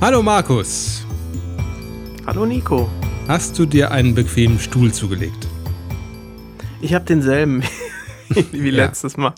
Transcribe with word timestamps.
Hallo 0.00 0.22
Markus. 0.22 1.06
Hallo 2.26 2.44
Nico. 2.44 2.90
Hast 3.26 3.58
du 3.58 3.64
dir 3.64 3.90
einen 3.90 4.14
bequemen 4.14 4.58
Stuhl 4.58 4.92
zugelegt? 4.92 5.46
Ich 6.82 6.92
habe 6.92 7.04
denselben 7.04 7.62
wie 8.52 8.68
ja. 8.70 8.86
letztes 8.86 9.16
Mal. 9.16 9.34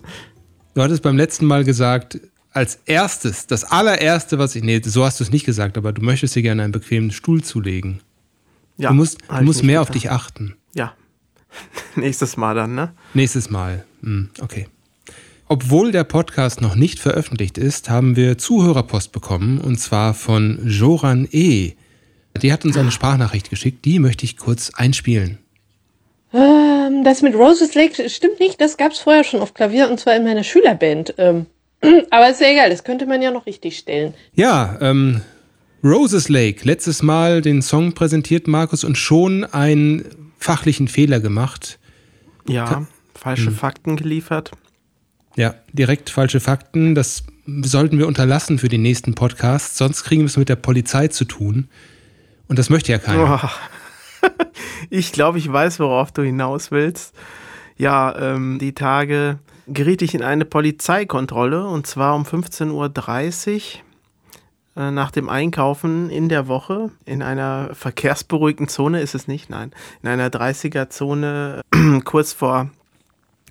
Du 0.74 0.82
hattest 0.82 1.02
beim 1.02 1.16
letzten 1.16 1.46
Mal 1.46 1.64
gesagt, 1.64 2.20
als 2.52 2.80
erstes, 2.86 3.46
das 3.46 3.64
allererste, 3.64 4.38
was 4.38 4.56
ich. 4.56 4.64
Nee, 4.64 4.80
so 4.84 5.04
hast 5.04 5.20
du 5.20 5.24
es 5.24 5.30
nicht 5.30 5.46
gesagt, 5.46 5.78
aber 5.78 5.92
du 5.92 6.02
möchtest 6.02 6.34
dir 6.34 6.42
gerne 6.42 6.64
einen 6.64 6.72
bequemen 6.72 7.10
Stuhl 7.12 7.44
zulegen. 7.44 8.00
Ja. 8.76 8.88
Du 8.88 8.94
musst, 8.94 9.18
du 9.28 9.44
musst 9.44 9.62
mehr 9.62 9.80
getan. 9.80 9.82
auf 9.82 9.90
dich 9.90 10.10
achten. 10.10 10.56
Ja. 10.74 10.94
Nächstes 11.96 12.36
Mal 12.36 12.54
dann, 12.54 12.74
ne? 12.74 12.92
Nächstes 13.14 13.50
Mal. 13.50 13.84
Hm, 14.02 14.30
okay. 14.40 14.66
Obwohl 15.48 15.92
der 15.92 16.02
Podcast 16.02 16.60
noch 16.60 16.74
nicht 16.74 16.98
veröffentlicht 16.98 17.56
ist, 17.56 17.88
haben 17.88 18.16
wir 18.16 18.36
Zuhörerpost 18.36 19.12
bekommen 19.12 19.58
und 19.60 19.78
zwar 19.78 20.12
von 20.12 20.58
Joran 20.66 21.28
E. 21.30 21.74
Die 22.42 22.52
hat 22.52 22.64
uns 22.64 22.76
eine 22.76 22.90
Sprachnachricht 22.90 23.48
geschickt, 23.48 23.84
die 23.84 24.00
möchte 24.00 24.24
ich 24.24 24.36
kurz 24.36 24.72
einspielen. 24.74 25.38
Ähm, 26.34 27.04
das 27.04 27.22
mit 27.22 27.36
Roses 27.36 27.74
Lake 27.76 28.10
stimmt 28.10 28.40
nicht, 28.40 28.60
das 28.60 28.76
gab 28.76 28.90
es 28.90 28.98
vorher 28.98 29.22
schon 29.22 29.40
auf 29.40 29.54
Klavier 29.54 29.88
und 29.88 30.00
zwar 30.00 30.16
in 30.16 30.24
meiner 30.24 30.42
Schülerband. 30.42 31.14
Ähm, 31.16 31.46
aber 32.10 32.28
ist 32.28 32.40
ja 32.40 32.48
egal, 32.48 32.70
das 32.70 32.82
könnte 32.82 33.06
man 33.06 33.22
ja 33.22 33.30
noch 33.30 33.46
richtig 33.46 33.78
stellen. 33.78 34.14
Ja, 34.34 34.76
ähm, 34.80 35.20
Roses 35.84 36.28
Lake, 36.28 36.64
letztes 36.64 37.04
Mal 37.04 37.40
den 37.40 37.62
Song 37.62 37.92
präsentiert, 37.92 38.48
Markus, 38.48 38.82
und 38.82 38.98
schon 38.98 39.44
einen 39.44 40.32
fachlichen 40.38 40.88
Fehler 40.88 41.20
gemacht. 41.20 41.78
Ja, 42.48 42.64
Ka 42.64 42.88
falsche 43.14 43.46
hm. 43.46 43.54
Fakten 43.54 43.96
geliefert. 43.96 44.50
Ja, 45.36 45.54
direkt 45.72 46.10
falsche 46.10 46.40
Fakten. 46.40 46.94
Das 46.94 47.24
sollten 47.46 47.98
wir 47.98 48.06
unterlassen 48.06 48.58
für 48.58 48.68
den 48.68 48.82
nächsten 48.82 49.14
Podcast, 49.14 49.76
sonst 49.76 50.02
kriegen 50.02 50.22
wir 50.22 50.26
es 50.26 50.36
mit 50.36 50.48
der 50.48 50.56
Polizei 50.56 51.08
zu 51.08 51.24
tun. 51.26 51.68
Und 52.48 52.58
das 52.58 52.70
möchte 52.70 52.90
ja 52.90 52.98
keiner. 52.98 53.40
Oh. 54.22 54.28
ich 54.90 55.12
glaube, 55.12 55.38
ich 55.38 55.52
weiß, 55.52 55.78
worauf 55.78 56.10
du 56.10 56.22
hinaus 56.22 56.70
willst. 56.70 57.14
Ja, 57.76 58.16
ähm, 58.18 58.58
die 58.58 58.72
Tage 58.72 59.38
geriet 59.68 60.00
ich 60.00 60.14
in 60.14 60.22
eine 60.22 60.44
Polizeikontrolle 60.44 61.66
und 61.66 61.86
zwar 61.86 62.14
um 62.14 62.22
15.30 62.22 63.52
Uhr 63.52 64.82
äh, 64.82 64.90
nach 64.90 65.10
dem 65.10 65.28
Einkaufen 65.28 66.08
in 66.08 66.28
der 66.28 66.48
Woche 66.48 66.90
in 67.04 67.22
einer 67.22 67.74
verkehrsberuhigten 67.74 68.68
Zone 68.68 69.00
ist 69.00 69.14
es 69.14 69.28
nicht, 69.28 69.50
nein, 69.50 69.72
in 70.02 70.08
einer 70.08 70.28
30er-Zone 70.28 71.62
kurz 72.04 72.32
vor 72.32 72.70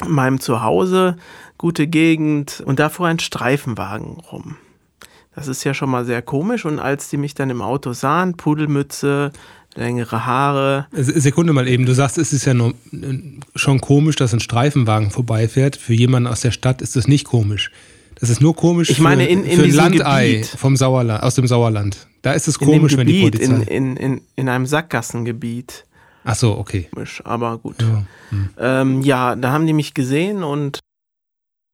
meinem 0.07 0.39
Zuhause, 0.39 1.17
gute 1.57 1.87
Gegend 1.87 2.61
und 2.65 2.79
da 2.79 2.89
fuhr 2.89 3.07
ein 3.07 3.19
Streifenwagen 3.19 4.19
rum. 4.31 4.57
Das 5.35 5.47
ist 5.47 5.63
ja 5.63 5.73
schon 5.73 5.89
mal 5.89 6.05
sehr 6.05 6.21
komisch 6.21 6.65
und 6.65 6.79
als 6.79 7.09
die 7.09 7.17
mich 7.17 7.33
dann 7.33 7.49
im 7.49 7.61
Auto 7.61 7.93
sahen, 7.93 8.37
Pudelmütze, 8.37 9.31
längere 9.75 10.25
Haare. 10.25 10.87
Sekunde 10.93 11.53
mal 11.53 11.67
eben, 11.67 11.85
du 11.85 11.93
sagst, 11.93 12.17
es 12.17 12.31
ist 12.31 12.45
ja 12.45 12.53
nur, 12.53 12.73
schon 13.55 13.81
komisch, 13.81 14.15
dass 14.15 14.33
ein 14.33 14.39
Streifenwagen 14.39 15.11
vorbeifährt. 15.11 15.75
Für 15.75 15.93
jemanden 15.93 16.27
aus 16.27 16.41
der 16.41 16.51
Stadt 16.51 16.81
ist 16.81 16.95
das 16.95 17.07
nicht 17.07 17.25
komisch. 17.25 17.71
Das 18.19 18.29
ist 18.29 18.41
nur 18.41 18.55
komisch 18.55 18.89
ich 18.89 18.99
meine, 18.99 19.27
in, 19.27 19.43
in 19.43 19.57
für 19.57 19.63
ein 19.65 19.71
Landei 19.71 20.43
vom 20.57 20.77
Sauerland, 20.77 21.21
aus 21.21 21.35
dem 21.35 21.47
Sauerland. 21.47 22.07
Da 22.21 22.31
ist 22.31 22.47
es 22.47 22.57
komisch, 22.57 22.95
Gebiet, 22.95 22.97
wenn 22.97 23.07
die 23.07 23.21
Polizei... 23.21 23.73
In, 23.73 23.97
in, 23.97 23.97
in, 23.97 24.21
in 24.35 24.49
einem 24.49 24.65
Sackgassengebiet. 24.65 25.85
Ach 26.25 26.35
so, 26.35 26.57
okay. 26.57 26.89
Aber 27.23 27.59
gut. 27.59 27.75
Ja, 27.81 28.03
hm. 28.29 28.49
ähm, 28.57 29.01
ja, 29.01 29.35
da 29.35 29.51
haben 29.51 29.67
die 29.67 29.73
mich 29.73 29.93
gesehen 29.93 30.43
und 30.43 30.79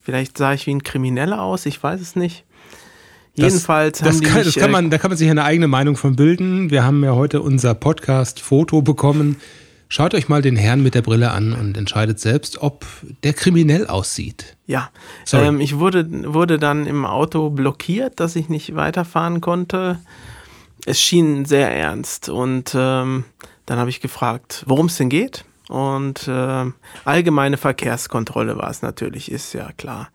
vielleicht 0.03 0.37
sah 0.37 0.53
ich 0.53 0.67
wie 0.67 0.75
ein 0.75 0.83
Krimineller 0.83 1.41
aus, 1.41 1.65
ich 1.65 1.81
weiß 1.81 2.01
es 2.01 2.15
nicht. 2.15 2.45
Jedenfalls 3.33 3.99
das, 3.99 4.07
haben 4.07 4.11
das 4.11 4.19
die 4.19 4.25
kann, 4.25 4.35
mich, 4.35 4.53
das 4.53 4.61
kann 4.61 4.71
man, 4.71 4.89
da 4.89 4.97
kann 4.97 5.09
man 5.09 5.17
sich 5.17 5.29
eine 5.29 5.45
eigene 5.45 5.69
Meinung 5.69 5.95
von 5.95 6.17
bilden. 6.17 6.69
Wir 6.69 6.83
haben 6.83 7.01
ja 7.01 7.15
heute 7.15 7.41
unser 7.41 7.73
Podcast-Foto 7.73 8.81
bekommen. 8.81 9.37
Schaut 9.87 10.13
euch 10.13 10.27
mal 10.27 10.41
den 10.41 10.57
Herrn 10.57 10.83
mit 10.83 10.95
der 10.95 11.01
Brille 11.01 11.31
an 11.31 11.53
und 11.53 11.77
entscheidet 11.77 12.19
selbst, 12.19 12.61
ob 12.61 12.85
der 13.23 13.31
kriminell 13.31 13.87
aussieht. 13.87 14.57
Ja, 14.67 14.89
ähm, 15.31 15.61
ich 15.61 15.79
wurde, 15.79 16.33
wurde 16.33 16.59
dann 16.59 16.87
im 16.87 17.05
Auto 17.05 17.49
blockiert, 17.49 18.19
dass 18.19 18.35
ich 18.35 18.49
nicht 18.49 18.75
weiterfahren 18.75 19.39
konnte. 19.39 19.99
Es 20.85 20.99
schien 20.99 21.45
sehr 21.45 21.73
ernst 21.73 22.27
und 22.27 22.75
ähm, 22.75 23.23
dann 23.65 23.79
habe 23.79 23.89
ich 23.89 24.01
gefragt, 24.01 24.63
worum 24.67 24.87
es 24.87 24.97
denn 24.97 25.09
geht. 25.09 25.45
Und 25.69 26.27
äh, 26.27 26.65
allgemeine 27.05 27.57
Verkehrskontrolle 27.57 28.57
war 28.57 28.69
es 28.69 28.81
natürlich, 28.81 29.31
ist 29.31 29.53
ja 29.53 29.71
klar. 29.77 30.09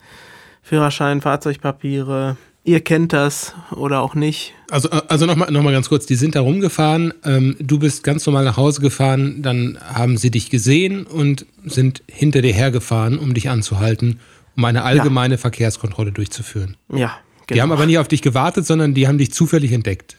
Führerschein, 0.63 1.23
Fahrzeugpapiere, 1.23 2.37
ihr 2.67 2.81
kennt 2.81 3.13
das 3.13 3.55
oder 3.71 4.03
auch 4.03 4.15
nicht. 4.15 4.53
Also, 4.71 4.91
also 4.91 5.25
nochmal 5.25 5.51
noch 5.51 5.63
mal 5.63 5.73
ganz 5.73 5.89
kurz, 5.89 6.05
die 6.05 6.17
sind 6.17 6.35
da 6.35 6.41
rumgefahren, 6.41 7.15
ähm, 7.25 7.57
du 7.61 7.79
bist 7.79 8.03
ganz 8.03 8.27
normal 8.27 8.45
nach 8.45 8.57
Hause 8.57 8.81
gefahren, 8.81 9.41
dann 9.43 9.79
haben 9.81 10.19
sie 10.19 10.31
dich 10.31 10.51
gesehen 10.51 11.07
und 11.07 11.47
sind 11.65 12.03
hinter 12.11 12.43
dir 12.43 12.53
hergefahren, 12.53 13.19
um 13.19 13.33
dich 13.33 13.49
anzuhalten, 13.49 14.21
um 14.57 14.65
eine 14.65 14.83
allgemeine 14.83 15.35
ja. 15.35 15.39
Verkehrskontrolle 15.39 16.13
durchzuführen. 16.13 16.77
Ja, 16.91 17.17
genau. 17.47 17.55
Die 17.55 17.63
haben 17.63 17.73
aber 17.73 17.87
nicht 17.87 17.99
auf 17.99 18.09
dich 18.09 18.23
gewartet, 18.23 18.67
sondern 18.67 18.93
die 18.93 19.07
haben 19.07 19.19
dich 19.19 19.33
zufällig 19.33 19.73
entdeckt. 19.73 20.17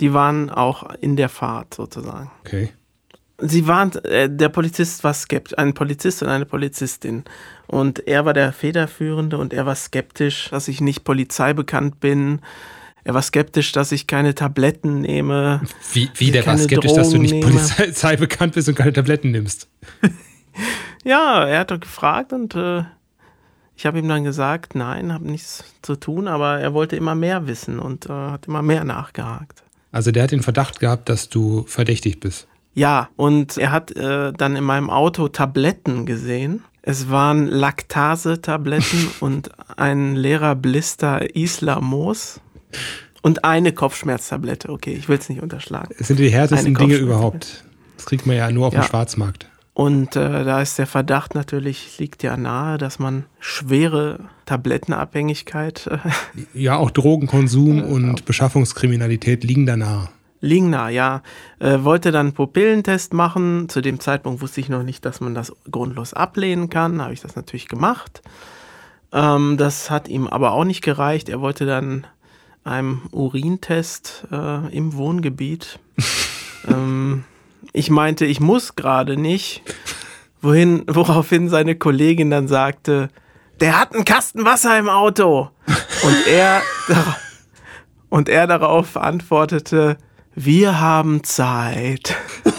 Die 0.00 0.12
waren 0.12 0.50
auch 0.50 0.90
in 1.00 1.16
der 1.16 1.28
Fahrt 1.28 1.74
sozusagen. 1.74 2.30
Okay. 2.40 2.70
Sie 3.38 3.66
waren, 3.66 3.92
äh, 4.04 4.30
der 4.30 4.48
Polizist 4.48 5.04
war 5.04 5.12
skeptisch, 5.12 5.58
ein 5.58 5.74
Polizist 5.74 6.22
und 6.22 6.28
eine 6.28 6.46
Polizistin. 6.46 7.24
Und 7.66 8.06
er 8.06 8.24
war 8.24 8.32
der 8.32 8.52
Federführende 8.52 9.36
und 9.36 9.52
er 9.52 9.66
war 9.66 9.74
skeptisch, 9.74 10.48
dass 10.50 10.68
ich 10.68 10.80
nicht 10.80 11.04
polizeibekannt 11.04 12.00
bin. 12.00 12.40
Er 13.04 13.14
war 13.14 13.22
skeptisch, 13.22 13.72
dass 13.72 13.92
ich 13.92 14.06
keine 14.06 14.34
Tabletten 14.34 15.02
nehme. 15.02 15.60
Wie, 15.92 16.10
wie 16.16 16.30
der 16.30 16.46
war 16.46 16.56
skeptisch, 16.56 16.92
Drogen 16.92 16.96
dass 16.96 17.10
du 17.10 17.18
nicht 17.18 17.40
polizeibekannt 17.40 18.54
bist 18.54 18.68
und 18.68 18.74
keine 18.74 18.92
Tabletten 18.92 19.30
nimmst? 19.30 19.68
ja, 21.04 21.44
er 21.44 21.60
hat 21.60 21.70
doch 21.70 21.80
gefragt 21.80 22.32
und 22.32 22.54
äh, 22.54 22.84
ich 23.76 23.84
habe 23.84 23.98
ihm 23.98 24.08
dann 24.08 24.24
gesagt, 24.24 24.74
nein, 24.74 25.12
habe 25.12 25.30
nichts 25.30 25.62
zu 25.82 25.96
tun, 25.96 26.26
aber 26.26 26.58
er 26.58 26.72
wollte 26.72 26.96
immer 26.96 27.14
mehr 27.14 27.46
wissen 27.46 27.78
und 27.78 28.06
äh, 28.06 28.12
hat 28.12 28.46
immer 28.46 28.62
mehr 28.62 28.84
nachgehakt. 28.84 29.62
Also 29.96 30.10
der 30.10 30.24
hat 30.24 30.30
den 30.30 30.42
Verdacht 30.42 30.78
gehabt, 30.78 31.08
dass 31.08 31.30
du 31.30 31.64
verdächtig 31.66 32.20
bist. 32.20 32.46
Ja, 32.74 33.08
und 33.16 33.56
er 33.56 33.72
hat 33.72 33.96
äh, 33.96 34.34
dann 34.34 34.54
in 34.54 34.62
meinem 34.62 34.90
Auto 34.90 35.28
Tabletten 35.28 36.04
gesehen. 36.04 36.62
Es 36.82 37.08
waren 37.08 37.46
Laktase-Tabletten 37.46 39.08
und 39.20 39.52
ein 39.78 40.14
leerer 40.14 40.54
Blister 40.54 41.34
Islamos 41.34 42.42
und 43.22 43.46
eine 43.46 43.72
Kopfschmerztablette. 43.72 44.68
Okay, 44.68 44.92
ich 44.92 45.08
will 45.08 45.16
es 45.16 45.30
nicht 45.30 45.40
unterschlagen. 45.40 45.94
Es 45.98 46.08
sind 46.08 46.18
die 46.18 46.28
härtesten 46.28 46.74
Dinge 46.74 46.96
überhaupt. 46.96 47.64
Das 47.96 48.04
kriegt 48.04 48.26
man 48.26 48.36
ja 48.36 48.50
nur 48.52 48.66
auf 48.66 48.74
ja. 48.74 48.82
dem 48.82 48.88
Schwarzmarkt. 48.88 49.48
Und 49.72 50.14
äh, 50.14 50.44
da 50.44 50.60
ist 50.60 50.76
der 50.76 50.86
Verdacht 50.86 51.34
natürlich, 51.34 51.98
liegt 51.98 52.22
ja 52.22 52.36
nahe, 52.36 52.76
dass 52.76 52.98
man 52.98 53.24
schwere 53.40 54.18
Tablettenabhängigkeit. 54.46 55.88
Äh, 55.88 55.98
ja, 56.54 56.76
auch 56.76 56.90
Drogenkonsum 56.90 57.82
und 57.82 58.24
Beschaffungskriminalität 58.24 59.44
liegen 59.44 59.66
da 59.66 59.76
nahe. 59.76 60.08
Lingner, 60.40 60.88
ja, 60.88 61.22
äh, 61.58 61.78
wollte 61.82 62.12
dann 62.12 62.26
einen 62.26 62.34
Pupillentest 62.34 63.12
machen. 63.12 63.68
Zu 63.68 63.80
dem 63.80 64.00
Zeitpunkt 64.00 64.40
wusste 64.40 64.60
ich 64.60 64.68
noch 64.68 64.82
nicht, 64.82 65.04
dass 65.04 65.20
man 65.20 65.34
das 65.34 65.52
grundlos 65.70 66.14
ablehnen 66.14 66.70
kann. 66.70 67.02
Habe 67.02 67.12
ich 67.12 67.20
das 67.20 67.36
natürlich 67.36 67.68
gemacht. 67.68 68.22
Ähm, 69.12 69.56
das 69.56 69.90
hat 69.90 70.08
ihm 70.08 70.26
aber 70.26 70.52
auch 70.52 70.64
nicht 70.64 70.82
gereicht. 70.82 71.28
Er 71.28 71.40
wollte 71.40 71.66
dann 71.66 72.06
einen 72.64 73.02
Urintest 73.12 74.26
äh, 74.30 74.76
im 74.76 74.94
Wohngebiet. 74.94 75.78
ähm, 76.68 77.24
ich 77.72 77.90
meinte, 77.90 78.26
ich 78.26 78.40
muss 78.40 78.76
gerade 78.76 79.16
nicht. 79.16 79.62
Wohin, 80.42 80.84
woraufhin 80.86 81.48
seine 81.48 81.76
Kollegin 81.76 82.30
dann 82.30 82.46
sagte, 82.46 83.08
der 83.60 83.80
hat 83.80 83.94
einen 83.94 84.04
Kasten 84.04 84.44
Wasser 84.44 84.78
im 84.78 84.88
Auto. 84.88 85.50
Und 86.02 86.26
er, 86.26 86.62
und 88.08 88.28
er 88.28 88.46
darauf 88.46 88.96
antwortete, 88.96 89.96
wir 90.34 90.80
haben 90.80 91.24
Zeit. 91.24 92.14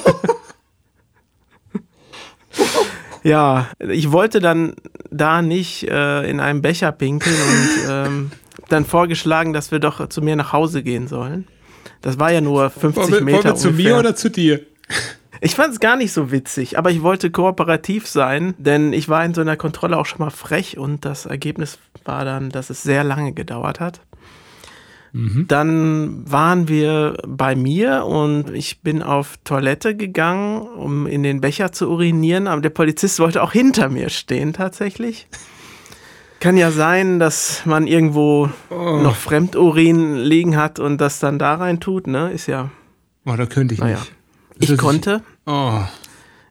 ja, 3.24 3.68
ich 3.80 4.12
wollte 4.12 4.40
dann 4.40 4.76
da 5.12 5.42
nicht 5.42 5.84
äh, 5.84 6.30
in 6.30 6.40
einem 6.40 6.62
Becher 6.62 6.92
pinkeln 6.92 7.36
und 7.36 7.90
ähm, 7.90 8.32
dann 8.70 8.86
vorgeschlagen, 8.86 9.54
dass 9.54 9.72
wir 9.72 9.80
doch 9.80 10.10
zu 10.10 10.22
mir 10.22 10.36
nach 10.36 10.54
Hause 10.54 10.84
gehen 10.84 11.08
sollen. 11.08 11.48
Das 12.02 12.20
war 12.20 12.32
ja 12.32 12.42
nur 12.42 12.70
50 12.70 12.96
wollen 12.96 13.12
wir, 13.12 13.22
Meter. 13.22 13.44
Wollen 13.44 13.46
wir 13.46 13.56
zu 13.56 13.72
mir 13.72 13.98
oder 13.98 14.16
zu 14.16 14.30
dir? 14.30 14.62
Ich 15.42 15.56
fand 15.56 15.74
es 15.74 15.80
gar 15.80 15.96
nicht 15.96 16.12
so 16.14 16.32
witzig, 16.32 16.78
aber 16.78 16.90
ich 16.92 17.02
wollte 17.02 17.30
kooperativ 17.32 18.08
sein, 18.08 18.54
denn 18.58 18.94
ich 18.94 19.08
war 19.10 19.24
in 19.24 19.34
so 19.34 19.42
einer 19.42 19.56
Kontrolle 19.58 19.98
auch 19.98 20.06
schon 20.06 20.20
mal 20.20 20.30
frech 20.32 20.78
und 20.78 21.06
das 21.06 21.26
Ergebnis 21.26 21.78
war 22.06 22.26
dann, 22.26 22.50
dass 22.50 22.70
es 22.70 22.82
sehr 22.84 23.04
lange 23.04 23.34
gedauert 23.34 23.80
hat. 23.80 24.02
Mhm. 25.14 25.46
Dann 25.48 26.30
waren 26.30 26.68
wir 26.68 27.18
bei 27.26 27.56
mir 27.56 28.06
und 28.06 28.50
ich 28.52 28.82
bin 28.82 29.02
auf 29.02 29.36
Toilette 29.44 29.96
gegangen, 29.96 30.62
um 30.62 31.08
in 31.08 31.24
den 31.24 31.40
Becher 31.42 31.72
zu 31.72 31.90
urinieren, 31.90 32.48
aber 32.48 32.62
der 32.62 32.70
Polizist 32.72 33.20
wollte 33.20 33.42
auch 33.42 33.52
hinter 33.54 33.90
mir 33.90 34.10
stehen 34.10 34.54
tatsächlich. 34.54 35.28
Kann 36.40 36.58
ja 36.58 36.70
sein, 36.72 37.20
dass 37.20 37.66
man 37.66 37.88
irgendwo 37.88 38.50
Oh. 38.70 39.00
noch 39.02 39.16
Fremdurin 39.16 40.18
liegen 40.18 40.56
hat 40.58 40.78
und 40.80 41.00
das 41.00 41.20
dann 41.20 41.40
da 41.40 41.56
rein 41.56 41.80
tut, 41.80 42.06
ne? 42.06 42.32
Ist 42.32 42.48
ja. 42.48 42.70
Oh, 43.26 43.34
da 43.36 43.46
könnte 43.48 43.74
ich 43.74 43.80
Naja. 43.80 43.98
nicht. 43.98 44.14
Ich 44.60 44.70
Das- 44.70 44.78
konnte. 44.78 45.22
Oh. 45.46 45.80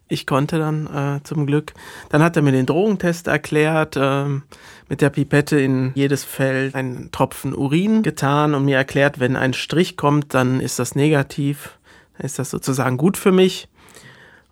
Ich 0.08 0.24
konnte 0.24 0.58
dann 0.58 0.86
äh, 0.86 1.22
zum 1.24 1.46
Glück. 1.46 1.72
Dann 2.10 2.22
hat 2.22 2.36
er 2.36 2.42
mir 2.42 2.52
den 2.52 2.66
Drogentest 2.66 3.26
erklärt, 3.26 3.96
ähm, 4.00 4.44
mit 4.88 5.00
der 5.00 5.10
Pipette 5.10 5.58
in 5.58 5.90
jedes 5.96 6.22
Feld 6.22 6.76
einen 6.76 7.10
Tropfen 7.10 7.52
Urin 7.52 8.02
getan 8.04 8.54
und 8.54 8.64
mir 8.64 8.76
erklärt, 8.76 9.18
wenn 9.18 9.34
ein 9.34 9.52
Strich 9.52 9.96
kommt, 9.96 10.32
dann 10.32 10.60
ist 10.60 10.78
das 10.78 10.94
negativ. 10.94 11.76
Dann 12.16 12.26
ist 12.26 12.38
das 12.38 12.50
sozusagen 12.50 12.98
gut 12.98 13.16
für 13.16 13.32
mich. 13.32 13.66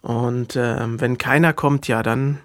Und 0.03 0.57
ähm, 0.57 1.01
wenn 1.01 1.19
keiner 1.19 1.53
kommt, 1.53 1.87
ja, 1.87 2.03
dann. 2.03 2.41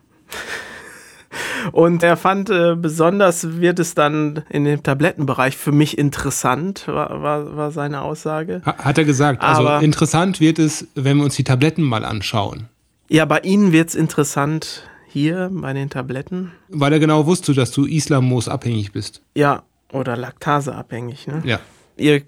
Und 1.71 2.03
er 2.03 2.17
fand, 2.17 2.49
äh, 2.49 2.75
besonders 2.75 3.59
wird 3.59 3.79
es 3.79 3.95
dann 3.95 4.43
in 4.49 4.65
dem 4.65 4.83
Tablettenbereich 4.83 5.57
für 5.57 5.71
mich 5.71 5.97
interessant, 5.97 6.87
war, 6.87 7.21
war, 7.21 7.55
war 7.57 7.71
seine 7.71 8.01
Aussage. 8.01 8.61
Ha- 8.65 8.77
Hat 8.77 8.97
er 8.97 9.05
gesagt. 9.05 9.41
Also 9.43 9.61
Aber- 9.67 9.81
interessant 9.83 10.39
wird 10.39 10.59
es, 10.59 10.87
wenn 10.95 11.17
wir 11.17 11.23
uns 11.23 11.35
die 11.35 11.43
Tabletten 11.43 11.83
mal 11.83 12.05
anschauen. 12.05 12.67
Ja, 13.09 13.25
bei 13.25 13.39
Ihnen 13.39 13.71
wird 13.71 13.89
es 13.89 13.95
interessant 13.95 14.83
hier 15.07 15.49
bei 15.51 15.73
den 15.73 15.89
Tabletten. 15.89 16.51
Weil 16.67 16.93
er 16.93 16.99
genau 16.99 17.25
wusste, 17.25 17.53
dass 17.53 17.71
du 17.71 17.85
Islamos 17.85 18.47
abhängig 18.47 18.91
bist. 18.91 19.21
Ja, 19.35 19.63
oder 19.91 20.15
laktaseabhängig. 20.15 21.25
Ne? 21.27 21.41
Ja. 21.45 21.59
Ihr 21.97 22.21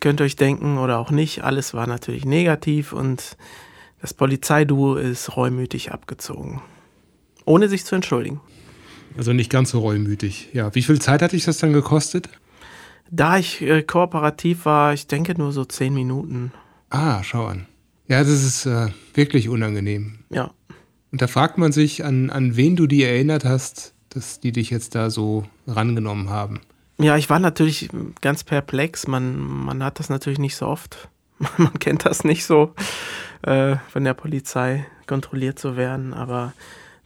könnt 0.00 0.20
euch 0.20 0.36
denken 0.36 0.78
oder 0.78 0.98
auch 0.98 1.10
nicht, 1.10 1.42
alles 1.42 1.72
war 1.74 1.86
natürlich 1.86 2.24
negativ 2.26 2.92
und 2.92 3.36
das 4.00 4.12
Polizeiduo 4.14 4.94
ist 4.96 5.36
reumütig 5.36 5.90
abgezogen. 5.92 6.60
Ohne 7.46 7.68
sich 7.68 7.84
zu 7.84 7.94
entschuldigen. 7.94 8.40
Also 9.16 9.32
nicht 9.32 9.50
ganz 9.50 9.70
so 9.70 9.80
reumütig. 9.80 10.48
Ja. 10.52 10.74
Wie 10.74 10.82
viel 10.82 11.00
Zeit 11.00 11.22
hat 11.22 11.32
dich 11.32 11.44
das 11.44 11.58
dann 11.58 11.72
gekostet? 11.72 12.28
Da 13.10 13.38
ich 13.38 13.62
äh, 13.62 13.82
kooperativ 13.82 14.64
war, 14.64 14.92
ich 14.92 15.06
denke 15.06 15.34
nur 15.36 15.52
so 15.52 15.64
zehn 15.64 15.94
Minuten. 15.94 16.52
Ah, 16.90 17.22
schau 17.22 17.46
an. 17.46 17.66
Ja, 18.08 18.20
das 18.20 18.42
ist 18.42 18.66
äh, 18.66 18.88
wirklich 19.14 19.48
unangenehm. 19.48 20.18
Ja. 20.30 20.50
Und 21.12 21.22
da 21.22 21.26
fragt 21.26 21.58
man 21.58 21.72
sich, 21.72 22.04
an, 22.04 22.30
an 22.30 22.56
wen 22.56 22.76
du 22.76 22.86
die 22.86 23.02
erinnert 23.02 23.44
hast, 23.44 23.94
dass 24.10 24.40
die 24.40 24.52
dich 24.52 24.70
jetzt 24.70 24.94
da 24.94 25.10
so 25.10 25.44
rangenommen 25.66 26.30
haben. 26.30 26.60
Ja, 26.98 27.16
ich 27.16 27.28
war 27.28 27.38
natürlich 27.38 27.90
ganz 28.20 28.44
perplex. 28.44 29.06
Man, 29.06 29.36
man 29.38 29.82
hat 29.82 29.98
das 29.98 30.08
natürlich 30.08 30.38
nicht 30.38 30.56
so 30.56 30.66
oft. 30.66 31.08
Man 31.58 31.74
kennt 31.78 32.06
das 32.06 32.24
nicht 32.24 32.46
so, 32.46 32.74
äh, 33.42 33.76
von 33.90 34.04
der 34.04 34.14
Polizei 34.14 34.86
kontrolliert 35.06 35.58
zu 35.58 35.76
werden. 35.76 36.14
Aber 36.14 36.54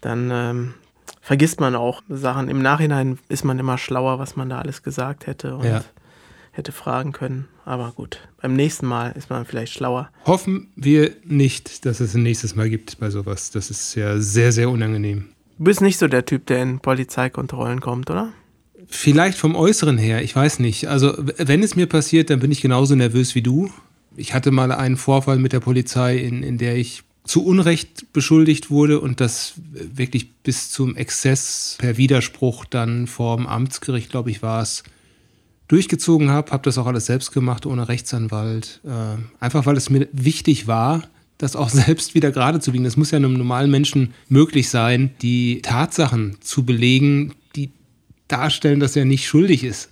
dann 0.00 0.30
ähm, 0.32 0.74
vergisst 1.20 1.60
man 1.60 1.74
auch 1.74 2.02
Sachen. 2.08 2.48
Im 2.48 2.62
Nachhinein 2.62 3.18
ist 3.28 3.44
man 3.44 3.58
immer 3.58 3.78
schlauer, 3.78 4.18
was 4.18 4.36
man 4.36 4.48
da 4.48 4.58
alles 4.58 4.82
gesagt 4.82 5.26
hätte 5.26 5.56
und 5.56 5.64
Ja. 5.66 5.84
hätte 6.52 6.72
fragen 6.72 7.12
können. 7.12 7.48
Aber 7.64 7.92
gut, 7.92 8.18
beim 8.42 8.54
nächsten 8.54 8.86
Mal 8.86 9.10
ist 9.12 9.30
man 9.30 9.44
vielleicht 9.44 9.72
schlauer. 9.72 10.10
Hoffen 10.26 10.68
wir 10.76 11.12
nicht, 11.24 11.84
dass 11.86 12.00
es 12.00 12.14
ein 12.14 12.22
nächstes 12.22 12.56
Mal 12.56 12.68
gibt 12.68 12.98
bei 12.98 13.10
sowas. 13.10 13.50
Das 13.50 13.70
ist 13.70 13.94
ja 13.94 14.18
sehr, 14.18 14.50
sehr 14.52 14.68
unangenehm. 14.70 15.26
Du 15.58 15.64
bist 15.64 15.80
nicht 15.80 15.98
so 15.98 16.08
der 16.08 16.24
Typ, 16.24 16.46
der 16.46 16.62
in 16.62 16.80
Polizeikontrollen 16.80 17.80
kommt, 17.80 18.10
oder? 18.10 18.32
Vielleicht 18.88 19.38
vom 19.38 19.54
Äußeren 19.54 19.98
her, 19.98 20.22
ich 20.22 20.34
weiß 20.34 20.58
nicht. 20.58 20.88
Also, 20.88 21.14
wenn 21.36 21.62
es 21.62 21.76
mir 21.76 21.86
passiert, 21.86 22.30
dann 22.30 22.40
bin 22.40 22.50
ich 22.50 22.60
genauso 22.62 22.94
nervös 22.96 23.34
wie 23.34 23.42
du. 23.42 23.70
Ich 24.16 24.34
hatte 24.34 24.50
mal 24.50 24.72
einen 24.72 24.96
Vorfall 24.96 25.38
mit 25.38 25.52
der 25.52 25.60
Polizei, 25.60 26.16
in, 26.16 26.42
in 26.42 26.58
der 26.58 26.76
ich 26.76 27.04
zu 27.30 27.44
Unrecht 27.44 28.12
beschuldigt 28.12 28.70
wurde 28.70 28.98
und 28.98 29.20
das 29.20 29.54
wirklich 29.72 30.32
bis 30.42 30.72
zum 30.72 30.96
Exzess 30.96 31.76
per 31.78 31.96
Widerspruch 31.96 32.64
dann 32.64 33.06
vorm 33.06 33.46
Amtsgericht, 33.46 34.10
glaube 34.10 34.32
ich, 34.32 34.42
war 34.42 34.60
es, 34.62 34.82
durchgezogen 35.68 36.30
habe. 36.30 36.50
Habe 36.50 36.64
das 36.64 36.76
auch 36.76 36.88
alles 36.88 37.06
selbst 37.06 37.30
gemacht, 37.30 37.66
ohne 37.66 37.86
Rechtsanwalt. 37.86 38.80
Äh, 38.84 39.22
einfach 39.38 39.64
weil 39.64 39.76
es 39.76 39.90
mir 39.90 40.08
wichtig 40.10 40.66
war, 40.66 41.04
das 41.38 41.54
auch 41.54 41.68
selbst 41.84 42.16
wieder 42.16 42.32
gerade 42.32 42.58
zu 42.58 42.72
biegen. 42.72 42.82
Das 42.82 42.96
muss 42.96 43.12
ja 43.12 43.18
einem 43.18 43.34
normalen 43.34 43.70
Menschen 43.70 44.12
möglich 44.28 44.68
sein, 44.68 45.10
die 45.22 45.62
Tatsachen 45.62 46.36
zu 46.40 46.64
belegen, 46.64 47.34
die 47.54 47.70
darstellen, 48.26 48.80
dass 48.80 48.96
er 48.96 49.04
nicht 49.04 49.28
schuldig 49.28 49.62
ist. 49.62 49.90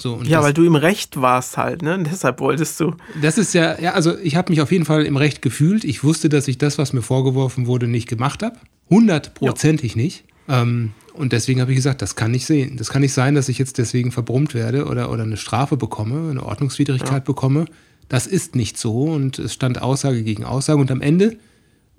So, 0.00 0.20
Ja, 0.22 0.38
das, 0.38 0.46
weil 0.46 0.54
du 0.54 0.64
im 0.64 0.76
Recht 0.76 1.20
warst 1.20 1.56
halt, 1.56 1.82
ne? 1.82 1.94
Und 1.94 2.04
deshalb 2.04 2.40
wolltest 2.40 2.78
du. 2.78 2.94
das 3.20 3.36
ist 3.36 3.52
ja, 3.52 3.78
ja, 3.80 3.94
also 3.94 4.16
ich 4.18 4.36
habe 4.36 4.52
mich 4.52 4.60
auf 4.60 4.70
jeden 4.70 4.84
Fall 4.84 5.04
im 5.04 5.16
Recht 5.16 5.42
gefühlt. 5.42 5.84
Ich 5.84 6.04
wusste, 6.04 6.28
dass 6.28 6.46
ich 6.46 6.58
das, 6.58 6.78
was 6.78 6.92
mir 6.92 7.02
vorgeworfen 7.02 7.66
wurde, 7.66 7.88
nicht 7.88 8.08
gemacht 8.08 8.42
habe. 8.42 8.56
Hundertprozentig 8.90 9.96
nicht. 9.96 10.24
Ähm, 10.48 10.92
und 11.14 11.32
deswegen 11.32 11.60
habe 11.60 11.72
ich 11.72 11.76
gesagt, 11.76 12.00
das 12.00 12.14
kann 12.14 12.30
nicht 12.30 12.46
sehen. 12.46 12.76
Das 12.76 12.90
kann 12.90 13.02
nicht 13.02 13.12
sein, 13.12 13.34
dass 13.34 13.48
ich 13.48 13.58
jetzt 13.58 13.78
deswegen 13.78 14.12
verbrummt 14.12 14.54
werde 14.54 14.86
oder, 14.86 15.10
oder 15.10 15.24
eine 15.24 15.36
Strafe 15.36 15.76
bekomme, 15.76 16.30
eine 16.30 16.44
Ordnungswidrigkeit 16.44 17.24
bekomme. 17.24 17.64
Das 18.08 18.26
ist 18.28 18.54
nicht 18.54 18.78
so. 18.78 19.02
Und 19.02 19.38
es 19.40 19.52
stand 19.52 19.82
Aussage 19.82 20.22
gegen 20.22 20.44
Aussage. 20.44 20.80
Und 20.80 20.92
am 20.92 21.00
Ende 21.00 21.36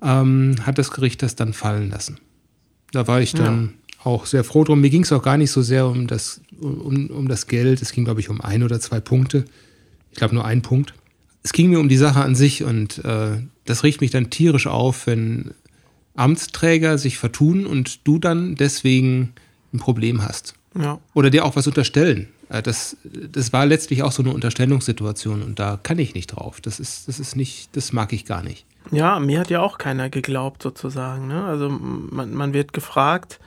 ähm, 0.02 0.56
hat 0.66 0.78
das 0.78 0.92
Gericht 0.92 1.22
das 1.22 1.36
dann 1.36 1.52
fallen 1.52 1.90
lassen. 1.90 2.18
Da 2.94 3.08
war 3.08 3.22
ich 3.22 3.34
dann 3.34 3.74
auch 4.04 4.26
sehr 4.26 4.44
froh 4.44 4.64
drum. 4.64 4.82
Mir 4.82 4.90
ging 4.90 5.04
es 5.04 5.12
auch 5.12 5.22
gar 5.22 5.38
nicht 5.38 5.52
so 5.52 5.62
sehr 5.62 5.86
um 5.86 6.08
das, 6.08 6.42
um, 6.62 7.08
um 7.08 7.28
das 7.28 7.48
Geld. 7.48 7.82
Es 7.82 7.92
ging, 7.92 8.06
glaube 8.06 8.20
ich, 8.20 8.30
um 8.30 8.42
ein 8.42 8.64
oder 8.64 8.80
zwei 8.80 9.00
Punkte. 9.00 9.46
Ich 10.12 10.18
glaube 10.18 10.36
nur 10.36 10.46
ein 10.46 10.62
Punkt. 10.62 10.94
Es 11.44 11.54
ging 11.54 11.70
mir 11.70 11.80
um 11.80 11.90
die 11.90 11.98
Sache 11.98 12.22
an 12.22 12.36
sich 12.36 12.64
und 12.64 13.04
äh, 13.06 13.42
das 13.66 13.84
riecht 13.84 14.02
mich 14.02 14.12
dann 14.12 14.30
tierisch 14.30 14.68
auf, 14.68 15.08
wenn 15.08 15.52
Amtsträger 16.16 16.98
sich 16.98 17.18
vertun 17.18 17.66
und 17.66 18.06
du 18.08 18.20
dann 18.20 18.56
deswegen 18.56 19.34
ein 19.74 19.80
Problem 19.80 20.24
hast. 20.24 20.56
Ja. 20.78 21.00
Oder 21.14 21.30
dir 21.30 21.46
auch 21.46 21.56
was 21.56 21.68
unterstellen. 21.68 22.28
Äh, 22.50 22.62
Das, 22.62 22.98
das 23.04 23.54
war 23.54 23.66
letztlich 23.66 24.04
auch 24.04 24.12
so 24.12 24.22
eine 24.22 24.34
Unterstellungssituation 24.34 25.42
und 25.44 25.60
da 25.60 25.80
kann 25.82 26.00
ich 26.00 26.14
nicht 26.14 26.28
drauf. 26.28 26.60
Das 26.62 26.80
ist, 26.80 27.08
das 27.08 27.20
ist 27.20 27.36
nicht, 27.36 27.76
das 27.76 27.94
mag 27.94 28.12
ich 28.12 28.26
gar 28.26 28.44
nicht. 28.44 28.66
Ja, 28.92 29.20
mir 29.20 29.40
hat 29.40 29.50
ja 29.50 29.62
auch 29.62 29.78
keiner 29.78 30.10
geglaubt, 30.10 30.64
sozusagen. 30.64 31.28
Ne? 31.28 31.44
Also 31.44 31.70
man, 31.70 32.34
man 32.34 32.54
wird 32.54 32.74
gefragt, 32.74 33.40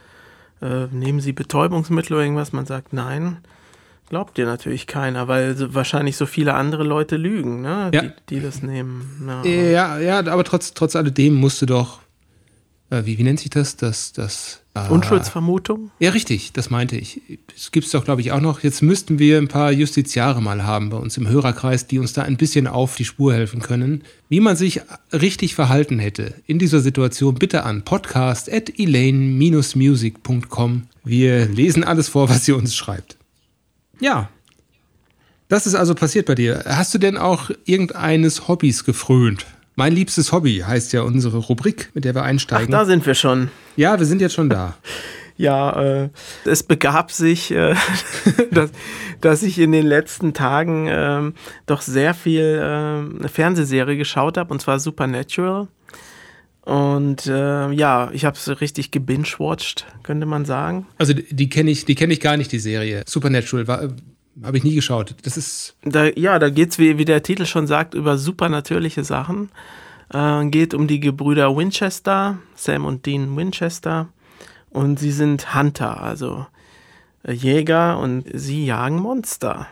äh, 0.62 0.87
nehmen 0.91 1.20
Sie 1.20 1.32
Betäubungsmittel 1.32 2.14
oder 2.14 2.23
irgendwas? 2.23 2.53
Man 2.53 2.67
sagt 2.67 2.93
nein. 2.93 3.38
Glaubt 4.09 4.37
dir 4.37 4.44
natürlich 4.44 4.87
keiner, 4.87 5.26
weil 5.26 5.56
so, 5.56 5.75
wahrscheinlich 5.75 6.19
so 6.19 6.26
viele 6.26 6.53
andere 6.55 6.85
Leute 6.85 7.17
lügen, 7.17 7.62
ne? 7.62 7.91
Ja. 7.94 8.03
die, 8.03 8.11
die 8.29 8.41
das 8.41 8.62
nehmen. 8.62 9.26
Ja, 9.26 9.50
Ja, 9.50 9.99
ja, 9.99 10.19
aber 10.19 10.44
trotz, 10.44 10.75
trotz 10.75 10.94
alledem 10.97 11.35
musste 11.35 11.64
doch, 11.64 12.00
äh, 12.93 13.06
wie, 13.06 13.17
wie 13.19 13.23
nennt 13.23 13.39
sich 13.41 13.50
das? 13.50 13.77
Das, 13.77 14.12
das 14.12 14.61
äh, 14.75 14.87
Unschuldsvermutung? 14.89 15.91
Ja, 15.99 16.11
richtig, 16.11 16.53
das 16.53 16.69
meinte 16.69 16.96
ich. 16.96 17.22
Es 17.56 17.72
gibt 17.72 17.87
es 17.87 17.93
doch, 17.93 18.05
glaube 18.05 18.20
ich, 18.20 18.32
auch 18.32 18.41
noch. 18.41 18.63
Jetzt 18.63 18.82
müssten 18.82 19.19
wir 19.19 19.39
ein 19.39 19.49
paar 19.49 19.72
Justiziare 19.72 20.43
mal 20.43 20.65
haben 20.65 20.91
bei 20.91 20.99
uns 20.99 21.17
im 21.17 21.27
Hörerkreis, 21.27 21.87
die 21.87 21.99
uns 21.99 22.13
da 22.13 22.20
ein 22.22 22.37
bisschen 22.37 22.67
auf 22.67 22.96
die 22.96 23.06
Spur 23.06 23.32
helfen 23.32 23.63
können, 23.63 24.03
wie 24.29 24.41
man 24.41 24.56
sich 24.56 24.82
richtig 25.13 25.55
verhalten 25.55 25.99
hätte 25.99 26.34
in 26.46 26.58
dieser 26.58 26.81
Situation. 26.81 27.37
Bitte 27.37 27.63
an 27.65 27.81
podcast.elaine-music.com. 27.82 30.82
Wir 31.05 31.46
lesen 31.46 31.84
alles 31.84 32.11
vor, 32.11 32.29
was 32.29 32.46
ihr 32.46 32.56
uns 32.56 32.77
schreibt. 32.77 33.17
Ja. 34.01 34.29
Das 35.49 35.67
ist 35.67 35.75
also 35.75 35.94
passiert 35.94 36.27
bei 36.27 36.34
dir. 36.34 36.63
Hast 36.67 36.93
du 36.94 36.99
denn 36.99 37.17
auch 37.17 37.51
irgendeines 37.65 38.49
Hobbys 38.49 38.84
gefrönt? 38.84 39.46
Mein 39.74 39.93
liebstes 39.94 40.32
Hobby 40.32 40.62
heißt 40.67 40.93
ja 40.93 41.02
unsere 41.02 41.38
Rubrik, 41.38 41.91
mit 41.94 42.05
der 42.05 42.14
wir 42.14 42.22
Ach, 42.22 42.26
einsteigen. 42.26 42.70
da 42.70 42.84
sind 42.84 43.06
wir 43.06 43.14
schon. 43.14 43.50
ja, 43.76 43.98
wir 43.98 44.06
sind 44.06 44.20
jetzt 44.20 44.34
schon 44.34 44.50
da. 44.50 44.76
Ja, 45.38 45.82
äh, 45.82 46.10
es 46.44 46.62
begab 46.62 47.10
sich, 47.10 47.50
äh, 47.50 47.74
dass, 48.50 48.70
dass 49.22 49.43
ich 49.43 49.58
in 49.58 49.72
den 49.72 49.86
letzten 49.86 50.34
Tagen 50.34 50.86
ähm, 50.91 51.34
doch 51.64 51.81
sehr 51.81 52.12
viel 52.12 52.60
ähm, 52.62 53.17
eine 53.19 53.29
Fernsehserie 53.29 53.96
geschaut 53.96 54.36
habe, 54.36 54.52
und 54.52 54.60
zwar 54.60 54.79
Supernatural. 54.79 55.69
Und 56.60 57.26
äh, 57.26 57.72
ja, 57.72 58.10
ich 58.12 58.24
habe 58.26 58.36
es 58.36 58.60
richtig 58.60 58.91
gebingewatcht, 58.91 59.86
könnte 60.02 60.26
man 60.26 60.44
sagen. 60.44 60.86
Also 60.98 61.14
die, 61.14 61.34
die 61.34 61.48
kenne 61.48 61.70
ich, 61.70 61.86
die 61.86 61.96
kenne 61.96 62.12
ich 62.12 62.20
gar 62.20 62.36
nicht, 62.36 62.52
die 62.52 62.60
Serie. 62.60 63.02
Supernatural 63.06 63.67
war, 63.67 63.88
habe 64.43 64.56
ich 64.56 64.65
nie 64.65 64.74
geschaut. 64.74 65.15
Das 65.22 65.36
ist 65.36 65.77
Da, 65.82 66.06
ja, 66.06 66.39
da 66.39 66.51
geht's 66.51 66.79
wie, 66.79 66.98
wie 66.98 67.05
der 67.05 67.22
Titel 67.22 67.46
schon 67.46 67.67
sagt, 67.67 67.94
über 67.94 68.19
supernatürliche 68.19 69.05
Sachen. 69.05 69.51
Äh, 70.12 70.46
geht 70.46 70.74
um 70.74 70.86
die 70.86 71.01
Gebrüder 71.01 71.56
Winchester, 71.56 72.39
Sam 72.55 72.84
und 72.84 73.06
Dean 73.06 73.36
Winchester. 73.36 74.08
Und 74.70 74.98
sie 74.98 75.12
sind 75.12 75.55
Hunter, 75.55 76.03
also 76.03 76.46
äh, 77.24 77.32
Jäger 77.32 77.98
und 77.98 78.24
sie 78.32 78.65
jagen 78.65 78.98
Monster. 78.98 79.69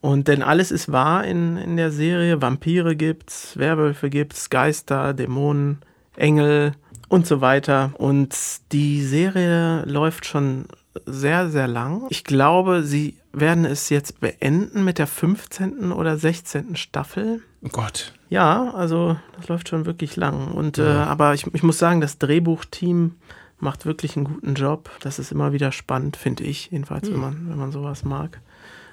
Und 0.00 0.28
denn 0.28 0.42
alles 0.42 0.70
ist 0.70 0.92
wahr 0.92 1.24
in, 1.24 1.56
in 1.56 1.76
der 1.76 1.90
Serie. 1.90 2.40
Vampire 2.40 2.94
gibt's, 2.94 3.56
Werwölfe 3.56 4.10
gibt's, 4.10 4.48
Geister, 4.48 5.12
Dämonen, 5.12 5.78
Engel 6.16 6.72
und 7.08 7.26
so 7.26 7.40
weiter. 7.40 7.92
Und 7.98 8.36
die 8.70 9.02
Serie 9.02 9.84
läuft 9.86 10.24
schon 10.24 10.66
sehr, 11.04 11.50
sehr 11.50 11.66
lang. 11.66 12.06
Ich 12.10 12.24
glaube, 12.24 12.82
sie 12.82 13.16
werden 13.40 13.64
es 13.64 13.88
jetzt 13.90 14.20
beenden 14.20 14.84
mit 14.84 14.98
der 14.98 15.06
15. 15.06 15.92
oder 15.92 16.16
16. 16.16 16.76
Staffel. 16.76 17.42
oh 17.64 17.68
Gott. 17.70 18.12
Ja, 18.30 18.72
also 18.74 19.16
das 19.36 19.48
läuft 19.48 19.68
schon 19.70 19.86
wirklich 19.86 20.16
lang. 20.16 20.48
Und 20.52 20.78
äh, 20.78 20.82
aber 20.82 21.34
ich, 21.34 21.46
ich 21.54 21.62
muss 21.62 21.78
sagen, 21.78 22.00
das 22.00 22.18
Drehbuchteam 22.18 23.14
macht 23.58 23.86
wirklich 23.86 24.16
einen 24.16 24.26
guten 24.26 24.54
Job. 24.54 24.90
Das 25.00 25.18
ist 25.18 25.32
immer 25.32 25.52
wieder 25.52 25.72
spannend, 25.72 26.16
finde 26.16 26.44
ich, 26.44 26.70
jedenfalls, 26.70 27.08
Hm. 27.08 27.14
wenn, 27.14 27.20
man, 27.20 27.50
wenn 27.50 27.58
man 27.58 27.72
sowas 27.72 28.04
mag. 28.04 28.40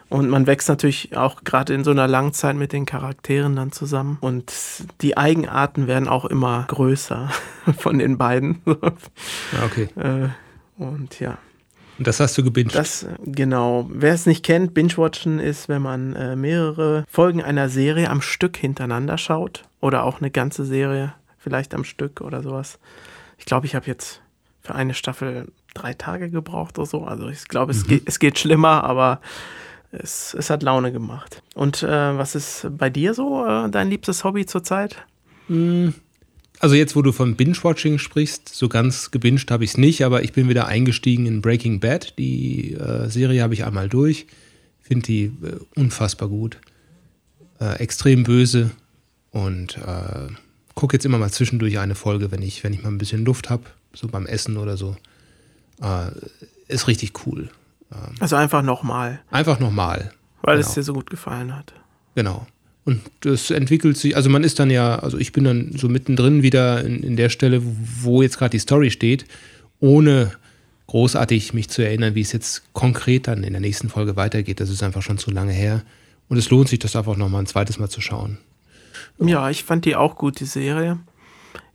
Und 0.08 0.30
man 0.30 0.46
wächst 0.48 0.70
natürlich 0.70 1.18
auch 1.18 1.44
gerade 1.44 1.74
in 1.74 1.84
so 1.84 1.90
einer 1.92 2.08
Langzeit 2.08 2.56
mit 2.56 2.72
den 2.74 2.86
Charakteren 2.86 3.56
dann 3.56 3.72
zusammen. 3.72 4.18
Und 4.22 4.54
die 5.02 5.18
Eigenarten 5.18 5.88
werden 5.88 6.08
auch 6.08 6.26
immer 6.26 6.66
größer 6.68 7.30
von 7.78 7.98
den 7.98 8.18
beiden. 8.18 8.62
Ja, 8.66 9.66
okay. 9.66 9.90
Äh, 10.00 10.30
Und 10.78 11.20
ja, 11.20 11.38
Und 11.98 12.08
das 12.08 12.20
hast 12.20 12.38
du 12.38 12.44
gebinged. 12.44 12.76
das 12.76 13.06
genau. 13.24 13.90
Wer 13.92 14.14
es 14.14 14.26
nicht 14.26 14.44
kennt, 14.44 14.74
Binge-Watchen 14.74 15.40
ist, 15.40 15.70
wenn 15.70 15.82
man 15.82 16.14
äh, 16.16 16.36
mehrere 16.36 17.06
Folgen 17.10 17.42
einer 17.42 17.70
Serie 17.70 18.10
am 18.10 18.22
Stück 18.22 18.58
hintereinander 18.58 19.18
schaut. 19.18 19.64
Oder 19.80 20.04
auch 20.04 20.20
eine 20.20 20.32
ganze 20.32 20.66
Serie 20.66 21.14
vielleicht 21.38 21.74
am 21.74 21.84
Stück 21.84 22.22
oder 22.22 22.42
sowas. 22.42 22.80
Ich 23.38 23.46
glaube, 23.46 23.66
ich 23.68 23.76
habe 23.76 23.86
jetzt 23.86 24.22
für 24.62 24.76
eine 24.76 24.94
Staffel 24.94 25.52
drei 25.74 25.94
Tage 25.94 26.30
gebraucht 26.30 26.80
oder 26.80 26.88
so. 26.88 27.04
Also 27.04 27.30
ich 27.30 27.48
glaube, 27.48 27.72
es, 27.72 27.86
geht, 27.86 28.04
es 28.08 28.20
geht 28.20 28.40
schlimmer, 28.40 28.84
aber 28.84 29.22
es, 29.92 30.34
es 30.34 30.50
hat 30.50 30.64
Laune 30.64 30.92
gemacht. 30.92 31.44
Und 31.54 31.84
äh, 31.84 32.18
was 32.18 32.34
ist 32.36 32.68
bei 32.72 32.90
dir 32.90 33.14
so 33.14 33.46
äh, 33.46 33.70
dein 33.70 33.90
liebstes 33.90 34.24
Hobby 34.24 34.46
zurzeit? 34.46 35.06
Also 36.60 36.76
jetzt, 36.76 36.96
wo 36.96 37.02
du 37.02 37.12
von 37.12 37.36
Binge-Watching 37.36 37.98
sprichst, 38.00 38.50
so 38.50 38.70
ganz 38.70 39.12
gebinged 39.12 39.52
habe 39.52 39.64
ich 39.64 39.72
es 39.72 39.78
nicht, 39.78 40.04
aber 40.06 40.24
ich 40.24 40.34
bin 40.34 40.48
wieder 40.50 40.68
eingestiegen 40.68 41.26
in 41.26 41.42
Breaking 41.42 41.80
Bad. 41.80 42.18
Die 42.18 42.74
äh, 42.74 43.10
Serie 43.10 43.44
habe 43.44 43.54
ich 43.54 43.66
einmal 43.66 43.90
durch. 43.90 44.26
Finde 44.82 45.06
die 45.06 45.24
äh, 45.26 45.60
unfassbar 45.76 46.30
gut. 46.30 46.60
Äh, 47.60 47.80
extrem 47.80 48.24
böse. 48.24 48.72
Und 49.32 49.78
äh, 49.78 50.28
gucke 50.76 50.96
jetzt 50.96 51.06
immer 51.06 51.18
mal 51.18 51.30
zwischendurch 51.32 51.78
eine 51.80 51.96
Folge, 51.96 52.32
wenn 52.32 52.42
ich, 52.42 52.64
wenn 52.64 52.74
ich 52.74 52.84
mal 52.84 52.90
ein 52.90 52.98
bisschen 52.98 53.26
Luft 53.26 53.50
habe, 53.50 53.64
so 53.94 54.08
beim 54.08 54.26
Essen 54.26 54.56
oder 54.58 54.78
so. 54.78 54.96
Äh, 55.82 56.12
ist 56.68 56.88
richtig 56.88 57.26
cool. 57.28 57.50
Also 58.20 58.36
einfach 58.36 58.62
nochmal, 58.64 59.22
Einfach 59.30 59.60
nochmal. 59.60 60.12
weil 60.42 60.58
Genau. 60.58 60.68
es 60.68 60.74
dir 60.74 60.84
so 60.84 60.94
gut 60.94 61.10
gefallen 61.10 61.56
hat. 61.56 61.74
Genau. 62.16 62.48
Und 62.86 63.02
das 63.22 63.50
entwickelt 63.50 63.98
sich, 63.98 64.16
also 64.16 64.30
man 64.30 64.44
ist 64.44 64.60
dann 64.60 64.70
ja, 64.70 65.00
also 65.00 65.18
ich 65.18 65.32
bin 65.32 65.44
dann 65.44 65.72
so 65.76 65.90
mittendrin 65.90 66.44
wieder 66.44 66.84
in, 66.84 67.02
in 67.02 67.16
der 67.16 67.30
Stelle, 67.30 67.62
wo 67.64 68.22
jetzt 68.22 68.38
gerade 68.38 68.52
die 68.52 68.60
Story 68.60 68.92
steht, 68.92 69.26
ohne 69.80 70.32
großartig 70.88 71.54
mich 71.54 71.68
zu 71.68 71.82
erinnern, 71.82 72.14
wie 72.14 72.22
es 72.22 72.32
jetzt 72.32 72.62
konkret 72.74 73.28
dann 73.28 73.44
in 73.44 73.54
der 73.54 73.60
nächsten 73.60 73.90
Folge 73.90 74.16
weitergeht. 74.16 74.60
Das 74.60 74.70
ist 74.70 74.84
einfach 74.84 75.02
schon 75.02 75.18
zu 75.18 75.32
lange 75.32 75.52
her. 75.52 75.82
Und 76.30 76.38
es 76.38 76.52
lohnt 76.52 76.70
sich, 76.70 76.78
das 76.78 76.96
einfach 76.96 77.18
nochmal 77.18 77.42
ein 77.42 77.48
zweites 77.48 77.80
Mal 77.80 77.90
zu 77.90 78.02
schauen. 78.02 78.38
Ja, 79.20 79.50
ich 79.50 79.64
fand 79.64 79.86
die 79.86 79.96
auch 79.96 80.16
gut, 80.16 80.40
die 80.40 80.46
Serie. 80.46 81.00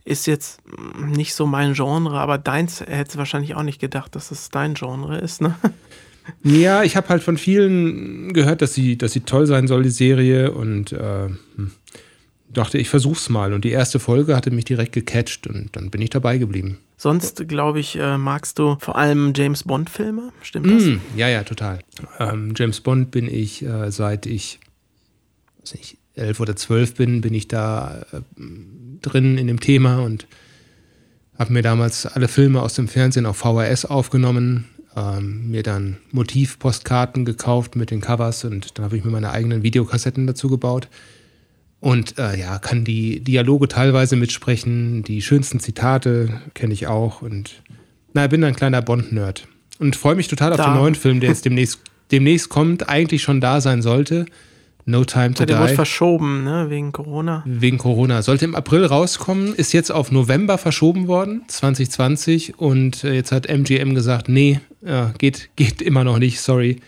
Ist 0.05 0.27
jetzt 0.27 0.61
nicht 0.97 1.35
so 1.35 1.45
mein 1.45 1.73
Genre, 1.73 2.19
aber 2.19 2.37
deins 2.37 2.79
hättest 2.79 3.15
du 3.15 3.19
wahrscheinlich 3.19 3.55
auch 3.55 3.63
nicht 3.63 3.79
gedacht, 3.79 4.15
dass 4.15 4.31
es 4.31 4.49
dein 4.49 4.75
Genre 4.75 5.17
ist, 5.17 5.41
ne? 5.41 5.55
Ja, 6.43 6.83
ich 6.83 6.95
habe 6.95 7.09
halt 7.09 7.23
von 7.23 7.37
vielen 7.37 8.33
gehört, 8.33 8.61
dass 8.61 8.73
sie, 8.73 8.97
dass 8.97 9.13
sie 9.13 9.21
toll 9.21 9.47
sein 9.47 9.67
soll, 9.67 9.83
die 9.83 9.89
Serie. 9.89 10.51
Und 10.51 10.91
äh, 10.91 11.29
hm, 11.55 11.71
dachte, 12.53 12.77
ich 12.77 12.89
versuch's 12.89 13.29
mal. 13.29 13.53
Und 13.53 13.65
die 13.65 13.71
erste 13.71 13.99
Folge 13.99 14.35
hatte 14.35 14.51
mich 14.51 14.65
direkt 14.65 14.93
gecatcht 14.93 15.47
und 15.47 15.75
dann 15.75 15.89
bin 15.89 16.01
ich 16.01 16.09
dabei 16.09 16.37
geblieben. 16.37 16.77
Sonst, 16.97 17.47
glaube 17.47 17.79
ich, 17.79 17.97
äh, 17.97 18.17
magst 18.17 18.59
du 18.59 18.77
vor 18.79 18.95
allem 18.95 19.33
James 19.35 19.63
Bond-Filme. 19.63 20.31
Stimmt 20.43 20.67
das? 20.69 20.83
Mm, 20.83 20.97
ja, 21.17 21.29
ja, 21.29 21.43
total. 21.43 21.79
Ähm, 22.19 22.53
James 22.55 22.79
Bond 22.81 23.11
bin 23.11 23.27
ich, 23.27 23.63
äh, 23.63 23.91
seit 23.91 24.25
ich 24.25 24.59
weiß 25.61 25.75
nicht, 25.75 25.97
elf 26.15 26.39
oder 26.39 26.55
zwölf 26.55 26.95
bin, 26.95 27.21
bin 27.21 27.33
ich 27.33 27.47
da 27.47 28.05
äh, 28.11 28.21
drin 29.01 29.37
in 29.37 29.47
dem 29.47 29.59
Thema 29.59 29.99
und 29.99 30.27
habe 31.39 31.53
mir 31.53 31.61
damals 31.63 32.05
alle 32.05 32.27
Filme 32.27 32.61
aus 32.61 32.75
dem 32.75 32.87
Fernsehen 32.87 33.25
auf 33.25 33.37
VHS 33.37 33.85
aufgenommen, 33.85 34.65
ähm, 34.95 35.49
mir 35.49 35.63
dann 35.63 35.97
Motivpostkarten 36.11 37.25
gekauft 37.25 37.75
mit 37.75 37.91
den 37.91 38.01
Covers 38.01 38.43
und 38.43 38.77
dann 38.77 38.85
habe 38.85 38.97
ich 38.97 39.03
mir 39.03 39.11
meine 39.11 39.31
eigenen 39.31 39.63
Videokassetten 39.63 40.27
dazu 40.27 40.49
gebaut. 40.49 40.87
Und 41.79 42.19
äh, 42.19 42.39
ja, 42.39 42.59
kann 42.59 42.83
die 42.85 43.21
Dialoge 43.21 43.67
teilweise 43.67 44.15
mitsprechen, 44.15 45.03
die 45.03 45.21
schönsten 45.21 45.59
Zitate 45.59 46.41
kenne 46.53 46.73
ich 46.73 46.87
auch 46.87 47.21
und 47.21 47.63
na, 48.13 48.27
bin 48.27 48.43
ein 48.43 48.55
kleiner 48.55 48.81
Bond-Nerd 48.81 49.47
und 49.79 49.95
freue 49.95 50.15
mich 50.15 50.27
total 50.27 50.51
auf 50.51 50.57
Da. 50.57 50.65
den 50.65 50.75
neuen 50.75 50.95
Film, 50.95 51.19
der 51.19 51.29
jetzt 51.29 51.45
demnächst, 51.45 51.79
demnächst 52.11 52.49
kommt, 52.49 52.87
eigentlich 52.87 53.23
schon 53.23 53.41
da 53.41 53.61
sein 53.61 53.81
sollte. 53.81 54.25
No 54.85 55.03
Time 55.05 55.33
to 55.33 55.43
Ja, 55.43 55.45
der 55.45 55.59
wurde 55.59 55.69
Die. 55.69 55.75
verschoben, 55.75 56.43
ne? 56.43 56.69
Wegen 56.69 56.91
Corona. 56.91 57.43
Wegen 57.45 57.77
Corona. 57.77 58.21
Sollte 58.21 58.45
im 58.45 58.55
April 58.55 58.85
rauskommen, 58.85 59.53
ist 59.53 59.73
jetzt 59.73 59.91
auf 59.91 60.11
November 60.11 60.57
verschoben 60.57 61.07
worden, 61.07 61.43
2020. 61.47 62.57
Und 62.59 63.03
äh, 63.03 63.13
jetzt 63.13 63.31
hat 63.31 63.45
MGM 63.47 63.93
gesagt, 63.95 64.27
nee, 64.29 64.59
ja, 64.81 65.13
geht, 65.17 65.49
geht 65.55 65.81
immer 65.81 66.03
noch 66.03 66.17
nicht, 66.17 66.41
sorry. 66.41 66.81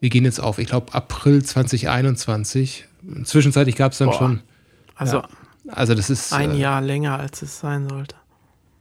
Wir 0.00 0.10
gehen 0.10 0.24
jetzt 0.24 0.40
auf, 0.40 0.58
ich 0.58 0.66
glaube, 0.68 0.94
April 0.94 1.42
2021. 1.42 2.84
Zwischenzeitlich 3.24 3.76
gab 3.76 3.92
es 3.92 3.98
dann 3.98 4.08
Boah. 4.08 4.18
schon, 4.18 4.40
Also 4.94 5.22
also 5.68 5.94
das 5.94 6.10
ist. 6.10 6.32
ein 6.32 6.52
äh, 6.52 6.58
Jahr 6.58 6.80
länger, 6.80 7.18
als 7.18 7.42
es 7.42 7.58
sein 7.60 7.88
sollte. 7.88 8.14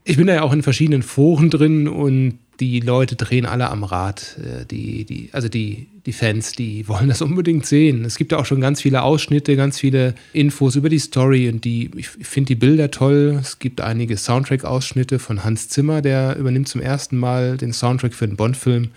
Ich 0.04 0.18
bin 0.18 0.28
da 0.28 0.36
ja 0.36 0.42
auch 0.44 0.54
in 0.54 0.62
verschiedenen 0.62 1.02
Foren 1.04 1.50
drin 1.50 1.88
und 1.88 2.38
die 2.60 2.80
Leute 2.80 3.16
drehen 3.16 3.46
alle 3.46 3.70
am 3.70 3.84
Rad. 3.84 4.38
Äh, 4.40 4.66
Die, 4.66 5.06
die, 5.06 5.30
also 5.32 5.50
die, 5.50 5.88
die 6.06 6.14
Fans, 6.14 6.54
die 6.54 6.88
wollen 6.88 7.08
das 7.08 7.22
unbedingt 7.22 7.66
sehen. 7.66 8.06
Es 8.06 8.18
gibt 8.18 8.32
ja 8.32 8.38
auch 8.38 8.46
schon 8.46 8.62
ganz 8.62 8.82
viele 8.82 9.04
Ausschnitte, 9.04 9.56
ganz 9.56 9.80
viele 9.80 10.16
Infos 10.34 10.76
über 10.76 10.90
die 10.90 11.00
Story 11.00 11.50
und 11.50 11.64
die, 11.66 11.92
ich 11.96 12.10
finde 12.10 12.48
die 12.48 12.56
Bilder 12.56 12.92
toll. 12.92 13.38
Es 13.40 13.60
gibt 13.60 13.82
einige 13.82 14.18
Soundtrack-Ausschnitte 14.18 15.20
von 15.20 15.44
Hans 15.44 15.70
Zimmer, 15.70 16.02
der 16.02 16.36
übernimmt 16.38 16.68
zum 16.68 16.82
ersten 16.82 17.18
Mal 17.18 17.58
den 17.58 17.74
Soundtrack 17.74 18.14
für 18.14 18.26
einen 18.26 18.38
Bond-Film. 18.38 18.92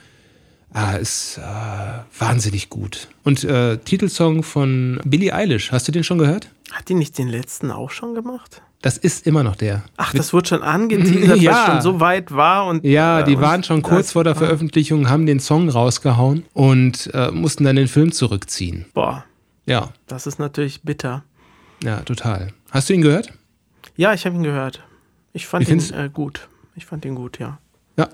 Ah, 0.73 0.97
ist 0.97 1.39
äh, 1.39 2.21
wahnsinnig 2.21 2.69
gut. 2.69 3.09
Und 3.25 3.43
äh, 3.43 3.79
Titelsong 3.79 4.43
von 4.43 5.01
Billie 5.05 5.33
Eilish, 5.33 5.73
hast 5.73 5.89
du 5.89 5.93
den 5.93 6.05
schon 6.05 6.19
gehört? 6.19 6.51
Hat 6.71 6.89
die 6.91 6.95
nicht 6.95 7.17
den 7.17 7.29
letzten 7.29 7.71
auch 7.71 7.91
schon 7.91 8.15
gemacht? 8.15 8.61
Das 8.81 8.97
ist 8.97 9.27
immer 9.27 9.43
noch 9.43 9.57
der. 9.57 9.83
Ach, 9.97 10.13
das 10.15 10.33
wurde 10.33 10.49
schon 10.49 10.63
angeteasert, 10.63 11.31
weil 11.31 11.39
Ja. 11.43 11.61
es 11.65 11.67
schon 11.73 11.81
so 11.83 12.01
weit 12.01 12.31
war. 12.33 12.67
Und, 12.67 12.85
Ja, 12.85 13.23
die 13.23 13.33
äh, 13.35 13.41
waren 13.41 13.65
schon 13.65 13.83
kurz 13.83 14.13
vor 14.13 14.23
der 14.25 14.37
Veröffentlichung, 14.37 15.09
haben 15.11 15.27
den 15.27 15.41
Song 15.41 15.69
rausgehauen 15.69 16.45
und 16.55 17.11
äh, 17.13 17.31
mussten 17.33 17.65
dann 17.65 17.75
den 17.77 17.89
Film 17.89 18.13
zurückziehen. 18.13 18.85
Boah, 18.95 19.25
Ja, 19.67 19.89
das 20.07 20.27
ist 20.29 20.39
natürlich 20.39 20.83
bitter. 20.83 21.25
ja, 21.83 21.97
total. 22.03 22.53
Hast 22.71 22.89
du 22.89 22.95
ihn 22.95 23.03
gehört? 23.03 23.33
Ja, 23.97 24.13
ich 24.15 24.25
habe 24.27 24.37
ihn 24.37 24.45
gehört. 24.45 24.81
Ich 25.33 25.47
fand 25.47 25.69
ihn 25.69 25.81
äh, 25.93 26.09
gut. 26.13 26.49
Ich 26.77 26.87
fand 26.87 27.05
ihn 27.05 27.17
gut, 27.17 27.39
ja. 27.41 27.59
Ja. 27.97 28.09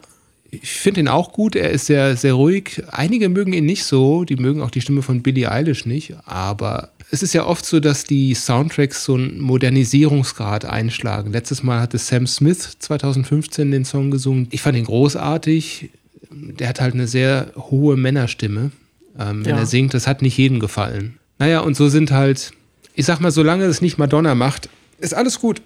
Ich 0.62 0.70
finde 0.72 1.00
ihn 1.00 1.08
auch 1.08 1.32
gut. 1.32 1.56
Er 1.56 1.70
ist 1.70 1.86
sehr, 1.86 2.16
sehr 2.16 2.34
ruhig. 2.34 2.82
Einige 2.90 3.28
mögen 3.28 3.52
ihn 3.52 3.64
nicht 3.66 3.84
so. 3.84 4.24
Die 4.24 4.36
mögen 4.36 4.60
auch 4.62 4.70
die 4.70 4.80
Stimme 4.80 5.02
von 5.02 5.22
Billie 5.22 5.50
Eilish 5.50 5.86
nicht. 5.86 6.14
Aber 6.26 6.90
es 7.10 7.22
ist 7.22 7.32
ja 7.34 7.46
oft 7.46 7.64
so, 7.64 7.80
dass 7.80 8.04
die 8.04 8.34
Soundtracks 8.34 9.04
so 9.04 9.14
einen 9.14 9.40
Modernisierungsgrad 9.40 10.64
einschlagen. 10.64 11.32
Letztes 11.32 11.62
Mal 11.62 11.80
hatte 11.80 11.98
Sam 11.98 12.26
Smith 12.26 12.76
2015 12.78 13.70
den 13.70 13.84
Song 13.84 14.10
gesungen. 14.10 14.48
Ich 14.50 14.62
fand 14.62 14.76
ihn 14.76 14.84
großartig. 14.84 15.90
Der 16.30 16.68
hat 16.68 16.80
halt 16.80 16.94
eine 16.94 17.06
sehr 17.06 17.52
hohe 17.56 17.96
Männerstimme, 17.96 18.70
ähm, 19.18 19.44
wenn 19.44 19.54
Ja. 19.54 19.58
er 19.60 19.66
singt. 19.66 19.94
Das 19.94 20.06
hat 20.06 20.22
nicht 20.22 20.36
jedem 20.36 20.58
gefallen. 20.58 21.18
Naja, 21.38 21.60
und 21.60 21.76
so 21.76 21.88
sind 21.88 22.10
halt, 22.10 22.52
ich 22.94 23.06
sag 23.06 23.20
mal, 23.20 23.30
solange 23.30 23.64
es 23.64 23.80
nicht 23.80 23.98
Madonna 23.98 24.34
macht, 24.34 24.68
ist 24.98 25.14
alles 25.14 25.38
gut. 25.40 25.62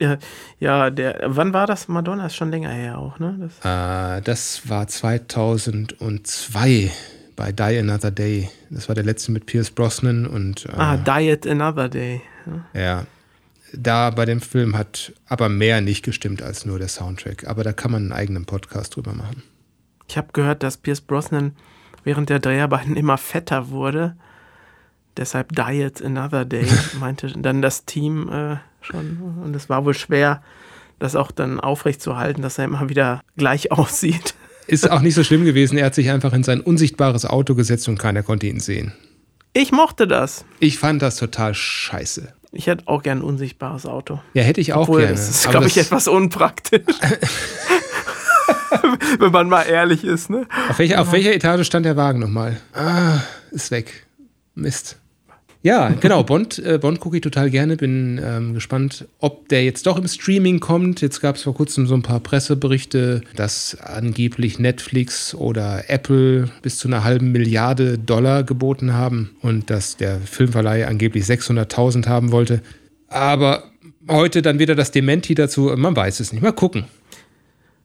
Ja, 0.00 0.18
ja 0.58 0.90
der, 0.90 1.22
wann 1.26 1.52
war 1.52 1.66
das? 1.66 1.88
Madonna 1.88 2.26
ist 2.26 2.36
schon 2.36 2.50
länger 2.50 2.70
her 2.70 2.98
auch, 2.98 3.18
ne? 3.18 3.36
Das, 3.38 4.18
Äh, 4.18 4.22
das 4.22 4.68
war 4.68 4.86
2002 4.86 6.90
bei 7.36 7.52
Die 7.52 7.78
Another 7.78 8.10
Day. 8.10 8.48
Das 8.70 8.88
war 8.88 8.94
der 8.94 9.04
letzte 9.04 9.32
mit 9.32 9.46
Pierce 9.46 9.70
Brosnan 9.70 10.26
und 10.26 10.66
äh, 10.66 10.72
ah, 10.76 10.96
Diet 10.96 11.46
Another 11.46 11.88
Day. 11.88 12.22
ja, 12.72 13.06
da 13.72 14.10
bei 14.10 14.24
dem 14.24 14.40
Film 14.40 14.76
hat 14.76 15.12
aber 15.26 15.48
mehr 15.48 15.80
nicht 15.80 16.04
gestimmt 16.04 16.42
als 16.42 16.64
nur 16.64 16.78
der 16.78 16.88
Soundtrack. 16.88 17.46
Aber 17.46 17.64
da 17.64 17.72
kann 17.72 17.90
man 17.90 18.02
einen 18.02 18.12
eigenen 18.12 18.44
Podcast 18.44 18.96
drüber 18.96 19.14
machen. 19.14 19.42
Ich 20.08 20.16
habe 20.16 20.28
gehört, 20.32 20.62
dass 20.62 20.76
Pierce 20.76 21.00
Brosnan 21.00 21.56
während 22.04 22.30
der 22.30 22.38
Dreharbeiten 22.38 22.96
immer 22.96 23.18
fetter 23.18 23.70
wurde. 23.70 24.16
Deshalb 25.16 25.54
Diet 25.54 26.04
Another 26.04 26.44
Day, 26.44 26.66
meinte 27.00 27.32
dann 27.36 27.62
das 27.62 27.84
Team 27.84 28.28
äh, 28.28 28.56
schon. 28.84 29.40
Und 29.42 29.54
es 29.56 29.68
war 29.68 29.84
wohl 29.84 29.94
schwer, 29.94 30.42
das 30.98 31.16
auch 31.16 31.30
dann 31.30 31.60
aufrechtzuerhalten, 31.60 32.42
dass 32.42 32.58
er 32.58 32.64
immer 32.64 32.88
wieder 32.88 33.20
gleich 33.36 33.72
aussieht. 33.72 34.34
Ist 34.66 34.90
auch 34.90 35.00
nicht 35.00 35.14
so 35.14 35.24
schlimm 35.24 35.44
gewesen. 35.44 35.76
Er 35.76 35.86
hat 35.86 35.94
sich 35.94 36.10
einfach 36.10 36.32
in 36.32 36.42
sein 36.42 36.60
unsichtbares 36.60 37.26
Auto 37.26 37.54
gesetzt 37.54 37.88
und 37.88 37.98
keiner 37.98 38.22
konnte 38.22 38.46
ihn 38.46 38.60
sehen. 38.60 38.94
Ich 39.52 39.72
mochte 39.72 40.08
das. 40.08 40.44
Ich 40.58 40.78
fand 40.78 41.02
das 41.02 41.16
total 41.16 41.54
scheiße. 41.54 42.32
Ich 42.50 42.66
hätte 42.66 42.84
auch 42.86 43.02
gern 43.02 43.18
ein 43.18 43.24
unsichtbares 43.24 43.84
Auto. 43.84 44.20
Ja, 44.32 44.42
hätte 44.42 44.60
ich 44.60 44.72
auch 44.72 44.82
Obwohl, 44.82 45.00
gerne. 45.00 45.16
das 45.16 45.28
ist, 45.28 45.50
glaube 45.50 45.66
ich, 45.66 45.76
etwas 45.76 46.08
unpraktisch. 46.08 46.82
Wenn 49.18 49.32
man 49.32 49.48
mal 49.48 49.62
ehrlich 49.62 50.04
ist, 50.04 50.30
ne? 50.30 50.46
auf, 50.68 50.78
welcher, 50.78 51.00
auf 51.00 51.12
welcher 51.12 51.34
Etage 51.34 51.66
stand 51.66 51.86
der 51.86 51.96
Wagen 51.96 52.20
nochmal? 52.20 52.60
Ah, 52.72 53.18
ist 53.50 53.70
weg. 53.70 54.06
Mist. 54.54 54.98
Ja, 55.64 55.88
genau. 55.88 56.22
Bond, 56.24 56.58
äh, 56.58 56.78
Bond 56.78 57.00
gucke 57.00 57.16
ich 57.16 57.22
total 57.22 57.48
gerne. 57.48 57.78
Bin 57.78 58.20
ähm, 58.22 58.52
gespannt, 58.52 59.08
ob 59.18 59.48
der 59.48 59.64
jetzt 59.64 59.86
doch 59.86 59.96
im 59.96 60.06
Streaming 60.06 60.60
kommt. 60.60 61.00
Jetzt 61.00 61.22
gab 61.22 61.36
es 61.36 61.42
vor 61.44 61.54
kurzem 61.54 61.86
so 61.86 61.94
ein 61.94 62.02
paar 62.02 62.20
Presseberichte, 62.20 63.22
dass 63.34 63.78
angeblich 63.80 64.58
Netflix 64.58 65.34
oder 65.34 65.88
Apple 65.88 66.50
bis 66.60 66.76
zu 66.76 66.86
einer 66.86 67.02
halben 67.02 67.32
Milliarde 67.32 67.96
Dollar 67.96 68.42
geboten 68.42 68.92
haben 68.92 69.30
und 69.40 69.70
dass 69.70 69.96
der 69.96 70.20
Filmverleih 70.20 70.86
angeblich 70.86 71.24
600.000 71.24 72.08
haben 72.08 72.30
wollte. 72.30 72.60
Aber 73.08 73.62
heute 74.06 74.42
dann 74.42 74.58
wieder 74.58 74.74
das 74.74 74.90
Dementi 74.90 75.34
dazu. 75.34 75.72
Man 75.74 75.96
weiß 75.96 76.20
es 76.20 76.34
nicht. 76.34 76.42
Mal 76.42 76.52
gucken. 76.52 76.84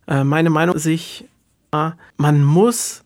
Äh, 0.05 0.25
meine 0.25 0.49
Meinung 0.49 0.75
ist, 0.75 0.85
ich, 0.85 1.23
man 1.71 2.43
muss 2.43 3.03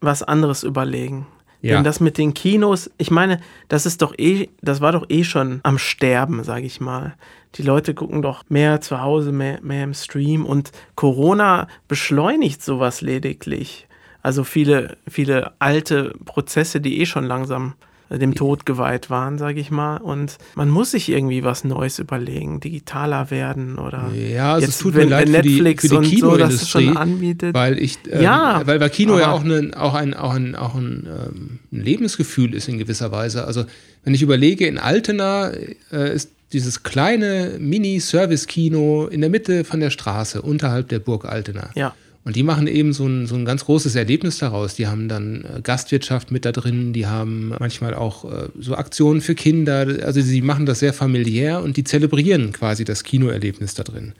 was 0.00 0.22
anderes 0.22 0.62
überlegen. 0.62 1.26
Ja. 1.62 1.74
Denn 1.74 1.84
das 1.84 2.00
mit 2.00 2.18
den 2.18 2.34
Kinos, 2.34 2.90
ich 2.98 3.10
meine, 3.10 3.40
das 3.68 3.86
ist 3.86 4.02
doch 4.02 4.14
eh, 4.18 4.48
das 4.62 4.80
war 4.80 4.92
doch 4.92 5.06
eh 5.08 5.24
schon 5.24 5.60
am 5.62 5.78
Sterben, 5.78 6.44
sage 6.44 6.66
ich 6.66 6.80
mal. 6.80 7.14
Die 7.56 7.62
Leute 7.62 7.94
gucken 7.94 8.22
doch 8.22 8.44
mehr 8.48 8.80
zu 8.80 9.00
Hause, 9.00 9.32
mehr, 9.32 9.58
mehr 9.62 9.84
im 9.84 9.94
Stream 9.94 10.44
und 10.44 10.72
Corona 10.94 11.68
beschleunigt 11.88 12.62
sowas 12.62 13.00
lediglich. 13.00 13.88
Also 14.22 14.44
viele, 14.44 14.96
viele 15.08 15.52
alte 15.60 16.12
Prozesse, 16.24 16.80
die 16.80 17.00
eh 17.00 17.06
schon 17.06 17.24
langsam 17.24 17.74
dem 18.10 18.34
Tod 18.34 18.66
geweiht 18.66 19.10
waren, 19.10 19.38
sage 19.38 19.60
ich 19.60 19.70
mal. 19.70 19.98
Und 19.98 20.38
man 20.54 20.68
muss 20.68 20.92
sich 20.92 21.08
irgendwie 21.08 21.44
was 21.44 21.64
Neues 21.64 21.98
überlegen, 21.98 22.60
digitaler 22.60 23.30
werden 23.30 23.78
oder 23.78 24.10
ja, 24.14 24.54
also 24.54 24.68
es 24.68 24.78
tut 24.78 24.94
wenn, 24.94 25.08
mir 25.08 25.16
leid 25.16 25.28
Netflix 25.28 25.82
für 25.82 25.88
die, 25.88 25.94
für 25.96 26.02
die 26.02 26.16
Kinoindustrie, 26.16 26.88
so, 26.92 26.98
anbietet. 26.98 27.54
weil 27.54 27.78
ich 27.78 27.98
ähm, 28.10 28.22
ja, 28.22 28.62
weil 28.64 28.78
bei 28.78 28.88
Kino 28.88 29.18
ja 29.18 29.32
auch, 29.32 29.44
eine, 29.44 29.70
auch 29.76 29.94
ein 29.94 30.14
auch 30.14 30.34
ein 30.34 30.54
auch 30.54 30.74
ein, 30.74 31.06
ähm, 31.06 31.58
ein, 31.72 31.82
Lebensgefühl 31.82 32.54
ist 32.54 32.68
in 32.68 32.78
gewisser 32.78 33.10
Weise. 33.12 33.46
Also 33.46 33.64
wenn 34.04 34.14
ich 34.14 34.22
überlege, 34.22 34.66
in 34.66 34.78
Altena 34.78 35.50
äh, 35.92 36.14
ist 36.14 36.30
dieses 36.52 36.84
kleine 36.84 37.56
Mini-Service-Kino 37.58 39.08
in 39.08 39.20
der 39.20 39.30
Mitte 39.30 39.64
von 39.64 39.80
der 39.80 39.90
Straße 39.90 40.42
unterhalb 40.42 40.88
der 40.88 41.00
Burg 41.00 41.24
Altena. 41.24 41.70
Ja. 41.74 41.94
Und 42.26 42.34
die 42.34 42.42
machen 42.42 42.66
eben 42.66 42.92
so 42.92 43.06
ein, 43.06 43.28
so 43.28 43.36
ein 43.36 43.44
ganz 43.44 43.66
großes 43.66 43.94
Erlebnis 43.94 44.38
daraus. 44.38 44.74
Die 44.74 44.88
haben 44.88 45.08
dann 45.08 45.44
äh, 45.44 45.60
Gastwirtschaft 45.62 46.32
mit 46.32 46.44
da 46.44 46.50
drin, 46.50 46.92
die 46.92 47.06
haben 47.06 47.54
manchmal 47.56 47.94
auch 47.94 48.24
äh, 48.24 48.48
so 48.58 48.74
Aktionen 48.74 49.20
für 49.20 49.36
Kinder. 49.36 49.86
Also 50.02 50.20
sie 50.20 50.42
machen 50.42 50.66
das 50.66 50.80
sehr 50.80 50.92
familiär 50.92 51.62
und 51.62 51.76
die 51.76 51.84
zelebrieren 51.84 52.52
quasi 52.52 52.84
das 52.84 53.04
Kinoerlebnis 53.04 53.74
da 53.74 53.84
drin. 53.84 54.14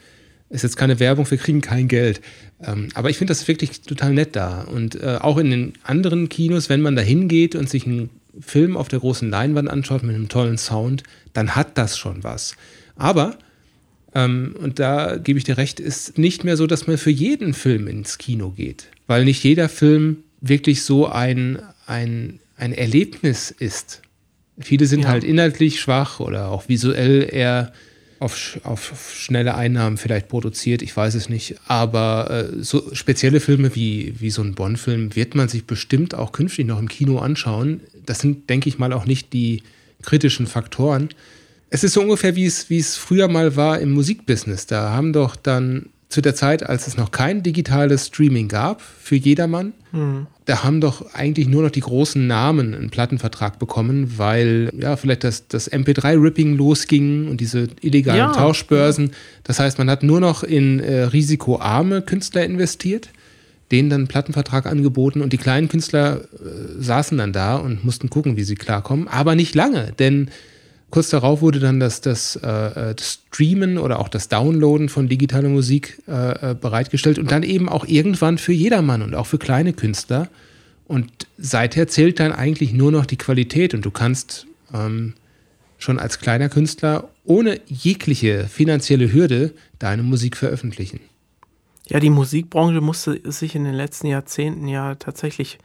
Ist 0.50 0.62
jetzt 0.62 0.76
keine 0.76 1.00
Werbung, 1.00 1.28
wir 1.28 1.36
kriegen 1.36 1.60
kein 1.60 1.88
Geld. 1.88 2.20
Ähm, 2.62 2.90
aber 2.94 3.10
ich 3.10 3.18
finde 3.18 3.32
das 3.32 3.48
wirklich 3.48 3.80
total 3.80 4.14
nett 4.14 4.36
da. 4.36 4.60
Und 4.62 4.94
äh, 5.02 5.18
auch 5.20 5.38
in 5.38 5.50
den 5.50 5.72
anderen 5.82 6.28
Kinos, 6.28 6.68
wenn 6.68 6.82
man 6.82 6.94
da 6.94 7.02
hingeht 7.02 7.56
und 7.56 7.68
sich 7.68 7.86
einen 7.86 8.10
Film 8.38 8.76
auf 8.76 8.86
der 8.86 9.00
großen 9.00 9.28
Leinwand 9.28 9.68
anschaut 9.68 10.04
mit 10.04 10.14
einem 10.14 10.28
tollen 10.28 10.58
Sound, 10.58 11.02
dann 11.32 11.56
hat 11.56 11.76
das 11.76 11.98
schon 11.98 12.22
was. 12.22 12.54
Aber 12.94 13.36
ähm, 14.16 14.56
und 14.58 14.78
da 14.78 15.18
gebe 15.18 15.38
ich 15.38 15.44
dir 15.44 15.58
recht, 15.58 15.78
ist 15.78 16.16
nicht 16.16 16.42
mehr 16.42 16.56
so, 16.56 16.66
dass 16.66 16.86
man 16.86 16.96
für 16.96 17.10
jeden 17.10 17.52
Film 17.52 17.86
ins 17.86 18.16
Kino 18.16 18.50
geht, 18.50 18.86
weil 19.06 19.26
nicht 19.26 19.44
jeder 19.44 19.68
Film 19.68 20.24
wirklich 20.40 20.82
so 20.82 21.06
ein, 21.06 21.58
ein, 21.86 22.40
ein 22.56 22.72
Erlebnis 22.72 23.50
ist. 23.50 24.00
Viele 24.58 24.86
sind 24.86 25.02
ja. 25.02 25.08
halt 25.08 25.22
inhaltlich 25.22 25.80
schwach 25.80 26.18
oder 26.20 26.48
auch 26.48 26.66
visuell 26.66 27.28
eher 27.30 27.72
auf, 28.18 28.58
auf 28.62 29.14
schnelle 29.14 29.54
Einnahmen 29.54 29.98
vielleicht 29.98 30.28
produziert, 30.28 30.80
ich 30.80 30.96
weiß 30.96 31.14
es 31.14 31.28
nicht. 31.28 31.56
Aber 31.66 32.30
äh, 32.30 32.62
so 32.62 32.94
spezielle 32.94 33.40
Filme 33.40 33.74
wie, 33.74 34.14
wie 34.18 34.30
so 34.30 34.40
ein 34.40 34.54
Bond-Film 34.54 35.14
wird 35.14 35.34
man 35.34 35.48
sich 35.48 35.66
bestimmt 35.66 36.14
auch 36.14 36.32
künftig 36.32 36.66
noch 36.66 36.78
im 36.78 36.88
Kino 36.88 37.18
anschauen. 37.18 37.80
Das 38.06 38.20
sind, 38.20 38.48
denke 38.48 38.70
ich 38.70 38.78
mal, 38.78 38.94
auch 38.94 39.04
nicht 39.04 39.34
die 39.34 39.62
kritischen 40.02 40.46
Faktoren. 40.46 41.10
Es 41.76 41.84
ist 41.84 41.92
so 41.92 42.00
ungefähr, 42.00 42.34
wie 42.36 42.46
es, 42.46 42.70
wie 42.70 42.78
es 42.78 42.96
früher 42.96 43.28
mal 43.28 43.54
war 43.54 43.78
im 43.80 43.92
Musikbusiness. 43.92 44.64
Da 44.64 44.92
haben 44.92 45.12
doch 45.12 45.36
dann 45.36 45.90
zu 46.08 46.22
der 46.22 46.34
Zeit, 46.34 46.62
als 46.66 46.86
es 46.86 46.96
noch 46.96 47.10
kein 47.10 47.42
digitales 47.42 48.06
Streaming 48.06 48.48
gab 48.48 48.80
für 48.80 49.16
jedermann, 49.16 49.74
mhm. 49.92 50.26
da 50.46 50.64
haben 50.64 50.80
doch 50.80 51.12
eigentlich 51.12 51.48
nur 51.48 51.62
noch 51.62 51.70
die 51.70 51.80
großen 51.80 52.26
Namen 52.26 52.74
einen 52.74 52.88
Plattenvertrag 52.88 53.58
bekommen, 53.58 54.14
weil 54.16 54.70
ja 54.74 54.96
vielleicht 54.96 55.22
das, 55.22 55.48
das 55.48 55.70
MP3-Ripping 55.70 56.56
losging 56.56 57.28
und 57.28 57.42
diese 57.42 57.68
illegalen 57.82 58.20
ja. 58.20 58.32
Tauschbörsen. 58.32 59.10
Das 59.44 59.60
heißt, 59.60 59.76
man 59.76 59.90
hat 59.90 60.02
nur 60.02 60.20
noch 60.20 60.44
in 60.44 60.80
äh, 60.80 61.02
risikoarme 61.02 62.00
Künstler 62.00 62.46
investiert, 62.46 63.10
denen 63.70 63.90
dann 63.90 64.00
einen 64.00 64.08
Plattenvertrag 64.08 64.64
angeboten 64.64 65.20
und 65.20 65.34
die 65.34 65.36
kleinen 65.36 65.68
Künstler 65.68 66.22
äh, 66.22 66.82
saßen 66.82 67.18
dann 67.18 67.34
da 67.34 67.56
und 67.56 67.84
mussten 67.84 68.08
gucken, 68.08 68.38
wie 68.38 68.44
sie 68.44 68.54
klarkommen. 68.54 69.08
Aber 69.08 69.34
nicht 69.34 69.54
lange, 69.54 69.92
denn 69.98 70.30
Kurz 70.90 71.10
darauf 71.10 71.40
wurde 71.40 71.58
dann 71.58 71.80
das, 71.80 72.00
das, 72.00 72.36
äh, 72.36 72.94
das 72.94 73.20
Streamen 73.28 73.76
oder 73.76 73.98
auch 73.98 74.08
das 74.08 74.28
Downloaden 74.28 74.88
von 74.88 75.08
digitaler 75.08 75.48
Musik 75.48 76.00
äh, 76.06 76.52
äh, 76.52 76.54
bereitgestellt 76.54 77.18
und 77.18 77.30
dann 77.32 77.42
eben 77.42 77.68
auch 77.68 77.86
irgendwann 77.86 78.38
für 78.38 78.52
jedermann 78.52 79.02
und 79.02 79.14
auch 79.14 79.26
für 79.26 79.38
kleine 79.38 79.72
Künstler. 79.72 80.28
Und 80.86 81.26
seither 81.36 81.88
zählt 81.88 82.20
dann 82.20 82.32
eigentlich 82.32 82.72
nur 82.72 82.92
noch 82.92 83.06
die 83.06 83.16
Qualität 83.16 83.74
und 83.74 83.84
du 83.84 83.90
kannst 83.90 84.46
ähm, 84.72 85.14
schon 85.78 85.98
als 85.98 86.20
kleiner 86.20 86.48
Künstler 86.48 87.08
ohne 87.24 87.60
jegliche 87.66 88.46
finanzielle 88.46 89.12
Hürde 89.12 89.52
deine 89.80 90.04
Musik 90.04 90.36
veröffentlichen. 90.36 91.00
Ja, 91.88 92.00
die 92.00 92.10
Musikbranche 92.10 92.80
musste 92.80 93.20
sich 93.30 93.54
in 93.54 93.64
den 93.64 93.74
letzten 93.74 94.06
Jahrzehnten 94.06 94.68
ja 94.68 94.94
tatsächlich 94.94 95.58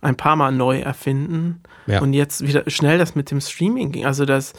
ein 0.00 0.16
paar 0.16 0.36
Mal 0.36 0.52
neu 0.52 0.80
erfinden. 0.80 1.62
Ja. 1.86 2.00
Und 2.00 2.12
jetzt 2.12 2.46
wieder 2.46 2.68
schnell 2.68 2.98
das 2.98 3.14
mit 3.14 3.30
dem 3.30 3.40
Streaming 3.40 3.92
ging. 3.92 4.06
Also 4.06 4.24
das 4.24 4.52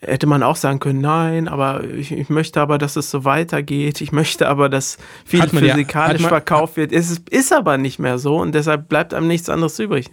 hätte 0.00 0.26
man 0.26 0.42
auch 0.42 0.56
sagen 0.56 0.78
können, 0.78 1.00
nein, 1.00 1.48
aber 1.48 1.84
ich, 1.84 2.12
ich 2.12 2.28
möchte 2.28 2.60
aber, 2.60 2.78
dass 2.78 2.96
es 2.96 3.10
so 3.10 3.24
weitergeht. 3.24 4.00
Ich 4.00 4.12
möchte 4.12 4.48
aber, 4.48 4.68
dass 4.68 4.98
viel 5.24 5.42
physikalisch 5.48 6.22
ja, 6.22 6.28
verkauft 6.28 6.76
wird. 6.76 6.92
Es 6.92 7.10
ist, 7.10 7.28
ist, 7.28 7.52
aber 7.52 7.78
nicht 7.78 7.98
mehr 7.98 8.18
so 8.18 8.36
und 8.38 8.54
deshalb 8.54 8.88
bleibt 8.88 9.12
einem 9.12 9.26
nichts 9.26 9.48
anderes 9.48 9.78
übrig. 9.78 10.08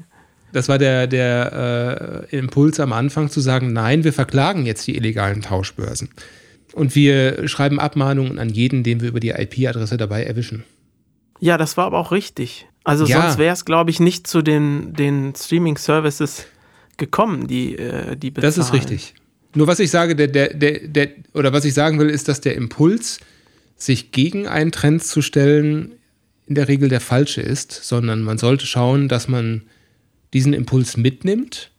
Das 0.51 0.69
war 0.69 0.78
der, 0.78 1.08
der 1.08 2.28
äh, 2.32 2.38
Impuls 2.38 2.80
am 2.80 2.93
Anfang 2.93 3.30
zu 3.30 3.41
sagen, 3.41 3.73
nein, 3.73 4.04
wir 4.04 4.13
verklagen 4.13 4.65
jetzt 4.65 4.88
die 4.88 4.95
illegalen 4.95 5.41
Tauschbörsen. 5.41 6.10
Und 6.73 6.95
wir 6.95 7.47
schreiben 7.47 7.80
Abmahnungen 7.80 8.39
an 8.39 8.49
jeden, 8.49 8.84
den 8.84 9.01
wir 9.01 9.10
über 9.10 9.19
die 9.19 9.30
IP-Adresse 9.30 9.97
dabei 9.97 10.23
erwischen. 10.23 10.63
Ja, 11.39 11.58
das 11.58 11.78
war 11.78 11.86
aber 11.86 11.99
auch 11.99 12.12
richtig. 12.12 12.67
Also 12.85 13.05
ja. 13.05 13.21
sonst 13.21 13.37
wäre 13.37 13.53
es, 13.53 13.65
glaube 13.65 13.91
ich, 13.91 13.99
nicht 13.99 14.27
zu 14.27 14.41
den, 14.41 14.93
den 14.93 15.33
Streaming-Services 15.35 16.45
gekommen, 16.97 17.47
die, 17.47 17.77
äh, 17.77 18.15
die 18.15 18.31
bezahlen. 18.31 18.55
Das 18.55 18.57
ist 18.57 18.73
richtig. 18.73 19.15
Nur 19.55 19.67
was 19.67 19.79
ich 19.79 19.89
sage, 19.89 20.15
der, 20.15 20.27
der, 20.27 20.53
der, 20.53 20.87
der, 20.87 21.09
oder 21.33 21.51
was 21.51 21.65
ich 21.65 21.73
sagen 21.73 21.99
will, 21.99 22.09
ist, 22.09 22.27
dass 22.27 22.41
der 22.41 22.55
Impuls, 22.55 23.19
sich 23.77 24.11
gegen 24.11 24.47
einen 24.47 24.71
Trend 24.71 25.03
zu 25.03 25.21
stellen, 25.21 25.95
in 26.47 26.55
der 26.55 26.67
Regel 26.67 26.87
der 26.89 27.01
falsche 27.01 27.41
ist, 27.41 27.71
sondern 27.71 28.21
man 28.21 28.37
sollte 28.37 28.65
schauen, 28.65 29.09
dass 29.09 29.27
man 29.27 29.63
diesen 30.33 30.53
Impuls 30.53 30.95
mitnimmt 30.95 31.71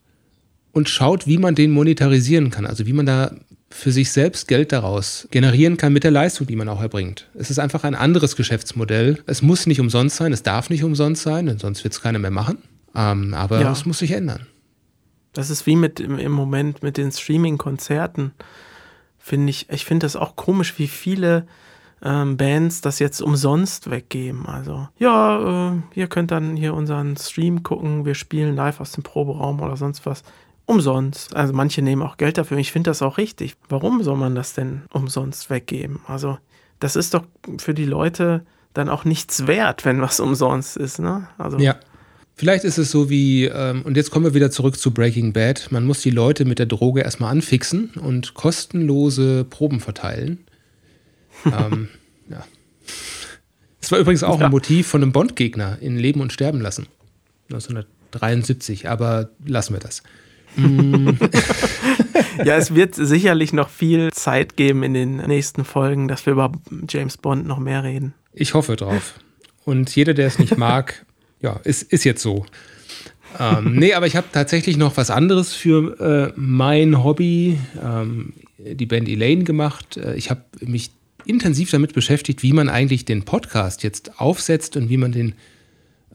und 0.72 0.88
schaut, 0.88 1.26
wie 1.26 1.38
man 1.38 1.54
den 1.54 1.70
monetarisieren 1.70 2.50
kann. 2.50 2.66
Also 2.66 2.86
wie 2.86 2.92
man 2.92 3.06
da 3.06 3.34
für 3.68 3.90
sich 3.90 4.12
selbst 4.12 4.48
Geld 4.48 4.72
daraus 4.72 5.26
generieren 5.31 5.76
kann 5.76 5.92
mit 5.92 6.05
der 6.05 6.11
Leistung, 6.11 6.46
die 6.46 6.57
man 6.57 6.68
auch 6.68 6.81
erbringt. 6.81 7.29
Es 7.35 7.50
ist 7.50 7.59
einfach 7.59 7.85
ein 7.85 7.94
anderes 7.94 8.37
Geschäftsmodell. 8.37 9.22
Es 9.26 9.42
muss 9.42 9.66
nicht 9.66 9.81
umsonst 9.81 10.16
sein, 10.16 10.33
es 10.33 10.42
darf 10.42 10.70
nicht 10.70 10.85
umsonst 10.85 11.22
sein, 11.22 11.46
denn 11.46 11.59
sonst 11.59 11.83
wird 11.83 11.92
es 11.92 12.00
keiner 12.00 12.18
mehr 12.18 12.31
machen. 12.31 12.59
Ähm, 12.94 13.35
aber 13.35 13.61
ja. 13.61 13.72
es 13.72 13.85
muss 13.85 13.98
sich 13.98 14.12
ändern. 14.12 14.46
Das 15.33 15.50
ist 15.50 15.66
wie 15.66 15.76
mit 15.76 16.00
im, 16.00 16.33
Moment 16.33 16.83
mit 16.83 16.96
den 16.96 17.12
Streaming-Konzerten. 17.12 18.33
Finde 19.18 19.50
ich, 19.50 19.68
ich 19.68 19.85
finde 19.85 20.07
das 20.07 20.16
auch 20.16 20.37
komisch, 20.37 20.79
wie 20.79 20.87
viele 20.87 21.46
ähm, 22.02 22.37
Bands 22.37 22.81
das 22.81 23.00
jetzt 23.00 23.20
umsonst 23.20 23.90
weggeben. 23.90 24.46
Also, 24.46 24.88
ja, 24.98 25.72
äh, 25.72 25.81
ihr 25.94 26.07
könnt 26.07 26.31
dann 26.31 26.57
hier 26.57 26.72
unseren 26.72 27.16
Stream 27.16 27.62
gucken, 27.62 28.07
wir 28.07 28.14
spielen 28.14 28.57
live 28.57 28.81
aus 28.81 28.92
dem 28.92 29.02
Proberaum 29.02 29.61
oder 29.61 29.76
sonst 29.76 30.07
was 30.07 30.22
umsonst. 30.66 31.35
Also 31.35 31.52
manche 31.52 31.83
nehmen 31.83 32.02
auch 32.02 32.16
Geld 32.16 32.38
dafür. 32.38 32.59
Ich 32.59 32.72
finde 32.72 32.90
das 32.90 33.02
auch 33.02 33.18
richtig. 33.18 33.57
Warum 33.68 34.02
soll 34.02 34.16
man 34.16 34.35
das 34.35 34.55
denn 34.55 34.83
umsonst 34.92 35.48
weggeben? 35.48 36.00
Also 36.07 36.38
das 36.81 36.96
ist 36.96 37.14
doch 37.14 37.24
für 37.59 37.74
die 37.74 37.85
Leute 37.85 38.44
dann 38.74 38.88
auch 38.88 39.05
nichts 39.05 39.46
wert, 39.46 39.85
wenn 39.85 40.02
was 40.02 40.20
umsonst 40.20 40.76
ist. 40.76 40.98
Ne? 40.98 41.29
Also 41.38 41.59
ja. 41.59 41.76
Vielleicht 42.38 42.64
ist 42.64 42.76
es 42.76 42.90
so 42.90 43.09
wie, 43.09 43.46
ähm, 43.46 43.81
und 43.83 43.96
jetzt 43.96 44.11
kommen 44.11 44.26
wir 44.26 44.35
wieder 44.35 44.50
zurück 44.50 44.79
zu 44.79 44.92
Breaking 44.92 45.33
Bad, 45.33 45.72
man 45.72 45.87
muss 45.87 46.02
die 46.02 46.11
Leute 46.11 46.44
mit 46.44 46.59
der 46.59 46.66
Droge 46.66 47.00
erstmal 47.00 47.31
anfixen 47.33 47.92
und 47.94 48.35
kostenlose 48.35 49.44
Proben 49.44 49.81
verteilen. 49.81 50.44
ähm, 51.46 51.88
ja. 52.29 52.44
Das 53.81 53.90
war 53.90 53.98
übrigens 53.98 54.22
auch 54.22 54.38
ja. 54.38 54.46
ein 54.46 54.50
Motiv 54.50 54.87
von 54.87 55.02
einem 55.02 55.12
Bond-Gegner 55.12 55.79
in 55.81 55.96
Leben 55.96 56.20
und 56.20 56.31
Sterben 56.31 56.61
lassen. 56.61 56.88
1973, 57.48 58.87
aber 58.87 59.31
lassen 59.46 59.72
wir 59.72 59.81
das. 59.81 60.02
Ja, 62.44 62.56
es 62.56 62.74
wird 62.74 62.94
sicherlich 62.94 63.52
noch 63.52 63.68
viel 63.68 64.10
Zeit 64.12 64.56
geben 64.56 64.82
in 64.82 64.94
den 64.94 65.16
nächsten 65.16 65.64
Folgen, 65.64 66.08
dass 66.08 66.26
wir 66.26 66.32
über 66.32 66.52
James 66.88 67.16
Bond 67.16 67.46
noch 67.46 67.58
mehr 67.58 67.84
reden. 67.84 68.14
Ich 68.32 68.54
hoffe 68.54 68.76
drauf. 68.76 69.14
Und 69.64 69.94
jeder, 69.94 70.14
der 70.14 70.26
es 70.26 70.38
nicht 70.38 70.56
mag, 70.56 71.04
ja, 71.40 71.60
ist, 71.64 71.82
ist 71.92 72.04
jetzt 72.04 72.22
so. 72.22 72.46
ähm, 73.38 73.74
nee, 73.76 73.94
aber 73.94 74.06
ich 74.06 74.16
habe 74.16 74.28
tatsächlich 74.32 74.76
noch 74.76 74.96
was 74.96 75.10
anderes 75.10 75.54
für 75.54 76.00
äh, 76.00 76.32
mein 76.36 77.02
Hobby, 77.02 77.58
ähm, 77.82 78.32
die 78.58 78.86
Band 78.86 79.08
Elaine 79.08 79.44
gemacht. 79.44 79.96
Äh, 79.96 80.14
ich 80.14 80.30
habe 80.30 80.42
mich 80.60 80.90
intensiv 81.24 81.70
damit 81.70 81.92
beschäftigt, 81.92 82.42
wie 82.42 82.52
man 82.52 82.68
eigentlich 82.68 83.04
den 83.04 83.24
Podcast 83.24 83.82
jetzt 83.82 84.20
aufsetzt 84.20 84.76
und 84.76 84.88
wie 84.88 84.96
man 84.96 85.12
den 85.12 85.34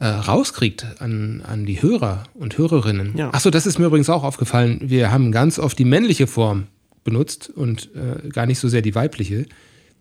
äh, 0.02 0.08
rauskriegt 0.08 0.84
an, 0.98 1.44
an 1.46 1.64
die 1.64 1.80
Hörer 1.80 2.24
und 2.34 2.58
Hörerinnen. 2.58 3.16
Ja. 3.16 3.32
Achso, 3.32 3.50
das 3.50 3.66
ist 3.66 3.78
mir 3.78 3.86
übrigens 3.86 4.10
auch 4.10 4.24
aufgefallen. 4.24 4.80
Wir 4.82 5.12
haben 5.12 5.30
ganz 5.30 5.60
oft 5.60 5.78
die 5.78 5.84
männliche 5.84 6.26
Form 6.26 6.66
benutzt 7.04 7.48
und 7.54 7.88
äh, 7.94 8.28
gar 8.30 8.46
nicht 8.46 8.58
so 8.58 8.68
sehr 8.68 8.82
die 8.82 8.96
weibliche. 8.96 9.46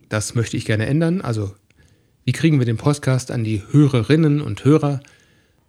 Das 0.10 0.34
möchte 0.34 0.58
ich 0.58 0.66
gerne 0.66 0.88
ändern. 0.88 1.22
Also, 1.22 1.54
wie 2.26 2.32
kriegen 2.32 2.58
wir 2.58 2.66
den 2.66 2.78
Podcast 2.78 3.30
an 3.30 3.44
die 3.44 3.62
Hörerinnen 3.70 4.42
und 4.42 4.66
Hörer? 4.66 5.02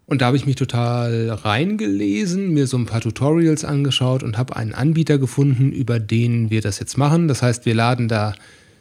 Und 0.07 0.23
da 0.23 0.27
habe 0.27 0.39
ich 0.39 0.47
mich 0.47 0.57
total 0.57 1.29
reingelesen, 1.29 2.55
mir 2.55 2.67
so 2.67 2.79
ein 2.79 2.87
paar 2.87 3.03
Tutorials 3.03 3.67
angeschaut 3.67 4.23
und 4.23 4.39
habe 4.39 4.57
einen 4.57 4.73
Anbieter 4.73 5.19
gefunden, 5.19 5.73
über 5.73 6.01
den 6.01 6.49
wir 6.49 6.63
das 6.63 6.79
jetzt 6.79 6.97
machen. 6.97 7.29
Das 7.29 7.43
heißt, 7.43 7.67
wir 7.67 7.75
laden 7.75 8.09
da 8.09 8.33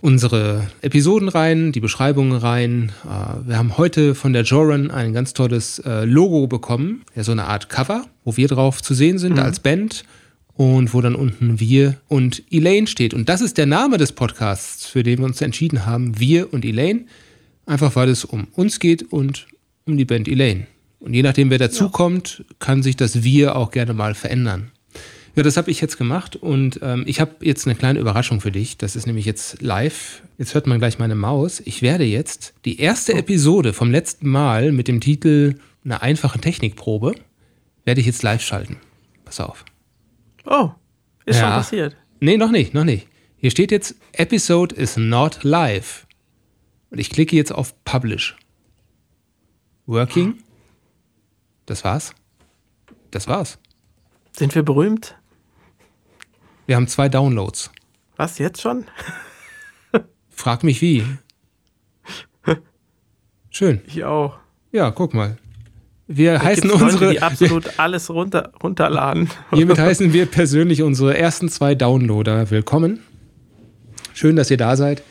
unsere 0.02 0.68
Episoden 0.82 1.30
rein, 1.30 1.72
die 1.72 1.80
Beschreibungen 1.80 2.34
rein. 2.34 2.92
Äh, 3.06 3.48
wir 3.48 3.58
haben 3.58 3.78
heute 3.78 4.16
von 4.16 4.34
der 4.34 4.44
Joran 4.44 4.92
ein 4.92 5.14
ganz 5.14 5.34
tolles 5.34 5.80
äh, 5.80 6.04
Logo 6.06 6.48
bekommen, 6.48 7.04
ja, 7.16 7.24
so 7.24 7.32
eine 7.32 7.46
Art 7.46 7.70
Cover, 7.70 8.06
wo 8.26 8.36
wir 8.36 8.48
drauf 8.48 8.82
zu 8.82 8.94
sehen 8.94 9.20
sind 9.20 9.34
mhm. 9.34 9.40
als 9.40 9.60
Band 9.60 10.04
und 10.54 10.94
wo 10.94 11.02
dann 11.02 11.16
unten 11.16 11.60
wir 11.60 11.98
und 12.08 12.44
Elaine 12.52 12.88
steht. 12.88 13.14
Und 13.14 13.30
das 13.30 13.42
ist 13.42 13.58
der 13.58 13.68
Name 13.68 13.98
des 13.98 14.12
Podcasts, 14.12 14.86
für 14.86 15.04
den 15.04 15.20
wir 15.20 15.26
uns 15.26 15.42
entschieden 15.42 15.86
haben, 15.86 16.20
wir 16.20 16.52
und 16.52 16.66
Elaine, 16.66 17.06
einfach 17.66 17.96
weil 17.96 18.10
es 18.10 18.26
um 18.26 18.48
uns 18.54 18.80
geht 18.80 19.04
und 19.14 19.48
um 19.86 19.98
die 19.98 20.06
Band 20.06 20.28
Elaine. 20.28 20.68
Und 21.00 21.14
je 21.14 21.24
nachdem, 21.24 21.50
wer 21.50 21.58
dazukommt, 21.58 22.40
ja. 22.40 22.56
kann 22.60 22.84
sich 22.84 22.96
das 22.96 23.24
Wir 23.24 23.56
auch 23.56 23.72
gerne 23.72 23.94
mal 23.94 24.14
verändern. 24.14 24.72
Ja, 25.36 25.44
das 25.44 25.56
habe 25.56 25.72
ich 25.72 25.80
jetzt 25.80 25.98
gemacht 25.98 26.36
und 26.36 26.80
ähm, 26.82 27.04
ich 27.08 27.22
habe 27.22 27.36
jetzt 27.46 27.66
eine 27.66 27.76
kleine 27.76 28.00
Überraschung 28.00 28.42
für 28.42 28.52
dich. 28.52 28.78
Das 28.78 28.98
ist 28.98 29.08
nämlich 29.08 29.26
jetzt 29.26 29.62
live. 29.62 30.24
Jetzt 30.38 30.54
hört 30.54 30.68
man 30.68 30.80
gleich 30.80 31.00
meine 31.00 31.16
Maus. 31.16 31.62
Ich 31.62 31.82
werde 31.82 32.04
jetzt 32.04 32.54
die 32.66 32.80
erste 32.80 33.14
oh. 33.14 33.18
Episode 33.18 33.72
vom 33.72 33.92
letzten 33.92 34.28
Mal 34.28 34.74
mit 34.74 34.90
dem 34.90 35.00
Titel 35.00 35.56
Eine 35.86 36.02
einfache 36.02 36.40
Technikprobe, 36.40 37.16
werde 37.86 38.02
ich 38.02 38.08
jetzt 38.08 38.24
live 38.24 38.42
schalten. 38.42 38.78
Pass 39.24 39.40
auf. 39.40 39.64
Oh, 40.46 40.72
ist 41.26 41.38
ja. 41.38 41.44
schon 41.44 41.52
passiert. 41.52 41.96
Nee, 42.20 42.36
noch 42.36 42.52
nicht, 42.52 42.74
noch 42.74 42.84
nicht. 42.84 43.08
Hier 43.38 43.52
steht 43.52 43.72
jetzt, 43.72 43.96
Episode 44.12 44.76
is 44.76 44.98
not 44.98 45.44
live. 45.44 46.06
Und 46.90 47.00
ich 47.00 47.10
klicke 47.10 47.38
jetzt 47.38 47.54
auf 47.54 47.74
Publish. 47.86 48.36
Working. 49.86 50.36
Das 51.66 51.86
war's. 51.86 52.14
Das 53.12 53.28
war's. 53.30 53.58
Sind 54.34 54.54
wir 54.56 54.64
berühmt? 54.64 55.16
Wir 56.66 56.76
haben 56.76 56.88
zwei 56.88 57.10
Downloads. 57.10 57.72
Was, 58.18 58.38
jetzt 58.38 58.62
schon? 58.62 58.86
Frag 60.30 60.64
mich 60.64 60.82
wie. 60.82 61.06
Schön. 63.50 63.82
Ich 63.88 64.04
auch. 64.04 64.38
Ja, 64.72 64.92
guck 64.92 65.14
mal. 65.14 65.38
Wir 66.08 66.34
da 66.34 66.44
heißen 66.44 66.70
unsere. 66.70 66.92
Leute, 66.92 67.10
die 67.12 67.22
absolut 67.22 67.80
alles 67.80 68.10
runter, 68.10 68.52
runterladen. 68.62 69.30
Hiermit 69.54 69.80
heißen 69.80 70.14
wir 70.14 70.26
persönlich 70.26 70.82
unsere 70.82 71.18
ersten 71.18 71.50
zwei 71.50 71.76
Downloader 71.76 72.50
willkommen. 72.52 73.02
Schön, 74.14 74.36
dass 74.36 74.52
ihr 74.52 74.58
da 74.58 74.76
seid. 74.76 75.04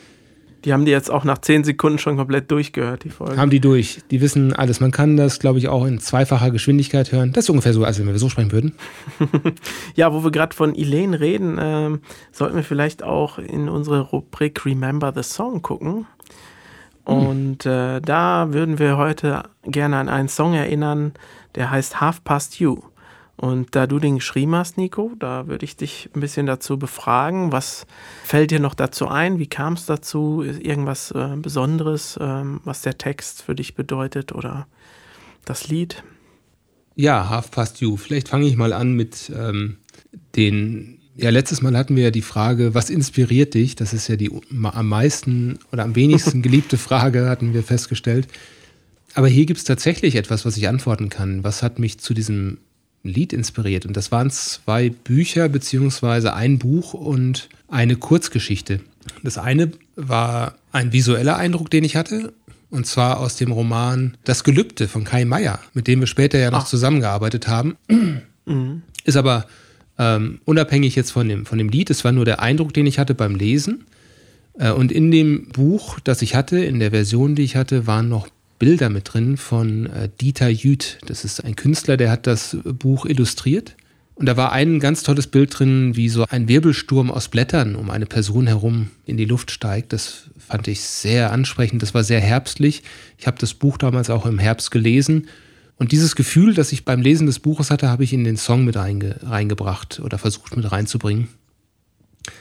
Die 0.65 0.73
haben 0.73 0.85
die 0.85 0.91
jetzt 0.91 1.11
auch 1.11 1.25
nach 1.25 1.39
zehn 1.39 1.65
Sekunden 1.65 1.99
schon 1.99 2.17
komplett 2.17 2.51
durchgehört, 2.51 3.05
die 3.05 3.11
Folge. 3.11 3.37
Haben 3.39 3.51
die 3.51 3.61
durch. 3.61 4.01
Die 4.11 4.21
wissen 4.21 4.53
alles. 4.53 4.81
Man 4.81 4.91
kann 4.91 5.17
das, 5.17 5.39
glaube 5.39 5.59
ich, 5.59 5.69
auch 5.69 5.87
in 5.87 6.01
zweifacher 6.01 6.51
Geschwindigkeit 6.51 7.13
hören. 7.13 7.33
Das 7.33 7.45
ist 7.45 7.51
ungefähr 7.51 7.73
so, 7.73 7.85
als 7.85 7.99
wenn 7.99 8.07
wir 8.07 8.19
so 8.19 8.29
sprechen 8.29 8.53
würden. 8.53 8.75
ja, 9.95 10.13
wo 10.13 10.23
wir 10.23 10.31
gerade 10.31 10.55
von 10.55 10.75
Elaine 10.75 11.19
reden, 11.19 11.57
ähm, 11.59 12.01
sollten 12.31 12.57
wir 12.57 12.65
vielleicht 12.65 13.03
auch 13.03 13.39
in 13.39 13.69
unsere 13.69 14.01
Rubrik 14.01 14.65
Remember 14.67 15.13
the 15.15 15.23
Song 15.23 15.63
gucken. 15.63 16.07
Hm. 17.07 17.17
Und 17.17 17.67
äh, 17.67 18.01
da 18.01 18.53
würden 18.53 18.79
wir 18.79 18.99
heute 18.99 19.45
gerne 19.65 19.97
an 19.97 20.09
einen 20.09 20.29
Song 20.29 20.53
erinnern, 20.53 21.13
der 21.55 21.71
heißt 21.71 22.01
Half 22.01 22.23
Past 22.23 22.61
You. 22.61 22.83
Und 23.41 23.75
da 23.75 23.87
du 23.87 23.99
den 23.99 24.17
geschrieben 24.17 24.55
hast, 24.55 24.77
Nico, 24.77 25.13
da 25.19 25.47
würde 25.47 25.65
ich 25.65 25.75
dich 25.75 26.11
ein 26.15 26.21
bisschen 26.21 26.45
dazu 26.45 26.79
befragen. 26.79 27.53
Was 27.53 27.87
fällt 28.23 28.51
dir 28.51 28.61
noch 28.61 28.75
dazu 28.75 29.09
ein? 29.09 29.39
Wie 29.39 29.47
kam 29.47 29.73
es 29.73 29.87
dazu? 29.87 30.43
Ist 30.43 30.61
irgendwas 30.61 31.11
äh, 31.13 31.37
Besonderes, 31.37 32.19
ähm, 32.21 32.61
was 32.65 32.83
der 32.83 32.99
Text 32.99 33.41
für 33.41 33.55
dich 33.55 33.75
bedeutet 33.75 34.33
oder 34.33 34.67
das 35.47 35.69
Lied? 35.69 36.03
Ja, 36.97 37.31
Half 37.31 37.51
Past 37.51 37.81
You. 37.81 37.97
Vielleicht 37.97 38.29
fange 38.29 38.45
ich 38.45 38.57
mal 38.57 38.75
an 38.75 38.93
mit 38.93 39.33
ähm, 39.35 39.79
den. 40.37 40.99
Ja, 41.17 41.31
letztes 41.31 41.63
Mal 41.63 41.75
hatten 41.79 41.97
wir 41.97 42.05
ja 42.05 42.11
die 42.11 42.21
Frage, 42.21 42.75
was 42.75 42.91
inspiriert 42.91 43.55
dich? 43.55 43.75
Das 43.75 43.95
ist 43.95 44.07
ja 44.09 44.17
die 44.17 44.31
am 44.51 44.87
meisten 44.87 45.59
oder 45.73 45.85
am 45.85 45.97
wenigsten 45.97 46.43
geliebte 46.43 46.77
Frage, 46.77 47.27
hatten 47.31 47.55
wir 47.55 47.63
festgestellt. 47.63 48.29
Aber 49.15 49.29
hier 49.29 49.47
gibt 49.47 49.61
es 49.61 49.65
tatsächlich 49.65 50.17
etwas, 50.17 50.45
was 50.45 50.59
ich 50.59 50.69
antworten 50.69 51.09
kann. 51.09 51.43
Was 51.43 51.63
hat 51.63 51.79
mich 51.79 51.99
zu 52.01 52.13
diesem 52.13 52.59
Lied 53.03 53.33
inspiriert. 53.33 53.87
Und 53.87 53.97
das 53.97 54.13
waren 54.13 54.31
zwei 54.31 54.91
Bücher, 54.91 55.49
beziehungsweise 55.49 56.35
ein 56.35 56.59
Buch 56.59 56.95
und 56.95 57.49
eine 57.69 57.97
Kurzgeschichte. 57.97 58.81
Das 59.23 59.39
eine 59.39 59.73
war 59.97 60.55
ein 60.73 60.93
visueller 60.93 61.37
Eindruck, 61.37 61.71
den 61.71 61.85
ich 61.85 61.97
hatte. 61.97 62.33
Und 62.71 62.87
zwar 62.87 63.19
aus 63.19 63.37
dem 63.37 63.51
Roman 63.51 64.17
Das 64.25 64.45
Gelübde 64.45 64.87
von 64.87 65.05
Kai 65.05 65.25
Meier, 65.25 65.59
mit 65.75 65.89
dem 65.89 66.01
wir 66.01 66.07
später 66.07 66.39
ja 66.39 66.51
noch 66.51 66.65
Ach. 66.65 66.69
zusammengearbeitet 66.69 67.49
haben. 67.49 67.77
Mhm. 68.47 68.83
Ist 69.05 69.17
aber 69.17 69.47
ähm, 69.99 70.41
unabhängig 70.45 70.95
jetzt 70.95 71.11
von 71.11 71.29
dem, 71.29 71.47
von 71.47 71.59
dem 71.59 71.69
Lied. 71.69 71.91
Es 71.91 72.05
war 72.05 72.13
nur 72.13 72.25
der 72.25 72.41
Eindruck, 72.41 72.73
den 72.73 72.87
ich 72.87 72.99
hatte 72.99 73.15
beim 73.15 73.35
Lesen. 73.35 73.85
Äh, 74.59 74.71
und 74.71 74.93
in 74.93 75.11
dem 75.11 75.49
Buch, 75.49 76.01
das 76.01 76.23
ich 76.23 76.35
hatte, 76.35 76.59
in 76.59 76.81
der 76.81 76.91
Version, 76.91 77.35
die 77.35 77.43
ich 77.43 77.57
hatte, 77.57 77.87
waren 77.87 78.09
noch 78.09 78.29
Bilder 78.61 78.91
mit 78.91 79.13
drin 79.13 79.37
von 79.37 79.87
äh, 79.87 80.09
Dieter 80.21 80.49
Jüth. 80.49 80.99
Das 81.07 81.25
ist 81.25 81.45
ein 81.45 81.57
Künstler, 81.57 81.97
der 81.97 82.13
hat 82.13 82.29
das 82.29 82.57
Buch 82.63 83.07
illustriert. 83.07 83.75
Und 84.15 84.27
da 84.27 84.37
war 84.37 84.53
ein 84.53 84.81
ganz 84.81 85.03
tolles 85.03 85.27
Bild 85.27 85.59
drin, 85.59 85.97
wie 85.97 86.11
so 86.11 86.27
ein 86.29 86.47
Wirbelsturm 86.47 87.11
aus 87.11 87.29
Blättern 87.29 87.75
um 87.75 87.89
eine 87.89 88.05
Person 88.05 88.47
herum 88.47 88.91
in 89.07 89.17
die 89.17 89.25
Luft 89.25 89.51
steigt. 89.51 89.95
Das 89.95 90.25
fand 90.39 90.69
ich 90.69 90.83
sehr 90.83 91.33
ansprechend. 91.33 91.83
Das 91.83 91.95
war 91.95 92.05
sehr 92.05 92.21
herbstlich. 92.21 92.83
Ich 93.17 93.27
habe 93.27 93.39
das 93.39 93.55
Buch 93.55 93.79
damals 93.79 94.11
auch 94.11 94.27
im 94.27 94.39
Herbst 94.39 94.71
gelesen. 94.71 95.27
Und 95.77 95.93
dieses 95.93 96.15
Gefühl, 96.15 96.53
das 96.53 96.73
ich 96.73 96.85
beim 96.85 97.01
Lesen 97.01 97.27
des 97.27 97.39
Buches 97.39 97.71
hatte, 97.71 97.89
habe 97.89 98.05
ich 98.05 98.13
in 98.13 98.25
den 98.25 98.37
Song 98.37 98.67
mit 98.67 98.77
reinge 98.77 99.17
reingebracht 99.23 100.01
oder 100.05 100.19
versucht 100.19 100.55
mit 100.55 100.71
reinzubringen. 100.71 101.29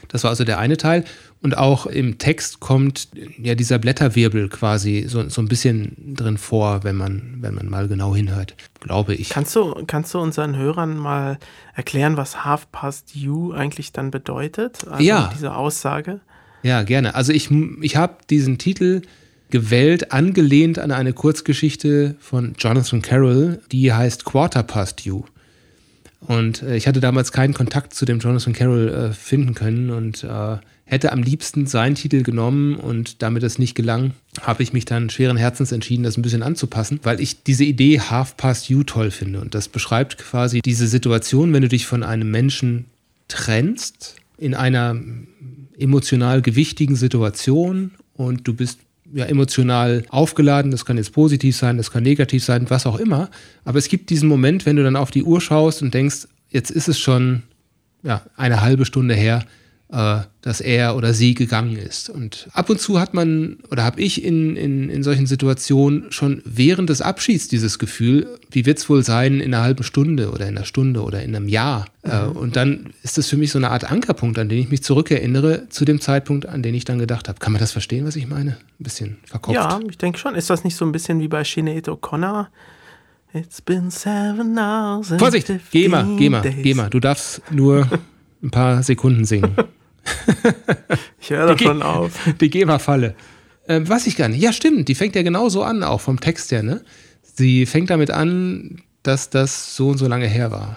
Das 0.08 0.24
war 0.24 0.30
also 0.30 0.44
der 0.44 0.58
eine 0.58 0.76
Teil. 0.76 1.04
Und 1.42 1.56
auch 1.56 1.86
im 1.86 2.18
Text 2.18 2.60
kommt 2.60 3.08
ja 3.38 3.54
dieser 3.54 3.78
Blätterwirbel 3.78 4.48
quasi 4.50 5.06
so, 5.08 5.26
so 5.28 5.40
ein 5.40 5.48
bisschen 5.48 6.14
drin 6.14 6.36
vor, 6.36 6.84
wenn 6.84 6.96
man, 6.96 7.38
wenn 7.40 7.54
man 7.54 7.68
mal 7.68 7.88
genau 7.88 8.14
hinhört, 8.14 8.54
glaube 8.80 9.14
ich. 9.14 9.30
Kannst 9.30 9.56
du, 9.56 9.84
kannst 9.86 10.12
du 10.12 10.18
unseren 10.18 10.56
Hörern 10.56 10.98
mal 10.98 11.38
erklären, 11.74 12.18
was 12.18 12.44
Half 12.44 12.70
Past 12.72 13.14
You 13.14 13.52
eigentlich 13.52 13.92
dann 13.92 14.10
bedeutet? 14.10 14.86
Also 14.86 15.02
ja. 15.02 15.30
Diese 15.34 15.54
Aussage? 15.54 16.20
Ja, 16.62 16.82
gerne. 16.82 17.14
Also 17.14 17.32
ich, 17.32 17.50
ich 17.80 17.96
habe 17.96 18.16
diesen 18.28 18.58
Titel 18.58 19.00
gewählt, 19.50 20.12
angelehnt 20.12 20.78
an 20.78 20.90
eine 20.90 21.12
Kurzgeschichte 21.12 22.16
von 22.20 22.54
Jonathan 22.58 23.02
Carroll, 23.02 23.60
die 23.72 23.92
heißt 23.92 24.24
Quarter 24.24 24.62
Past 24.62 25.02
You. 25.02 25.24
Und 26.20 26.62
äh, 26.62 26.76
ich 26.76 26.86
hatte 26.86 27.00
damals 27.00 27.32
keinen 27.32 27.54
Kontakt 27.54 27.94
zu 27.94 28.04
dem 28.04 28.18
Jonathan 28.18 28.52
Carroll 28.52 28.88
äh, 28.88 29.12
finden 29.12 29.54
können 29.54 29.90
und 29.90 30.24
äh, 30.24 30.58
hätte 30.84 31.12
am 31.12 31.22
liebsten 31.22 31.66
seinen 31.66 31.94
Titel 31.94 32.22
genommen 32.22 32.74
und 32.74 33.22
damit 33.22 33.42
es 33.42 33.58
nicht 33.58 33.74
gelang, 33.74 34.12
habe 34.42 34.62
ich 34.62 34.72
mich 34.72 34.84
dann 34.84 35.08
schweren 35.08 35.36
Herzens 35.36 35.72
entschieden, 35.72 36.02
das 36.02 36.16
ein 36.16 36.22
bisschen 36.22 36.42
anzupassen, 36.42 36.98
weil 37.04 37.20
ich 37.20 37.44
diese 37.44 37.64
Idee 37.64 38.00
Half 38.00 38.36
Past 38.36 38.68
You 38.68 38.82
toll 38.82 39.10
finde. 39.10 39.40
Und 39.40 39.54
das 39.54 39.68
beschreibt 39.68 40.18
quasi 40.18 40.60
diese 40.62 40.88
Situation, 40.88 41.52
wenn 41.52 41.62
du 41.62 41.68
dich 41.68 41.86
von 41.86 42.02
einem 42.02 42.30
Menschen 42.30 42.86
trennst 43.28 44.16
in 44.36 44.54
einer 44.54 45.00
emotional 45.78 46.42
gewichtigen 46.42 46.96
Situation 46.96 47.92
und 48.14 48.46
du 48.46 48.54
bist 48.54 48.80
ja, 49.12 49.24
emotional 49.24 50.04
aufgeladen. 50.08 50.70
Das 50.70 50.84
kann 50.84 50.96
jetzt 50.96 51.12
positiv 51.12 51.56
sein, 51.56 51.76
das 51.76 51.90
kann 51.90 52.02
negativ 52.02 52.44
sein, 52.44 52.68
was 52.68 52.86
auch 52.86 52.98
immer. 52.98 53.30
Aber 53.64 53.78
es 53.78 53.88
gibt 53.88 54.10
diesen 54.10 54.28
Moment, 54.28 54.66
wenn 54.66 54.76
du 54.76 54.82
dann 54.82 54.96
auf 54.96 55.10
die 55.10 55.22
Uhr 55.22 55.40
schaust 55.40 55.82
und 55.82 55.94
denkst, 55.94 56.28
jetzt 56.48 56.70
ist 56.70 56.88
es 56.88 56.98
schon 56.98 57.42
ja, 58.02 58.22
eine 58.36 58.60
halbe 58.60 58.84
Stunde 58.84 59.14
her, 59.14 59.44
dass 59.92 60.60
er 60.60 60.96
oder 60.96 61.12
sie 61.14 61.34
gegangen 61.34 61.76
ist. 61.76 62.10
Und 62.10 62.48
ab 62.52 62.70
und 62.70 62.80
zu 62.80 63.00
hat 63.00 63.12
man 63.12 63.58
oder 63.70 63.82
habe 63.82 64.00
ich 64.00 64.24
in, 64.24 64.54
in, 64.56 64.88
in 64.88 65.02
solchen 65.02 65.26
Situationen 65.26 66.12
schon 66.12 66.42
während 66.44 66.90
des 66.90 67.02
Abschieds 67.02 67.48
dieses 67.48 67.78
Gefühl, 67.78 68.38
wie 68.50 68.66
wird 68.66 68.78
es 68.78 68.88
wohl 68.88 69.04
sein 69.04 69.40
in 69.40 69.52
einer 69.52 69.64
halben 69.64 69.82
Stunde 69.82 70.30
oder 70.30 70.46
in 70.46 70.56
einer 70.56 70.64
Stunde 70.64 71.02
oder 71.02 71.22
in 71.22 71.34
einem 71.34 71.48
Jahr. 71.48 71.86
Äh, 72.04 72.08
mhm. 72.08 72.36
Äh, 72.36 72.38
und 72.38 72.56
dann 72.56 72.90
ist 73.02 73.18
das 73.18 73.28
für 73.28 73.36
mich 73.36 73.50
so 73.50 73.58
eine 73.58 73.70
Art 73.70 73.90
Ankerpunkt, 73.90 74.38
an 74.38 74.48
den 74.48 74.58
ich 74.58 74.70
mich 74.70 74.82
zurückerinnere, 74.82 75.68
zu 75.70 75.84
dem 75.84 76.00
Zeitpunkt, 76.00 76.46
an 76.46 76.62
den 76.62 76.74
ich 76.74 76.84
dann 76.84 77.00
gedacht 77.00 77.28
habe. 77.28 77.40
Kann 77.40 77.52
man 77.52 77.60
das 77.60 77.72
verstehen, 77.72 78.06
was 78.06 78.14
ich 78.14 78.28
meine? 78.28 78.52
Ein 78.52 78.84
bisschen 78.84 79.18
verkopft. 79.24 79.56
Ja, 79.56 79.80
ich 79.88 79.98
denke 79.98 80.18
schon. 80.18 80.36
Ist 80.36 80.50
das 80.50 80.62
nicht 80.62 80.76
so 80.76 80.84
ein 80.84 80.92
bisschen 80.92 81.20
wie 81.20 81.28
bei 81.28 81.42
Sinead 81.42 81.88
O'Connor? 81.88 82.46
It's 83.32 83.60
been 83.60 83.90
seven 83.90 84.56
hours. 84.56 85.08
Vorsicht, 85.18 85.52
geh 85.70 85.88
mal, 85.88 86.16
geh 86.16 86.28
mal, 86.28 86.42
15 86.42 86.62
geh 86.62 86.74
mal. 86.74 86.90
Du 86.90 86.98
darfst 87.00 87.42
nur 87.52 87.88
ein 88.42 88.50
paar 88.50 88.82
Sekunden 88.82 89.24
singen. 89.24 89.56
Ich 91.20 91.30
höre 91.30 91.54
Die- 91.54 91.64
schon 91.64 91.82
auf. 91.82 92.12
Die 92.40 92.50
GEMA-Falle. 92.50 93.14
Ähm, 93.68 93.88
weiß 93.88 94.06
ich 94.06 94.16
gar 94.16 94.28
nicht. 94.28 94.40
Ja, 94.42 94.52
stimmt. 94.52 94.88
Die 94.88 94.94
fängt 94.94 95.14
ja 95.14 95.22
genauso 95.22 95.62
an, 95.62 95.82
auch 95.82 96.00
vom 96.00 96.18
Text 96.20 96.50
her, 96.50 96.62
ne? 96.62 96.82
Sie 97.22 97.66
fängt 97.66 97.90
damit 97.90 98.10
an, 98.10 98.82
dass 99.02 99.30
das 99.30 99.76
so 99.76 99.88
und 99.90 99.98
so 99.98 100.08
lange 100.08 100.26
her 100.26 100.50
war. 100.50 100.76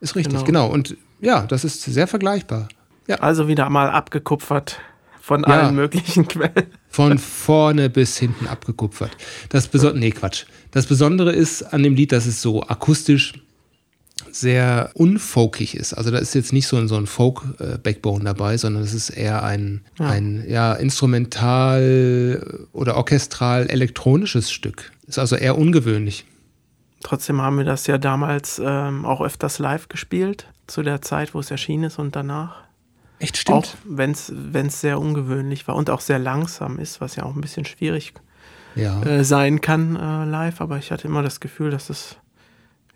Ist 0.00 0.16
richtig, 0.16 0.32
Genau. 0.44 0.44
genau. 0.44 0.66
Und 0.68 0.96
ja, 1.20 1.46
das 1.46 1.64
ist 1.64 1.82
sehr 1.82 2.06
vergleichbar. 2.06 2.68
Ja, 3.06 3.16
Also 3.16 3.48
wieder 3.48 3.68
mal 3.70 3.90
abgekupfert 3.90 4.80
von 5.20 5.42
Ja. 5.42 5.48
allen 5.48 5.74
möglichen 5.76 6.26
Quellen. 6.28 6.66
von 6.88 7.18
vorne 7.18 7.88
bis 7.90 8.16
hinten 8.18 8.46
abgekupfert. 8.46 9.16
Das 9.50 9.68
Besondere, 9.68 9.98
nee, 10.00 10.10
Quatsch. 10.10 10.44
Das 10.72 10.86
Besondere 10.86 11.32
ist 11.32 11.62
an 11.62 11.82
dem 11.82 11.94
Lied, 11.94 12.12
dass 12.12 12.26
es 12.26 12.42
so 12.42 12.62
akustisch 12.64 13.34
sehr 14.30 14.90
unfolkig 14.94 15.74
ist. 15.76 15.94
Also 15.94 16.10
da 16.10 16.18
ist 16.18 16.34
jetzt 16.34 16.52
nicht 16.52 16.66
so 16.66 16.76
ein, 16.76 16.88
so 16.88 16.96
ein 16.96 17.06
Folk-Backbone 17.06 18.24
dabei, 18.24 18.56
sondern 18.56 18.82
es 18.82 18.94
ist 18.94 19.10
eher 19.10 19.42
ein, 19.42 19.82
ein 19.98 20.44
ja, 20.48 20.74
instrumental 20.74 22.66
oder 22.72 22.96
orchestral 22.96 23.68
elektronisches 23.68 24.50
Stück. 24.50 24.92
Ist 25.06 25.18
also 25.18 25.36
eher 25.36 25.56
ungewöhnlich. 25.56 26.24
Trotzdem 27.02 27.40
haben 27.40 27.58
wir 27.58 27.64
das 27.64 27.86
ja 27.86 27.96
damals 27.96 28.60
ähm, 28.64 29.04
auch 29.04 29.20
öfters 29.20 29.58
live 29.58 29.88
gespielt, 29.88 30.48
zu 30.66 30.82
der 30.82 31.00
Zeit, 31.00 31.32
wo 31.34 31.40
es 31.40 31.50
erschienen 31.50 31.84
ist 31.84 31.98
und 31.98 32.16
danach. 32.16 32.56
Echt 33.20 33.36
stimmt. 33.36 33.58
Auch 33.58 33.66
wenn 33.84 34.12
es 34.12 34.80
sehr 34.80 35.00
ungewöhnlich 35.00 35.66
war 35.66 35.76
und 35.76 35.90
auch 35.90 36.00
sehr 36.00 36.18
langsam 36.18 36.78
ist, 36.78 37.00
was 37.00 37.16
ja 37.16 37.24
auch 37.24 37.34
ein 37.34 37.40
bisschen 37.40 37.64
schwierig 37.64 38.14
ja. 38.74 39.02
äh, 39.02 39.24
sein 39.24 39.60
kann 39.60 39.96
äh, 39.96 40.24
live. 40.24 40.60
Aber 40.60 40.78
ich 40.78 40.90
hatte 40.92 41.08
immer 41.08 41.22
das 41.22 41.40
Gefühl, 41.40 41.70
dass 41.70 41.90
es 41.90 42.16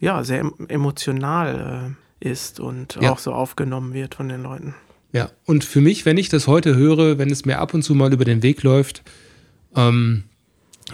ja 0.03 0.23
sehr 0.25 0.41
em 0.41 0.53
emotional 0.69 1.95
äh, 2.21 2.29
ist 2.29 2.61
und 2.61 2.99
Ja. 3.01 3.11
auch 3.13 3.19
so 3.19 3.33
aufgenommen 3.33 3.95
wird 3.95 4.15
von 4.17 4.29
den 4.29 4.43
Leuten. 4.43 4.75
Ja, 5.13 5.31
und 5.47 5.65
für 5.65 5.81
mich, 5.81 6.05
wenn 6.05 6.19
ich 6.19 6.29
das 6.29 6.47
heute 6.47 6.77
höre, 6.77 7.19
wenn 7.19 7.31
es 7.31 7.45
mir 7.45 7.59
ab 7.59 7.73
und 7.75 7.83
zu 7.83 7.95
mal 7.95 8.13
über 8.13 8.25
den 8.25 8.43
Weg 8.43 8.63
läuft, 8.63 9.03
ähm, 9.77 10.25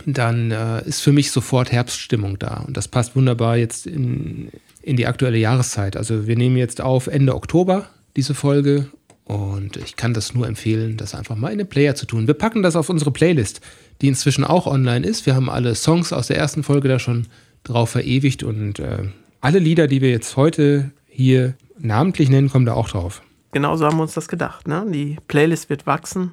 dann 0.07 0.51
äh, 0.51 0.87
ist 0.87 1.01
für 1.01 1.13
mich 1.13 1.31
sofort 1.33 1.73
Herbststimmung 1.73 2.39
da. 2.39 2.65
Und 2.67 2.77
das 2.77 2.89
passt 2.89 3.17
wunderbar 3.17 3.57
jetzt 3.57 3.87
in, 3.87 4.51
in 4.83 4.97
die 4.97 5.07
aktuelle 5.07 5.39
Jahreszeit. 5.39 5.97
Also 5.97 6.27
wir 6.27 6.37
nehmen 6.37 6.57
jetzt 6.57 6.81
auf 6.81 7.07
Ende 7.07 7.35
Oktober 7.35 7.89
diese 8.17 8.35
Folge 8.35 8.89
und 9.25 9.77
ich 9.77 9.97
kann 9.97 10.15
das 10.15 10.35
nur 10.35 10.47
empfehlen, 10.47 10.97
das 10.97 11.15
einfach 11.15 11.37
mal 11.37 11.53
in 11.53 11.59
den 11.59 11.69
Player 11.69 11.95
zu 11.95 12.07
tun. 12.07 12.27
Wir 12.27 12.35
packen 12.35 12.63
das 12.63 12.77
auf 12.77 12.89
unsere 12.89 13.11
Playlist, 13.11 13.61
die 14.01 14.09
inzwischen 14.09 14.45
auch 14.45 14.67
online 14.67 15.07
ist. 15.07 15.27
Wir 15.27 15.35
haben 15.35 15.51
alle 15.51 15.75
Songs 15.75 16.13
aus 16.13 16.27
der 16.29 16.39
ersten 16.39 16.63
Folge 16.63 16.89
da 16.89 16.99
schon 16.99 17.27
drauf 17.65 17.91
verewigt 17.91 18.43
und 18.43 18.79
äh, 18.79 19.05
alle 19.41 19.59
Lieder, 19.59 19.87
die 19.87 20.01
wir 20.01 20.11
jetzt 20.11 20.37
heute 20.37 20.91
hier 21.07 21.55
namentlich 21.79 22.29
nennen, 22.29 22.49
kommen 22.51 22.67
da 22.67 22.75
auch 22.75 22.89
drauf. 22.89 23.23
Genauso 23.53 23.87
haben 23.87 23.97
wir 23.97 24.03
uns 24.03 24.15
das 24.15 24.29
gedacht. 24.29 24.67
Ne? 24.69 24.85
Die 24.93 25.17
Playlist 25.29 25.71
wird 25.71 25.87
wachsen, 25.87 26.33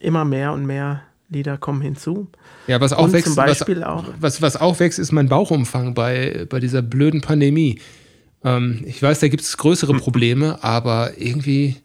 immer 0.00 0.24
mehr 0.24 0.52
und 0.52 0.66
mehr 0.66 1.02
Lieder 1.28 1.56
kommen 1.56 1.80
hinzu. 1.80 2.28
Ja, 2.66 2.80
was 2.80 2.92
auch 2.92 3.04
Und 3.04 3.12
wächst, 3.12 3.26
zum 3.28 3.36
Beispiel 3.36 3.80
was, 3.80 3.86
auch- 3.86 4.04
Was, 4.20 4.42
was 4.42 4.56
auch 4.60 4.78
wächst, 4.80 4.98
ist 4.98 5.12
mein 5.12 5.28
Bauchumfang 5.28 5.94
bei, 5.94 6.46
bei 6.48 6.60
dieser 6.60 6.82
blöden 6.82 7.20
Pandemie. 7.22 7.78
Ähm, 8.44 8.82
ich 8.86 9.02
weiß, 9.02 9.20
da 9.20 9.28
gibt 9.28 9.42
es 9.42 9.56
größere 9.56 9.94
Probleme, 9.94 10.62
aber 10.62 11.12
irgendwie, 11.18 11.76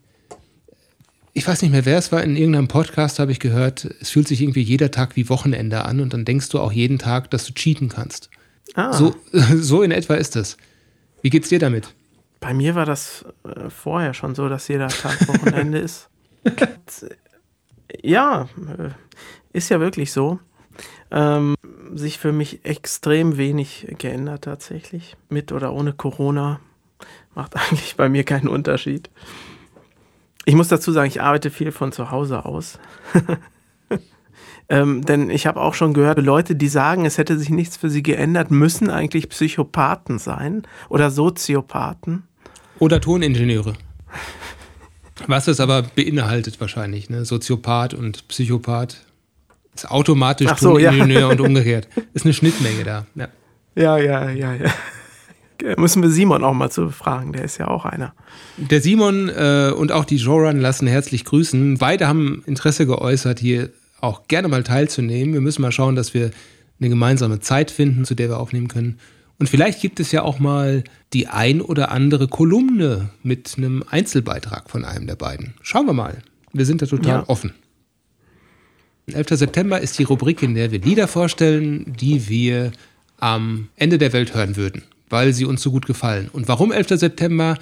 ich 1.32 1.46
weiß 1.46 1.62
nicht 1.62 1.70
mehr, 1.70 1.86
wer 1.86 1.98
es 1.98 2.12
war, 2.12 2.22
in 2.22 2.36
irgendeinem 2.36 2.68
Podcast 2.68 3.18
habe 3.18 3.32
ich 3.32 3.40
gehört, 3.40 3.88
es 4.00 4.10
fühlt 4.10 4.28
sich 4.28 4.42
irgendwie 4.42 4.60
jeder 4.62 4.90
Tag 4.90 5.16
wie 5.16 5.28
Wochenende 5.28 5.84
an 5.84 6.00
und 6.00 6.12
dann 6.12 6.24
denkst 6.24 6.48
du 6.50 6.58
auch 6.60 6.72
jeden 6.72 6.98
Tag, 6.98 7.30
dass 7.30 7.44
du 7.46 7.54
cheaten 7.54 7.88
kannst. 7.88 8.28
Ah, 8.74 8.92
So, 8.92 9.14
so 9.32 9.82
in 9.82 9.90
etwa 9.90 10.14
ist 10.14 10.36
das. 10.36 10.56
Wie 11.22 11.30
geht's 11.30 11.48
dir 11.48 11.58
damit? 11.58 11.94
bei 12.40 12.54
mir 12.54 12.74
war 12.74 12.86
das 12.86 13.24
äh, 13.44 13.68
vorher 13.68 14.14
schon 14.14 14.34
so, 14.34 14.48
dass 14.48 14.68
jeder 14.68 14.88
Tag 14.88 15.26
Wochenende 15.28 15.78
ist. 15.78 16.08
Ja, 18.02 18.48
äh, 18.78 18.90
ist 19.54 19.70
ja 19.70 19.80
wirklich 19.80 20.12
so. 20.12 20.38
Ähm, 21.10 21.54
sich 21.94 22.18
für 22.18 22.32
mich 22.32 22.66
extrem 22.66 23.38
wenig 23.38 23.94
geändert 23.98 24.44
tatsächlich. 24.44 25.16
Mit 25.30 25.52
oder 25.52 25.72
ohne 25.72 25.94
Corona 25.94 26.60
macht 27.34 27.56
eigentlich 27.56 27.96
bei 27.96 28.10
mir 28.10 28.24
keinen 28.24 28.46
Unterschied. 28.48 29.08
Ich 30.44 30.54
muss 30.54 30.68
dazu 30.68 30.92
sagen, 30.92 31.08
ich 31.08 31.22
arbeite 31.22 31.50
viel 31.50 31.72
von 31.72 31.90
zu 31.92 32.10
Hause 32.10 32.44
aus. 32.44 32.78
Ähm, 34.68 35.04
denn 35.04 35.30
ich 35.30 35.46
habe 35.46 35.60
auch 35.60 35.74
schon 35.74 35.94
gehört, 35.94 36.18
Leute, 36.18 36.54
die 36.54 36.68
sagen, 36.68 37.06
es 37.06 37.16
hätte 37.16 37.38
sich 37.38 37.48
nichts 37.48 37.76
für 37.76 37.88
sie 37.88 38.02
geändert, 38.02 38.50
müssen 38.50 38.90
eigentlich 38.90 39.28
Psychopathen 39.30 40.18
sein 40.18 40.62
oder 40.88 41.10
Soziopathen. 41.10 42.24
Oder 42.78 43.00
Toningenieure. 43.00 43.74
Was 45.26 45.46
das 45.46 45.58
aber 45.60 45.82
beinhaltet 45.82 46.60
wahrscheinlich, 46.60 47.10
ne? 47.10 47.24
Soziopath 47.24 47.94
und 47.94 48.28
Psychopath. 48.28 48.98
Ist 49.74 49.90
automatisch 49.90 50.48
Ach 50.50 50.58
so, 50.58 50.78
ja. 50.78 50.90
Toningenieur 50.90 51.28
und 51.28 51.40
umgekehrt. 51.40 51.88
Ist 52.12 52.24
eine 52.24 52.34
Schnittmenge 52.34 52.84
da. 52.84 53.06
Ja. 53.14 53.28
Ja, 53.74 53.96
ja, 53.98 54.30
ja, 54.30 54.54
ja. 54.54 54.70
Müssen 55.76 56.02
wir 56.02 56.10
Simon 56.10 56.44
auch 56.44 56.52
mal 56.52 56.70
zu 56.70 56.86
befragen, 56.86 57.32
der 57.32 57.42
ist 57.44 57.58
ja 57.58 57.68
auch 57.68 57.84
einer. 57.84 58.12
Der 58.56 58.80
Simon 58.80 59.28
äh, 59.28 59.72
und 59.76 59.90
auch 59.92 60.04
die 60.04 60.16
Joran 60.16 60.60
lassen 60.60 60.86
herzlich 60.86 61.24
grüßen. 61.24 61.78
Beide 61.78 62.06
haben 62.06 62.42
Interesse 62.46 62.86
geäußert, 62.86 63.40
hier 63.40 63.70
auch 64.00 64.28
gerne 64.28 64.48
mal 64.48 64.62
teilzunehmen. 64.62 65.34
Wir 65.34 65.40
müssen 65.40 65.62
mal 65.62 65.72
schauen, 65.72 65.96
dass 65.96 66.14
wir 66.14 66.30
eine 66.80 66.88
gemeinsame 66.88 67.40
Zeit 67.40 67.70
finden, 67.70 68.04
zu 68.04 68.14
der 68.14 68.28
wir 68.28 68.38
aufnehmen 68.38 68.68
können. 68.68 68.98
Und 69.38 69.48
vielleicht 69.48 69.80
gibt 69.80 70.00
es 70.00 70.10
ja 70.12 70.22
auch 70.22 70.38
mal 70.38 70.84
die 71.12 71.28
ein 71.28 71.60
oder 71.60 71.90
andere 71.92 72.26
Kolumne 72.28 73.10
mit 73.22 73.54
einem 73.56 73.84
Einzelbeitrag 73.88 74.68
von 74.70 74.84
einem 74.84 75.06
der 75.06 75.16
beiden. 75.16 75.54
Schauen 75.62 75.86
wir 75.86 75.92
mal. 75.92 76.18
Wir 76.52 76.64
sind 76.66 76.82
da 76.82 76.86
total 76.86 77.20
Ja. 77.20 77.28
offen. 77.28 77.52
11. 79.06 79.36
September 79.38 79.80
ist 79.80 79.98
die 79.98 80.02
Rubrik, 80.02 80.42
in 80.42 80.54
der 80.54 80.70
wir 80.70 80.80
Lieder 80.80 81.08
vorstellen, 81.08 81.94
die 81.98 82.28
wir 82.28 82.72
am 83.18 83.68
Ende 83.76 83.96
der 83.98 84.12
Welt 84.12 84.34
hören 84.34 84.56
würden, 84.56 84.82
weil 85.08 85.32
sie 85.32 85.44
uns 85.44 85.62
so 85.62 85.70
gut 85.70 85.86
gefallen. 85.86 86.28
Und 86.32 86.46
warum 86.48 86.72
11. 86.72 86.98
September 86.98 87.58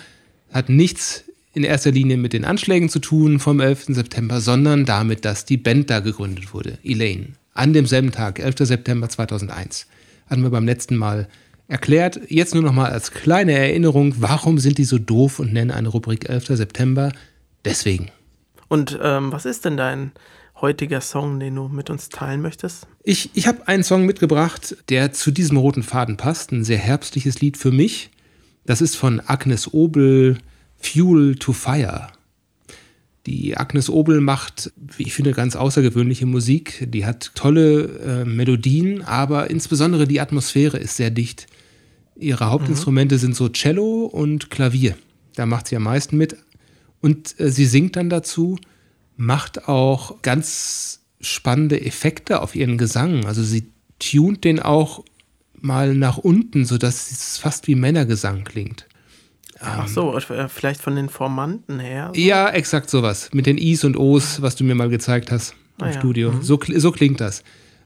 hat 0.53 0.69
nichts 0.69 1.25
in 1.57 1.65
erster 1.65 1.91
Linie 1.91 2.19
mit 2.19 2.35
den 2.35 2.45
Anschlägen 2.45 2.91
zu 2.91 2.99
tun 2.99 3.41
vom 3.41 3.61
11. 3.61 3.87
September, 3.89 4.43
sondern 4.43 4.85
damit, 4.85 5.25
dass 5.25 5.47
die 5.47 5.57
Band 5.57 5.89
da 5.89 6.01
gegründet 6.01 6.53
wurde, 6.53 6.77
Elaine. 6.85 7.29
An 7.55 7.73
demselben 7.73 8.13
Tag, 8.13 8.39
11. 8.39 8.57
September 8.59 9.09
2001. 9.09 9.87
Hatten 10.29 10.43
wir 10.43 10.51
beim 10.51 10.67
letzten 10.67 10.97
Mal 10.97 11.29
erklärt. 11.67 12.21
Jetzt 12.29 12.53
nur 12.53 12.63
noch 12.63 12.75
mal 12.75 12.91
als 12.91 13.11
kleine 13.11 13.53
Erinnerung, 13.53 14.17
warum 14.19 14.59
sind 14.59 14.77
die 14.77 14.85
so 14.85 14.99
doof 14.99 15.39
und 15.39 15.55
nennen 15.55 15.71
eine 15.71 15.89
Rubrik 15.89 16.29
11. 16.29 16.49
September? 16.49 17.11
Deswegen. 17.65 18.11
Und 18.69 18.99
ähm, 19.03 19.33
was 19.33 19.47
ist 19.47 19.65
denn 19.65 19.79
dein 19.79 20.13
heutiger 20.61 21.01
Song, 21.01 21.41
den 21.41 21.55
du 21.55 21.69
mit 21.69 21.89
uns 21.89 22.11
teilen 22.11 22.43
möchtest? 22.43 22.87
Ich, 23.03 23.31
ich 23.33 23.47
habe 23.47 23.67
einen 23.67 23.83
Song 23.83 24.05
mitgebracht, 24.05 24.77
der 24.91 25.15
zu 25.15 25.31
diesem 25.31 25.57
roten 25.57 25.83
Faden 25.83 26.19
passt. 26.19 26.53
Ein 26.53 26.65
sehr 26.65 26.79
herbstliches 26.79 27.41
Lied 27.41 27.57
für 27.57 27.73
mich. 27.73 28.11
Das 28.67 28.83
ist 28.83 28.97
von 28.97 29.23
Agnes 29.25 29.73
Obel, 29.73 30.37
Fuel 30.87 31.37
to 31.37 31.53
Fire. 31.53 32.09
Die 33.27 33.57
Agnes 33.57 33.91
Obel 33.91 34.21
macht, 34.21 34.73
wie 34.97 35.03
ich 35.03 35.15
finde, 35.15 35.33
ganz 35.33 35.57
außergewöhnliche 35.57 36.27
Musik. 36.27 36.87
Die 36.93 37.05
hat 37.05 37.33
tolle 37.35 37.85
äh, 37.99 38.25
Melodien, 38.25 39.03
aber 39.03 39.51
insbesondere 39.51 40.07
die 40.07 40.21
Atmosphäre 40.21 40.79
ist 40.79 40.97
sehr 40.97 41.11
dicht. 41.11 41.49
Ihre 42.15 42.47
Hauptinstrumente 42.47 43.19
sind 43.19 43.35
so 43.35 43.49
Cello 43.49 44.05
und 44.05 44.51
Klavier. 44.51 44.97
Da 45.35 45.45
macht 45.45 45.69
sie 45.69 45.77
am 45.77 45.83
meisten 45.83 46.17
mit. 46.17 46.37
Und 47.01 47.39
äh, 47.41 47.51
sie 47.51 47.67
singt 47.67 47.97
dann 47.97 48.09
dazu, 48.09 48.59
macht 49.17 49.69
auch 49.69 50.23
ganz 50.23 51.01
spannende 51.21 51.85
Effekte 51.85 52.41
auf 52.41 52.55
ihren 52.55 52.79
Gesang. 52.79 53.27
Also 53.27 53.43
sie 53.43 53.67
tunt 53.99 54.45
den 54.45 54.61
auch 54.61 55.05
mal 55.61 55.95
nach 55.95 56.19
unten, 56.19 56.65
sodass 56.65 57.11
es 57.11 57.39
fast 57.39 57.67
wie 57.67 57.75
Männergesang 57.75 58.45
klingt. 58.45 58.86
Ach 59.61 59.89
so, 59.89 60.17
äh, 60.17 60.49
vielleicht 60.49 60.81
von 60.81 60.97
den 60.97 61.09
Formanten 61.09 61.79
her. 61.81 62.13
Ja, 62.15 62.49
exakt 62.51 62.91
sowas. 62.91 63.31
Mit 63.33 63.47
den 63.47 63.59
Is 63.59 63.85
und 63.85 63.97
Os, 63.97 64.43
was 64.43 64.55
du 64.57 64.65
mir 64.65 64.75
mal 64.75 64.89
gezeigt 64.89 65.31
hast 65.33 65.55
im 65.79 65.85
Ah 65.85 65.91
ja. 65.93 65.99
Studio. 65.99 66.33
So, 66.43 66.57
kl- 66.57 66.79
so 66.79 66.93
klingt 66.93 67.21
das. 67.21 67.41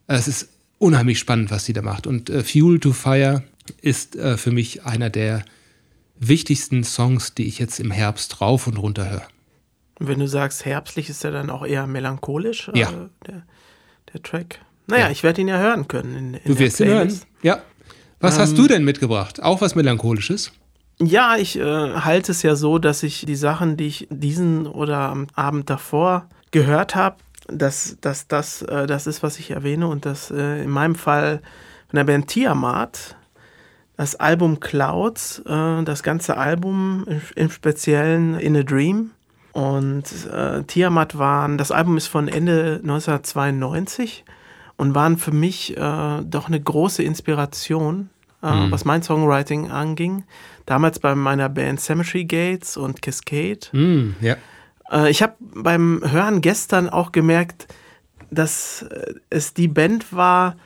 Äh, 0.06 0.14
Es 0.16 0.28
ist 0.28 0.48
unheimlich 0.78 1.18
spannend, 1.18 1.50
was 1.50 1.64
sie 1.64 1.72
da 1.72 1.82
macht. 1.82 2.06
Und 2.06 2.28
äh, 2.30 2.42
Fuel 2.42 2.80
to 2.80 2.92
Fire 2.92 3.42
ist 3.82 4.16
äh, 4.16 4.36
für 4.36 4.50
mich 4.50 4.84
einer 4.84 5.10
der 5.10 5.44
wichtigsten 6.18 6.84
Songs, 6.84 7.34
die 7.34 7.46
ich 7.46 7.58
jetzt 7.58 7.80
im 7.80 7.90
Herbst 7.90 8.40
rauf 8.40 8.66
und 8.66 8.76
runter 8.76 9.08
höre. 9.10 9.22
Und 9.98 10.08
Wenn 10.08 10.18
du 10.18 10.26
sagst 10.28 10.64
herbstlich, 10.64 11.08
ist 11.08 11.24
er 11.24 11.30
dann 11.30 11.50
auch 11.50 11.64
eher 11.66 11.86
melancholisch, 11.86 12.70
Ja. 12.74 12.88
äh, 12.90 13.08
der, 13.26 13.42
der 14.12 14.22
Track? 14.22 14.58
Naja, 14.86 15.06
Ja. 15.06 15.10
ich 15.10 15.22
werde 15.22 15.40
ihn 15.40 15.48
ja 15.48 15.58
hören 15.58 15.86
können. 15.88 16.16
In, 16.16 16.34
in 16.34 16.40
Du 16.44 16.58
wirst 16.58 16.80
ihn 16.80 16.88
hören. 16.88 17.20
Ja. 17.42 17.62
Was 18.18 18.34
Ähm, 18.36 18.40
hast 18.42 18.58
du 18.58 18.66
denn 18.66 18.84
mitgebracht? 18.84 19.42
Auch 19.42 19.60
was 19.60 19.74
Melancholisches? 19.74 20.52
Ja, 21.02 21.36
ich 21.36 21.58
äh, 21.58 21.62
halte 21.64 22.32
es 22.32 22.42
ja 22.42 22.56
so, 22.56 22.78
dass 22.78 23.02
ich 23.02 23.24
die 23.24 23.36
Sachen, 23.36 23.78
die 23.78 23.86
ich 23.86 24.06
diesen 24.10 24.66
oder 24.66 24.98
am 24.98 25.28
Abend 25.34 25.70
davor 25.70 26.26
gehört 26.50 26.94
habe, 26.94 27.16
dass, 27.48 27.96
dass 28.02 28.28
das 28.28 28.62
äh, 28.62 28.86
das 28.86 29.06
ist, 29.06 29.22
was 29.22 29.38
ich 29.38 29.50
erwähne 29.50 29.88
und 29.88 30.04
dass 30.04 30.30
äh, 30.30 30.62
in 30.62 30.70
meinem 30.70 30.94
Fall 30.94 31.40
von 31.88 31.96
der 31.96 32.04
Band 32.04 32.28
Tiamat 32.28 33.16
das 33.96 34.16
Album 34.16 34.60
Clouds, 34.60 35.42
äh, 35.46 35.82
das 35.84 36.02
ganze 36.02 36.36
Album 36.36 37.06
im, 37.08 37.20
im, 37.34 37.50
Speziellen 37.50 38.38
In 38.38 38.56
a 38.56 38.62
Dream. 38.62 39.10
Und 39.52 40.04
äh, 40.32 40.62
Tiamat 40.64 41.18
waren, 41.18 41.58
das 41.58 41.72
Album 41.72 41.96
ist 41.96 42.06
von 42.06 42.28
Ende 42.28 42.80
1992 42.82 44.24
und 44.76 44.94
waren 44.94 45.18
für 45.18 45.32
mich 45.32 45.76
äh, 45.76 46.22
doch 46.22 46.46
eine 46.46 46.60
große 46.60 47.02
Inspiration, 47.02 48.10
äh, 48.42 48.52
mhm. 48.52 48.70
was 48.70 48.84
mein 48.84 49.02
Songwriting 49.02 49.70
anging. 49.70 50.24
Damals 50.66 50.98
bei 50.98 51.14
meiner 51.14 51.48
Band 51.48 51.80
Cemetery 51.80 52.24
Gates 52.24 52.76
und 52.76 53.02
Cascade. 53.02 53.60
Mhm, 53.72 54.16
ja. 54.20 54.36
Äh, 54.90 55.10
ich 55.10 55.22
habe 55.22 55.34
beim 55.38 56.02
Hören 56.04 56.40
gestern 56.40 56.88
auch 56.88 57.12
gemerkt, 57.12 57.68
dass 58.30 58.82
äh, 58.82 59.14
es 59.30 59.54
die 59.54 59.68
Band 59.68 60.12
war, 60.12 60.56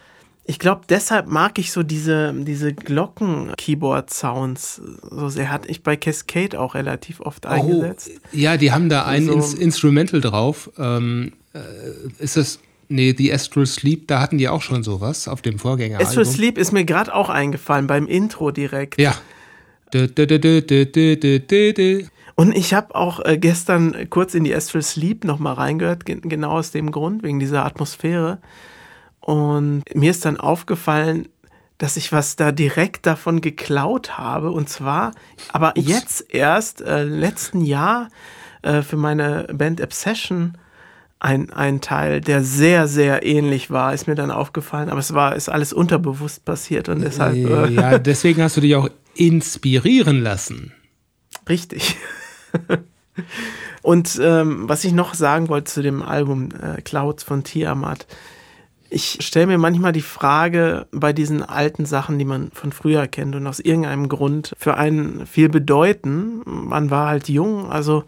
ich 0.47 0.59
glaube, 0.59 0.83
deshalb 0.89 1.27
mag 1.27 1.59
ich 1.59 1.73
so 1.73 1.83
diese, 1.83 2.35
diese 2.35 2.75
Glocken-Keyboard-Sounds 2.75 4.83
so 5.11 5.31
sehr. 5.31 5.51
Hatte 5.51 5.71
ich 5.71 5.83
bei 5.83 5.97
Cascade 5.97 6.61
auch 6.61 6.75
relativ 6.75 7.21
oft 7.21 7.47
oh, 7.47 7.49
eingesetzt. 7.49 8.11
Ja, 8.31 8.59
die 8.59 8.71
haben 8.71 8.91
da 8.91 9.07
ein 9.07 9.25
so. 9.25 9.33
Ins 9.33 9.55
Instrumental 9.55 10.21
drauf. 10.21 10.71
Ähm, 10.79 11.33
äh, 11.55 11.61
ist 12.19 12.37
das. 12.37 12.59
Nee, 12.89 13.13
die 13.13 13.33
Astral 13.33 13.67
Sleep, 13.67 14.09
da 14.09 14.21
hatten 14.21 14.39
die 14.39 14.49
auch 14.49 14.63
schon 14.63 14.83
sowas 14.83 15.29
auf 15.29 15.43
dem 15.43 15.59
Vorgänger. 15.59 16.01
Astral 16.01 16.25
Sleep 16.25 16.59
ist 16.59 16.73
mir 16.73 16.85
gerade 16.85 17.15
auch 17.15 17.29
eingefallen, 17.29 17.87
beim 17.87 18.07
Intro 18.07 18.51
direkt. 18.51 19.01
Ja. 19.01 19.15
Und 22.37 22.57
ich 22.57 22.75
habe 22.75 22.95
auch 22.95 23.25
äh, 23.25 23.39
gestern 23.39 24.11
kurz 24.11 24.35
in 24.35 24.45
die 24.45 24.55
Astral 24.55 24.83
Sleep 24.83 25.25
nochmal 25.25 25.55
reingehört, 25.55 26.05
genau 26.05 26.51
aus 26.51 26.73
dem 26.73 26.91
Grund, 26.91 27.23
wegen 27.23 27.39
dieser 27.39 27.65
Atmosphäre. 27.65 28.39
Und 29.21 29.83
mir 29.95 30.11
ist 30.11 30.25
dann 30.25 30.39
aufgefallen, 30.39 31.29
dass 31.79 31.97
ich 31.97 32.13
was 32.13 32.37
da 32.37 32.53
direkt 32.53 33.07
davon 33.07 33.41
geklaut 33.41 34.19
habe. 34.19 34.51
Und 34.51 34.69
zwar, 34.69 35.13
aber 35.53 35.75
Ups. 35.77 35.89
jetzt 35.89 36.35
erst, 36.35 36.81
äh, 36.81 37.05
letzten 37.05 37.61
Jahr 37.61 38.09
äh, 38.63 38.83
für 38.83 38.97
meine 38.97 39.47
Band 39.53 39.81
Obsession 39.81 40.59
ein, 41.25 41.51
ein 41.51 41.81
Teil, 41.81 42.21
der 42.21 42.45
sehr, 42.45 42.87
sehr 42.87 43.25
ähnlich 43.25 43.71
war, 43.71 43.95
ist 43.95 44.07
mir 44.07 44.15
dann 44.15 44.31
aufgefallen. 44.31 44.91
Aber 44.91 45.01
es 45.01 45.15
war, 45.15 45.35
ist 45.35 45.49
alles 45.49 45.73
unterbewusst 45.73 46.45
passiert 46.45 46.91
und 46.91 47.01
deshalb. 47.01 47.35
Äh, 47.35 47.71
ja, 47.71 47.99
deswegen 47.99 48.43
hast 48.43 48.59
du 48.59 48.61
dich 48.61 48.77
auch 48.77 48.91
inspirieren 49.15 50.21
lassen. 50.21 50.73
Richtig. 51.49 51.97
und 53.83 54.21
ähm, 54.23 54.69
was 54.69 54.85
ich 54.85 54.93
noch 54.93 55.15
sagen 55.15 55.49
wollte 55.49 55.73
zu 55.73 55.83
dem 55.83 56.03
Album 56.03 56.51
äh, 56.51 56.83
Clouds 56.83 57.23
von 57.23 57.43
Tiamat, 57.43 58.07
ich 58.91 59.19
stelle 59.21 59.47
mir 59.47 59.59
manchmal 59.59 59.93
die 59.93 60.03
Frage 60.03 60.87
bei 60.93 61.15
diesen 61.15 61.43
alten 61.43 61.87
Sachen, 61.87 62.19
die 62.19 62.27
man 62.27 62.51
von 62.53 62.71
früher 62.71 63.07
kennt 63.07 63.35
und 63.35 63.47
aus 63.47 63.61
irgendeinem 63.61 64.11
Grund 64.11 64.53
für 64.59 64.77
einen 64.77 65.27
viel 65.27 65.49
bedeuten. 65.49 66.43
Man 66.45 66.91
war 66.91 67.09
halt 67.09 67.31
jung, 67.31 67.71
also 67.71 68.05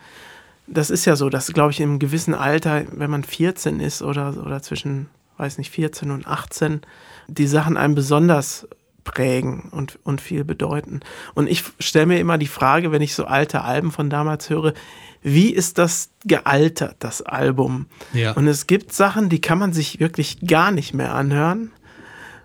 das 0.67 0.91
ist 0.91 1.05
ja 1.05 1.17
so, 1.17 1.29
dass, 1.29 1.53
glaube 1.53 1.71
ich, 1.71 1.81
im 1.81 1.99
gewissen 1.99 2.35
Alter, 2.35 2.85
wenn 2.93 3.11
man 3.11 3.25
14 3.25 3.81
ist 3.81 4.03
oder, 4.03 4.35
oder 4.45 4.63
zwischen, 4.63 5.09
weiß 5.37 5.59
nicht, 5.59 5.71
14 5.71 6.11
und 6.11 6.27
18, 6.27 6.81
die 7.29 7.47
Sachen 7.47 7.77
einem 7.77 7.95
besonders 7.95 8.67
prägen 9.05 9.69
und, 9.71 9.99
und 10.03 10.21
viel 10.21 10.45
bedeuten. 10.45 11.01
Und 11.35 11.49
ich 11.49 11.63
stelle 11.79 12.07
mir 12.07 12.19
immer 12.19 12.39
die 12.39 12.49
Frage, 12.49 12.93
wenn 12.93 13.03
ich 13.03 13.15
so 13.15 13.25
alte 13.25 13.63
Alben 13.63 13.93
von 13.93 14.11
damals 14.11 14.51
höre, 14.51 14.75
wie 15.23 15.51
ist 15.51 15.79
das 15.79 16.11
gealtert, 16.25 16.97
das 16.99 17.23
Album? 17.23 17.87
Ja. 18.13 18.33
Und 18.33 18.49
es 18.49 18.67
gibt 18.67 18.93
Sachen, 18.93 19.29
die 19.29 19.41
kann 19.41 19.59
man 19.59 19.73
sich 19.73 20.01
wirklich 20.01 20.41
gar 20.47 20.73
nicht 20.73 20.93
mehr 20.93 21.15
anhören. 21.15 21.71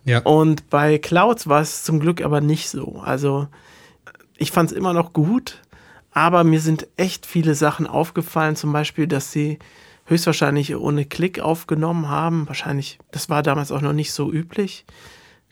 Ja. 0.06 0.20
Und 0.20 0.70
bei 0.70 0.98
Clouds 0.98 1.48
war 1.48 1.62
es 1.62 1.84
zum 1.84 2.00
Glück 2.00 2.22
aber 2.22 2.42
nicht 2.42 2.70
so. 2.70 3.02
Also 3.04 3.48
ich 4.38 4.52
fand 4.52 4.72
es 4.72 4.78
immer 4.78 4.94
noch 4.94 5.14
gut, 5.14 5.62
aber 6.12 6.44
mir 6.44 6.60
sind 6.60 6.88
echt 6.98 7.26
viele 7.26 7.56
Sachen 7.56 7.88
aufgefallen, 7.88 8.56
zum 8.56 8.74
Beispiel, 8.74 9.08
dass 9.08 9.32
sie 9.32 9.60
höchstwahrscheinlich 10.06 10.76
ohne 10.76 11.06
Klick 11.06 11.40
aufgenommen 11.40 12.10
haben. 12.10 12.48
Wahrscheinlich, 12.48 13.00
das 13.12 13.30
war 13.30 13.44
damals 13.44 13.72
auch 13.72 13.82
noch 13.82 13.94
nicht 13.94 14.12
so 14.12 14.32
üblich. 14.32 14.86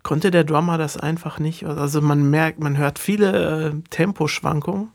Konnte 0.03 0.31
der 0.31 0.43
Drummer 0.43 0.77
das 0.77 0.97
einfach 0.97 1.39
nicht? 1.39 1.65
Also 1.65 2.01
man 2.01 2.29
merkt, 2.29 2.59
man 2.59 2.77
hört 2.77 2.99
viele 2.99 3.69
äh, 3.69 3.89
Temposchwankungen. 3.89 4.89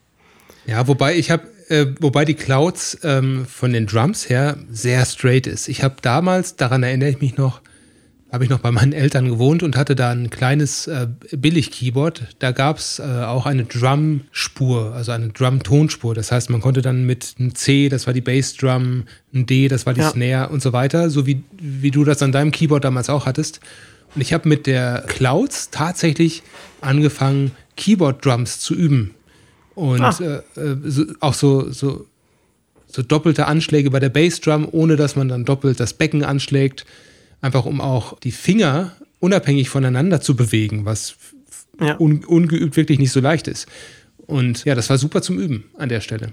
Ja, 0.65 0.87
wobei 0.87 1.15
ich 1.15 1.31
habe, 1.31 1.47
äh, 1.69 1.87
wobei 1.99 2.25
die 2.25 2.33
Clouds 2.33 2.99
ähm, 3.03 3.45
von 3.45 3.71
den 3.71 3.85
Drums 3.87 4.29
her 4.29 4.57
sehr 4.69 5.05
straight 5.05 5.47
ist. 5.47 5.67
Ich 5.67 5.83
habe 5.83 5.95
damals, 6.01 6.55
daran 6.55 6.83
erinnere 6.83 7.09
ich 7.09 7.21
mich 7.21 7.37
noch, 7.37 7.61
habe 8.31 8.43
ich 8.43 8.49
noch 8.49 8.59
bei 8.59 8.71
meinen 8.71 8.91
Eltern 8.91 9.29
gewohnt 9.29 9.63
und 9.63 9.77
hatte 9.77 9.95
da 9.95 10.09
ein 10.11 10.29
kleines 10.29 10.87
äh, 10.87 11.07
Billig-Keyboard. 11.31 12.35
Da 12.39 12.51
gab 12.51 12.79
es 12.79 12.99
äh, 12.99 13.03
auch 13.03 13.45
eine 13.45 13.65
Drum-Spur, 13.65 14.93
also 14.93 15.11
eine 15.11 15.29
Drum-Tonspur. 15.29 16.15
Das 16.15 16.31
heißt, 16.31 16.49
man 16.49 16.59
konnte 16.59 16.81
dann 16.81 17.05
mit 17.05 17.35
einem 17.39 17.55
C, 17.55 17.87
das 17.87 18.07
war 18.07 18.13
die 18.13 18.21
Bass-Drum, 18.21 19.03
ein 19.33 19.45
D, 19.45 19.67
das 19.67 19.85
war 19.85 19.93
die 19.93 20.01
ja. 20.01 20.09
Snare 20.09 20.49
und 20.49 20.61
so 20.61 20.73
weiter, 20.73 21.09
so 21.09 21.25
wie, 21.27 21.43
wie 21.53 21.91
du 21.91 22.03
das 22.03 22.21
an 22.23 22.31
deinem 22.31 22.51
Keyboard 22.51 22.83
damals 22.83 23.09
auch 23.09 23.25
hattest. 23.25 23.61
Und 24.15 24.21
ich 24.21 24.33
habe 24.33 24.49
mit 24.49 24.65
der 24.65 25.03
Clouds 25.07 25.69
tatsächlich 25.69 26.41
angefangen, 26.81 27.51
Keyboard-Drums 27.77 28.59
zu 28.59 28.73
üben. 28.73 29.11
Und 29.75 30.01
ah. 30.01 30.17
äh, 30.19 30.59
äh, 30.59 30.77
so, 30.83 31.03
auch 31.19 31.33
so, 31.33 31.69
so, 31.71 32.05
so 32.87 33.01
doppelte 33.01 33.45
Anschläge 33.45 33.91
bei 33.91 33.99
der 33.99 34.09
Bassdrum, 34.09 34.67
ohne 34.71 34.95
dass 34.95 35.15
man 35.15 35.27
dann 35.27 35.45
doppelt 35.45 35.79
das 35.79 35.93
Becken 35.93 36.23
anschlägt. 36.23 36.85
Einfach 37.45 37.65
um 37.65 37.79
auch 37.79 38.19
die 38.19 38.31
Finger 38.31 38.93
unabhängig 39.19 39.69
voneinander 39.69 40.19
zu 40.19 40.35
bewegen, 40.35 40.83
was 40.85 41.15
ja. 41.79 41.95
un, 41.99 42.25
ungeübt 42.25 42.75
wirklich 42.75 42.97
nicht 42.97 43.11
so 43.11 43.19
leicht 43.19 43.47
ist. 43.47 43.67
Und 44.25 44.65
ja, 44.65 44.73
das 44.73 44.89
war 44.89 44.97
super 44.97 45.21
zum 45.21 45.37
Üben 45.37 45.65
an 45.77 45.89
der 45.89 46.01
Stelle. 46.01 46.31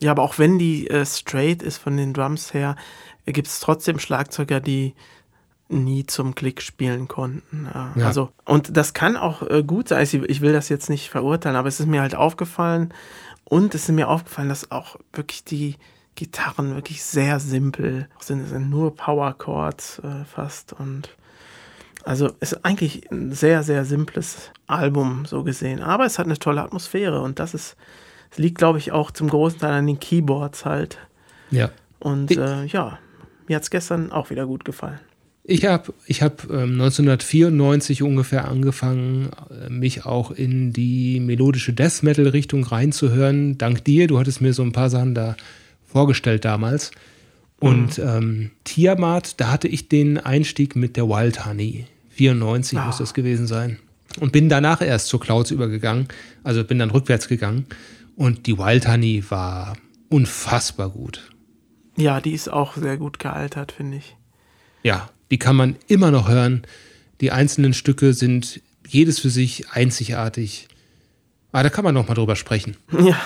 Ja, 0.00 0.12
aber 0.12 0.22
auch 0.22 0.38
wenn 0.38 0.60
die 0.60 0.88
äh, 0.88 1.04
straight 1.04 1.60
ist 1.60 1.78
von 1.78 1.96
den 1.96 2.14
Drums 2.14 2.54
her, 2.54 2.76
gibt 3.26 3.48
es 3.48 3.58
trotzdem 3.58 3.98
Schlagzeuger, 3.98 4.60
die 4.60 4.94
nie 5.68 6.06
zum 6.06 6.36
Klick 6.36 6.62
spielen 6.62 7.08
konnten. 7.08 7.68
Ja. 7.74 8.06
Also, 8.06 8.30
und 8.44 8.76
das 8.76 8.94
kann 8.94 9.16
auch 9.16 9.42
äh, 9.42 9.64
gut 9.64 9.88
sein. 9.88 10.06
Ich 10.28 10.40
will 10.40 10.52
das 10.52 10.68
jetzt 10.68 10.88
nicht 10.88 11.10
verurteilen, 11.10 11.56
aber 11.56 11.66
es 11.66 11.80
ist 11.80 11.86
mir 11.86 12.00
halt 12.00 12.14
aufgefallen. 12.14 12.94
Und 13.42 13.74
es 13.74 13.88
ist 13.88 13.92
mir 13.92 14.06
aufgefallen, 14.06 14.50
dass 14.50 14.70
auch 14.70 15.00
wirklich 15.12 15.42
die 15.42 15.74
Gitarren 16.18 16.74
wirklich 16.74 17.04
sehr 17.04 17.38
simpel 17.38 18.08
sind. 18.18 18.40
Es 18.40 18.50
sind 18.50 18.70
nur 18.70 18.96
Power 18.96 19.38
Chords 19.38 20.00
äh, 20.00 20.24
fast. 20.24 20.72
Und 20.72 21.10
also 22.04 22.32
es 22.40 22.52
ist 22.52 22.64
eigentlich 22.64 23.08
ein 23.12 23.30
sehr, 23.30 23.62
sehr 23.62 23.84
simples 23.84 24.50
Album, 24.66 25.26
so 25.26 25.44
gesehen. 25.44 25.80
Aber 25.80 26.06
es 26.06 26.18
hat 26.18 26.26
eine 26.26 26.38
tolle 26.38 26.60
Atmosphäre 26.60 27.20
und 27.20 27.38
das 27.38 27.54
ist, 27.54 27.76
es 28.32 28.38
liegt, 28.38 28.58
glaube 28.58 28.78
ich, 28.78 28.90
auch 28.90 29.12
zum 29.12 29.28
großen 29.28 29.60
Teil 29.60 29.74
an 29.74 29.86
den 29.86 30.00
Keyboards 30.00 30.64
halt. 30.64 30.98
Ja. 31.52 31.70
Und 32.00 32.36
äh, 32.36 32.64
ja, 32.64 32.98
mir 33.46 33.54
hat 33.54 33.62
es 33.62 33.70
gestern 33.70 34.10
auch 34.10 34.30
wieder 34.30 34.44
gut 34.44 34.64
gefallen. 34.64 34.98
Ich 35.44 35.64
habe 35.66 35.94
ich 36.06 36.20
hab, 36.20 36.50
ähm, 36.50 36.80
1994 36.80 38.02
ungefähr 38.02 38.48
angefangen, 38.48 39.30
äh, 39.50 39.70
mich 39.70 40.04
auch 40.04 40.32
in 40.32 40.72
die 40.72 41.20
melodische 41.20 41.72
Death 41.72 42.02
Metal-Richtung 42.02 42.64
reinzuhören. 42.64 43.56
Dank 43.56 43.84
dir, 43.84 44.08
du 44.08 44.18
hattest 44.18 44.40
mir 44.40 44.52
so 44.52 44.62
ein 44.62 44.72
paar 44.72 44.90
Sachen 44.90 45.14
da 45.14 45.36
vorgestellt 45.88 46.44
damals. 46.44 46.92
Und 47.58 47.98
mhm. 47.98 48.04
ähm, 48.06 48.50
Tiamat, 48.64 49.40
da 49.40 49.50
hatte 49.50 49.66
ich 49.66 49.88
den 49.88 50.18
Einstieg 50.18 50.76
mit 50.76 50.96
der 50.96 51.08
Wild 51.08 51.44
Honey. 51.44 51.86
94 52.10 52.78
ah. 52.78 52.86
muss 52.86 52.98
das 52.98 53.14
gewesen 53.14 53.46
sein. 53.46 53.78
Und 54.20 54.32
bin 54.32 54.48
danach 54.48 54.80
erst 54.80 55.08
zur 55.08 55.20
Clouds 55.20 55.50
übergegangen. 55.50 56.08
Also 56.44 56.62
bin 56.64 56.78
dann 56.78 56.90
rückwärts 56.90 57.28
gegangen. 57.28 57.66
Und 58.16 58.46
die 58.46 58.58
Wild 58.58 58.88
Honey 58.88 59.24
war 59.28 59.76
unfassbar 60.08 60.90
gut. 60.90 61.30
Ja, 61.96 62.20
die 62.20 62.32
ist 62.32 62.48
auch 62.48 62.76
sehr 62.76 62.96
gut 62.96 63.18
gealtert, 63.18 63.72
finde 63.72 63.98
ich. 63.98 64.16
Ja, 64.82 65.10
die 65.30 65.38
kann 65.38 65.56
man 65.56 65.76
immer 65.88 66.10
noch 66.10 66.28
hören. 66.28 66.62
Die 67.20 67.32
einzelnen 67.32 67.74
Stücke 67.74 68.14
sind 68.14 68.60
jedes 68.86 69.18
für 69.18 69.30
sich 69.30 69.70
einzigartig. 69.70 70.68
Aber 71.50 71.60
ah, 71.60 71.62
da 71.64 71.70
kann 71.70 71.84
man 71.84 71.94
noch 71.94 72.06
mal 72.08 72.14
drüber 72.14 72.36
sprechen. 72.36 72.76
Ja. 73.00 73.20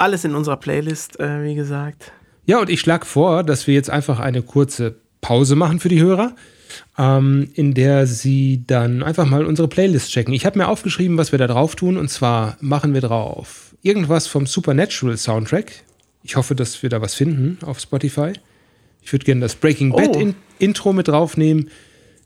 Alles 0.00 0.24
in 0.24 0.34
unserer 0.34 0.56
Playlist, 0.56 1.20
äh, 1.20 1.44
wie 1.44 1.54
gesagt. 1.54 2.10
Ja, 2.46 2.58
und 2.58 2.70
ich 2.70 2.80
schlage 2.80 3.04
vor, 3.04 3.44
dass 3.44 3.66
wir 3.66 3.74
jetzt 3.74 3.90
einfach 3.90 4.18
eine 4.18 4.40
kurze 4.40 4.96
Pause 5.20 5.56
machen 5.56 5.78
für 5.78 5.90
die 5.90 6.00
Hörer, 6.00 6.34
ähm, 6.96 7.50
in 7.52 7.74
der 7.74 8.06
sie 8.06 8.64
dann 8.66 9.02
einfach 9.02 9.26
mal 9.26 9.44
unsere 9.44 9.68
Playlist 9.68 10.10
checken. 10.10 10.32
Ich 10.32 10.46
habe 10.46 10.58
mir 10.58 10.68
aufgeschrieben, 10.68 11.18
was 11.18 11.32
wir 11.32 11.38
da 11.38 11.46
drauf 11.46 11.76
tun. 11.76 11.98
Und 11.98 12.08
zwar 12.08 12.56
machen 12.60 12.94
wir 12.94 13.02
drauf 13.02 13.76
irgendwas 13.82 14.26
vom 14.26 14.46
Supernatural 14.46 15.18
Soundtrack. 15.18 15.70
Ich 16.22 16.36
hoffe, 16.36 16.54
dass 16.54 16.82
wir 16.82 16.88
da 16.88 17.02
was 17.02 17.14
finden 17.14 17.58
auf 17.62 17.78
Spotify. 17.78 18.32
Ich 19.02 19.12
würde 19.12 19.26
gerne 19.26 19.42
das 19.42 19.54
Breaking 19.54 19.92
Bad 19.92 20.16
oh. 20.16 20.18
in 20.18 20.34
Intro 20.58 20.94
mit 20.94 21.08
draufnehmen. 21.08 21.68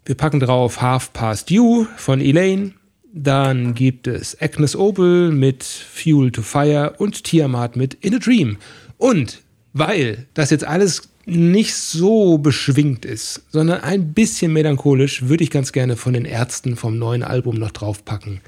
Wir 0.05 0.15
packen 0.15 0.39
drauf 0.39 0.81
Half 0.81 1.13
Past 1.13 1.51
You 1.51 1.87
von 1.97 2.21
Elaine. 2.21 2.75
Dann 3.17 3.75
gibt 3.75 4.09
es 4.09 4.37
Agnes 4.43 4.75
Obel 4.75 5.31
mit 5.31 5.63
Fuel 5.63 6.33
to 6.33 6.43
Fire 6.43 6.95
und 6.99 7.23
Tiamat 7.23 7.77
mit 7.77 7.95
In 7.95 8.17
a 8.17 8.19
Dream. 8.19 8.57
Und 8.99 9.41
weil 9.73 10.27
das 10.35 10.51
jetzt 10.51 10.65
alles 10.65 11.11
nicht 11.25 11.77
so 11.77 12.39
beschwingt 12.39 13.05
ist, 13.05 13.45
sondern 13.51 13.83
ein 13.83 14.15
bisschen 14.15 14.53
melancholisch, 14.53 15.29
würde 15.29 15.45
ich 15.45 15.53
ganz 15.53 15.71
gerne 15.71 15.95
von 15.97 16.13
den 16.13 16.25
Ärzten 16.25 16.75
vom 16.75 16.99
neuen 16.99 17.23
Album 17.23 17.55
noch 17.55 17.71
draufpacken. 17.71 18.41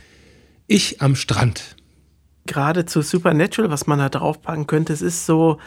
Ich 0.66 1.00
am 1.00 1.14
Strand. 1.14 1.76
Gerade 2.46 2.86
zu 2.86 3.02
Supernatural, 3.02 3.70
was 3.70 3.86
man 3.86 4.00
da 4.00 4.08
draufpacken 4.08 4.66
könnte, 4.66 4.92
es 4.92 5.00
ist 5.00 5.26
so 5.26 5.58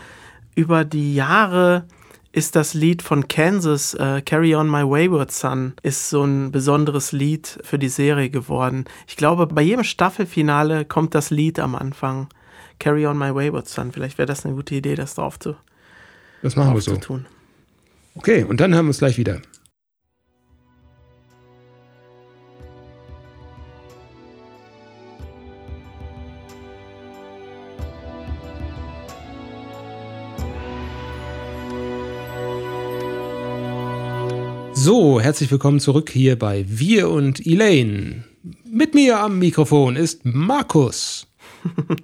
über 0.55 0.83
die 0.83 1.15
Jahre 1.15 1.85
ist 2.31 2.55
das 2.55 2.73
Lied 2.73 3.01
von 3.01 3.27
Kansas, 3.27 3.93
äh, 3.95 4.21
Carry 4.21 4.55
On 4.55 4.69
My 4.69 4.83
Wayward 4.83 5.31
Son, 5.31 5.73
ist 5.81 6.09
so 6.09 6.23
ein 6.23 6.51
besonderes 6.51 7.11
Lied 7.11 7.59
für 7.63 7.79
die 7.79 7.89
Serie 7.89 8.29
geworden. 8.29 8.85
Ich 9.07 9.15
glaube, 9.15 9.47
bei 9.47 9.61
jedem 9.61 9.83
Staffelfinale 9.83 10.85
kommt 10.85 11.15
das 11.15 11.31
Lied 11.31 11.59
am 11.59 11.75
Anfang. 11.75 12.27
Carry 12.79 13.07
On 13.07 13.17
My 13.17 13.33
Wayward 13.33 13.67
Son. 13.67 13.91
Vielleicht 13.91 14.17
wäre 14.17 14.27
das 14.27 14.45
eine 14.45 14.55
gute 14.55 14.75
Idee, 14.75 14.95
das 14.95 15.15
drauf 15.15 15.39
zu, 15.39 15.55
das 16.41 16.55
machen 16.55 16.73
wir 16.73 16.81
so. 16.81 16.95
tun. 16.97 17.25
Okay, 18.15 18.43
und 18.43 18.59
dann 18.59 18.75
haben 18.75 18.85
wir 18.85 18.89
uns 18.89 18.99
gleich 18.99 19.17
wieder. 19.17 19.41
So, 34.81 35.19
herzlich 35.19 35.51
willkommen 35.51 35.81
zurück 35.81 36.09
hier 36.09 36.39
bei 36.39 36.63
Wir 36.65 37.09
und 37.09 37.45
Elaine. 37.45 38.23
Mit 38.63 38.93
mir 38.93 39.19
am 39.19 39.37
Mikrofon 39.37 39.97
ist 39.97 40.23
Markus. 40.23 41.27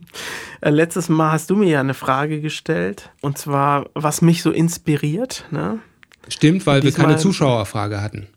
Äh, 0.61 0.71
letztes 0.71 1.07
Mal 1.07 1.31
hast 1.31 1.49
du 1.49 1.55
mir 1.55 1.69
ja 1.69 1.79
eine 1.79 1.93
Frage 1.93 2.41
gestellt, 2.41 3.11
und 3.21 3.37
zwar, 3.37 3.85
was 3.93 4.21
mich 4.21 4.41
so 4.41 4.51
inspiriert. 4.51 5.45
Ne? 5.51 5.79
Stimmt, 6.27 6.65
weil 6.65 6.81
Diesmal, 6.81 7.03
wir 7.03 7.05
keine 7.05 7.17
Zuschauerfrage 7.17 8.01
hatten. 8.01 8.27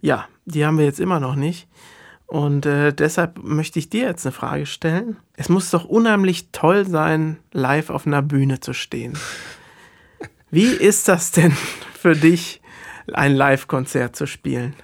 Ja, 0.00 0.28
die 0.46 0.64
haben 0.64 0.78
wir 0.78 0.84
jetzt 0.84 1.00
immer 1.00 1.20
noch 1.20 1.34
nicht. 1.34 1.68
Und 2.26 2.64
äh, 2.64 2.94
deshalb 2.94 3.42
möchte 3.42 3.78
ich 3.78 3.90
dir 3.90 4.04
jetzt 4.04 4.24
eine 4.24 4.32
Frage 4.32 4.64
stellen. 4.66 5.16
Es 5.34 5.50
muss 5.50 5.70
doch 5.70 5.84
unheimlich 5.84 6.48
toll 6.52 6.86
sein, 6.86 7.38
live 7.52 7.90
auf 7.90 8.06
einer 8.06 8.22
Bühne 8.22 8.60
zu 8.60 8.72
stehen. 8.72 9.18
Wie 10.50 10.70
ist 10.70 11.08
das 11.08 11.32
denn 11.32 11.52
für 11.98 12.14
dich, 12.14 12.61
ein 13.12 13.34
Live-Konzert 13.34 14.16
zu 14.16 14.26
spielen? 14.26 14.74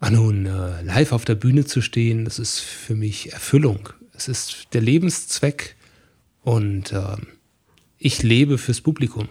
Ach 0.00 0.10
nun, 0.10 0.46
äh, 0.46 0.82
live 0.82 1.12
auf 1.12 1.24
der 1.24 1.34
Bühne 1.34 1.64
zu 1.64 1.80
stehen, 1.80 2.24
das 2.24 2.38
ist 2.38 2.60
für 2.60 2.94
mich 2.94 3.32
Erfüllung. 3.32 3.88
Es 4.12 4.28
ist 4.28 4.68
der 4.74 4.82
Lebenszweck 4.82 5.76
und 6.42 6.92
äh, 6.92 7.16
ich 7.98 8.22
lebe 8.22 8.58
fürs 8.58 8.80
Publikum. 8.80 9.28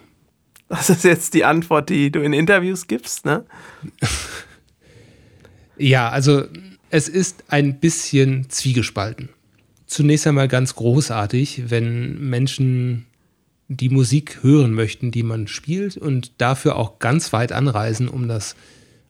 Das 0.68 0.90
ist 0.90 1.04
jetzt 1.04 1.34
die 1.34 1.44
Antwort, 1.44 1.90
die 1.90 2.10
du 2.10 2.20
in 2.20 2.32
Interviews 2.32 2.86
gibst, 2.88 3.24
ne? 3.24 3.44
ja, 5.78 6.08
also 6.08 6.44
es 6.90 7.08
ist 7.08 7.44
ein 7.48 7.78
bisschen 7.78 8.50
zwiegespalten. 8.50 9.28
Zunächst 9.86 10.26
einmal 10.26 10.48
ganz 10.48 10.74
großartig, 10.74 11.70
wenn 11.70 12.28
Menschen 12.28 13.06
die 13.68 13.88
Musik 13.88 14.42
hören 14.42 14.72
möchten, 14.72 15.10
die 15.10 15.22
man 15.22 15.48
spielt 15.48 15.96
und 15.96 16.32
dafür 16.38 16.76
auch 16.76 16.98
ganz 16.98 17.32
weit 17.32 17.52
anreisen, 17.52 18.08
um 18.08 18.28
das 18.28 18.56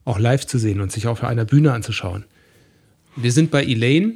auch 0.05 0.19
live 0.19 0.47
zu 0.47 0.59
sehen 0.59 0.81
und 0.81 0.93
sich 0.93 1.07
auf 1.07 1.25
einer 1.25 1.45
Bühne 1.45 1.73
anzuschauen. 1.73 2.25
Wir 3.17 3.33
sind 3.33 3.51
bei 3.51 3.65
Elaine, 3.65 4.15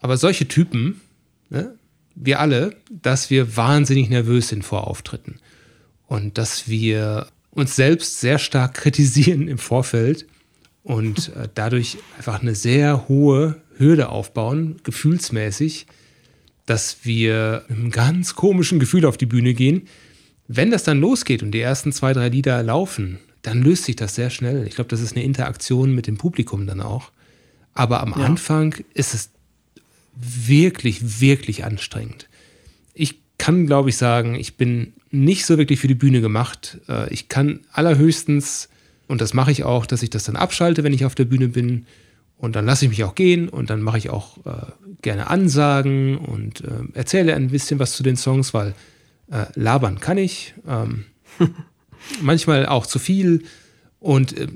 aber 0.00 0.16
solche 0.16 0.48
Typen, 0.48 1.00
ne, 1.48 1.74
wir 2.14 2.40
alle, 2.40 2.76
dass 2.90 3.30
wir 3.30 3.56
wahnsinnig 3.56 4.10
nervös 4.10 4.48
sind 4.48 4.64
vor 4.64 4.86
Auftritten 4.86 5.36
und 6.06 6.38
dass 6.38 6.68
wir 6.68 7.28
uns 7.50 7.76
selbst 7.76 8.20
sehr 8.20 8.38
stark 8.38 8.74
kritisieren 8.74 9.48
im 9.48 9.58
Vorfeld 9.58 10.26
und 10.82 11.34
äh, 11.36 11.48
dadurch 11.54 11.98
einfach 12.16 12.40
eine 12.40 12.54
sehr 12.54 13.08
hohe 13.08 13.60
Hürde 13.76 14.08
aufbauen, 14.08 14.76
gefühlsmäßig, 14.82 15.86
dass 16.70 16.98
wir 17.02 17.64
mit 17.66 17.78
einem 17.78 17.90
ganz 17.90 18.36
komischen 18.36 18.78
Gefühl 18.78 19.04
auf 19.04 19.16
die 19.16 19.26
Bühne 19.26 19.54
gehen. 19.54 19.88
Wenn 20.46 20.70
das 20.70 20.84
dann 20.84 21.00
losgeht 21.00 21.42
und 21.42 21.50
die 21.50 21.58
ersten 21.58 21.90
zwei, 21.90 22.12
drei 22.12 22.28
Lieder 22.28 22.62
laufen, 22.62 23.18
dann 23.42 23.60
löst 23.60 23.86
sich 23.86 23.96
das 23.96 24.14
sehr 24.14 24.30
schnell. 24.30 24.68
Ich 24.68 24.76
glaube, 24.76 24.86
das 24.86 25.00
ist 25.00 25.16
eine 25.16 25.24
Interaktion 25.24 25.92
mit 25.92 26.06
dem 26.06 26.16
Publikum 26.16 26.68
dann 26.68 26.80
auch. 26.80 27.10
Aber 27.74 28.00
am 28.00 28.14
ja. 28.16 28.24
Anfang 28.24 28.76
ist 28.94 29.14
es 29.14 29.30
wirklich, 30.14 31.20
wirklich 31.20 31.64
anstrengend. 31.64 32.28
Ich 32.94 33.18
kann, 33.36 33.66
glaube 33.66 33.88
ich, 33.88 33.96
sagen, 33.96 34.36
ich 34.36 34.56
bin 34.56 34.92
nicht 35.10 35.46
so 35.46 35.58
wirklich 35.58 35.80
für 35.80 35.88
die 35.88 35.96
Bühne 35.96 36.20
gemacht. 36.20 36.78
Äh, 36.88 37.12
ich 37.12 37.28
kann 37.28 37.62
allerhöchstens, 37.72 38.68
und 39.08 39.20
das 39.20 39.34
mache 39.34 39.50
ich 39.50 39.64
auch, 39.64 39.86
dass 39.86 40.04
ich 40.04 40.10
das 40.10 40.22
dann 40.22 40.36
abschalte, 40.36 40.84
wenn 40.84 40.92
ich 40.92 41.04
auf 41.04 41.16
der 41.16 41.24
Bühne 41.24 41.48
bin 41.48 41.86
und 42.40 42.56
dann 42.56 42.64
lasse 42.64 42.86
ich 42.86 42.90
mich 42.90 43.04
auch 43.04 43.14
gehen 43.14 43.50
und 43.50 43.68
dann 43.68 43.82
mache 43.82 43.98
ich 43.98 44.08
auch 44.08 44.38
äh, 44.46 44.72
gerne 45.02 45.28
Ansagen 45.28 46.16
und 46.16 46.62
äh, 46.62 46.70
erzähle 46.94 47.34
ein 47.34 47.48
bisschen 47.48 47.78
was 47.78 47.92
zu 47.92 48.02
den 48.02 48.16
Songs, 48.16 48.54
weil 48.54 48.74
äh, 49.30 49.44
labern 49.54 50.00
kann 50.00 50.16
ich. 50.16 50.54
Ähm, 50.66 51.04
manchmal 52.22 52.64
auch 52.64 52.86
zu 52.86 52.98
viel. 52.98 53.44
Und 53.98 54.38
äh, 54.38 54.48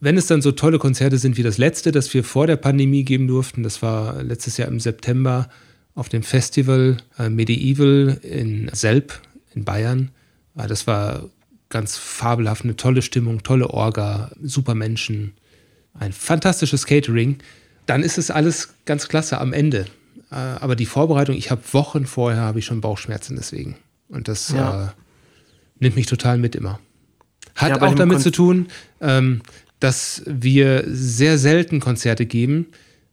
wenn 0.00 0.16
es 0.16 0.26
dann 0.26 0.42
so 0.42 0.50
tolle 0.50 0.80
Konzerte 0.80 1.18
sind 1.18 1.36
wie 1.36 1.44
das 1.44 1.56
letzte, 1.56 1.92
das 1.92 2.12
wir 2.12 2.24
vor 2.24 2.48
der 2.48 2.56
Pandemie 2.56 3.04
geben 3.04 3.28
durften, 3.28 3.62
das 3.62 3.80
war 3.80 4.20
letztes 4.20 4.56
Jahr 4.56 4.66
im 4.66 4.80
September 4.80 5.48
auf 5.94 6.08
dem 6.08 6.24
Festival 6.24 6.96
äh, 7.16 7.28
Medieval 7.28 8.18
in 8.22 8.68
Selb 8.72 9.20
in 9.54 9.64
Bayern. 9.64 10.10
Äh, 10.56 10.66
das 10.66 10.88
war 10.88 11.30
ganz 11.68 11.96
fabelhaft, 11.96 12.64
eine 12.64 12.74
tolle 12.74 13.02
Stimmung, 13.02 13.44
tolle 13.44 13.70
Orga, 13.70 14.32
super 14.42 14.74
Menschen 14.74 15.34
ein 15.98 16.12
fantastisches 16.12 16.86
Catering, 16.86 17.38
dann 17.86 18.02
ist 18.02 18.18
es 18.18 18.30
alles 18.30 18.74
ganz 18.84 19.08
klasse 19.08 19.40
am 19.40 19.52
Ende. 19.52 19.86
Äh, 20.30 20.34
aber 20.34 20.76
die 20.76 20.86
Vorbereitung, 20.86 21.36
ich 21.36 21.50
habe 21.50 21.62
Wochen 21.72 22.06
vorher 22.06 22.42
habe 22.42 22.58
ich 22.58 22.64
schon 22.64 22.80
Bauchschmerzen 22.80 23.36
deswegen. 23.36 23.76
Und 24.08 24.28
das 24.28 24.50
ja. 24.50 24.86
äh, 24.86 24.88
nimmt 25.78 25.96
mich 25.96 26.06
total 26.06 26.38
mit 26.38 26.54
immer. 26.56 26.80
Hat 27.54 27.70
ja, 27.70 27.82
auch 27.82 27.94
damit 27.94 28.16
Kon 28.16 28.22
zu 28.22 28.30
tun, 28.30 28.66
ähm, 29.00 29.42
dass 29.80 30.22
wir 30.26 30.84
sehr 30.86 31.38
selten 31.38 31.80
Konzerte 31.80 32.26
geben, 32.26 32.66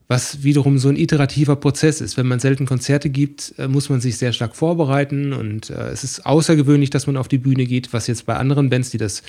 was 0.07 0.43
wiederum 0.43 0.77
so 0.77 0.89
ein 0.89 0.97
iterativer 0.97 1.55
Prozess 1.55 2.01
ist. 2.01 2.17
Wenn 2.17 2.27
man 2.27 2.39
selten 2.39 2.65
Konzerte 2.65 3.09
gibt, 3.09 3.53
äh, 3.57 3.67
muss 3.67 3.89
man 3.89 4.01
sich 4.01 4.17
sehr 4.17 4.34
stark 4.34 4.55
vorbereiten 4.55 5.34
und 5.34 5.69
äh, 5.69 5.89
es 5.89 6.03
ist 6.03 6.25
außergewöhnlich, 6.25 6.89
dass 6.89 7.07
man 7.07 7.17
auf 7.17 7.27
die 7.27 7.38
Bühne 7.38 7.65
geht, 7.65 7.93
was 7.93 8.07
jetzt 8.07 8.25
bei 8.25 8.36
anderen 8.36 8.69
Bands, 8.69 8.89
die 8.89 8.97
das 8.97 9.21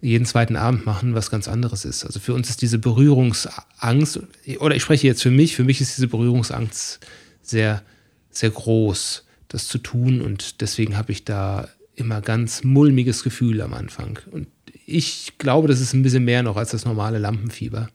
jeden 0.00 0.26
zweiten 0.26 0.56
Abend 0.56 0.84
machen, 0.86 1.14
was 1.14 1.30
ganz 1.30 1.48
anderes 1.48 1.84
ist. 1.84 2.04
Also 2.04 2.20
für 2.20 2.34
uns 2.34 2.50
ist 2.50 2.62
diese 2.62 2.78
Berührungsangst, 2.78 4.20
oder 4.58 4.76
ich 4.76 4.82
spreche 4.82 5.06
jetzt 5.06 5.22
für 5.22 5.30
mich, 5.30 5.56
für 5.56 5.64
mich 5.64 5.80
ist 5.80 5.96
diese 5.96 6.08
Berührungsangst 6.08 7.00
sehr, 7.42 7.82
sehr 8.30 8.50
groß, 8.50 9.24
das 9.48 9.68
zu 9.68 9.78
tun. 9.78 10.20
Und 10.20 10.60
deswegen 10.60 10.96
habe 10.96 11.12
ich 11.12 11.24
da 11.24 11.68
immer 11.94 12.20
ganz 12.20 12.62
mulmiges 12.62 13.22
Gefühl 13.22 13.60
am 13.62 13.72
Anfang. 13.72 14.18
Und 14.30 14.48
ich 14.86 15.38
glaube, 15.38 15.68
das 15.68 15.80
ist 15.80 15.94
ein 15.94 16.02
bisschen 16.02 16.24
mehr 16.24 16.42
noch 16.42 16.56
als 16.56 16.70
das 16.70 16.84
normale 16.84 17.18
Lampenfieber. 17.18 17.88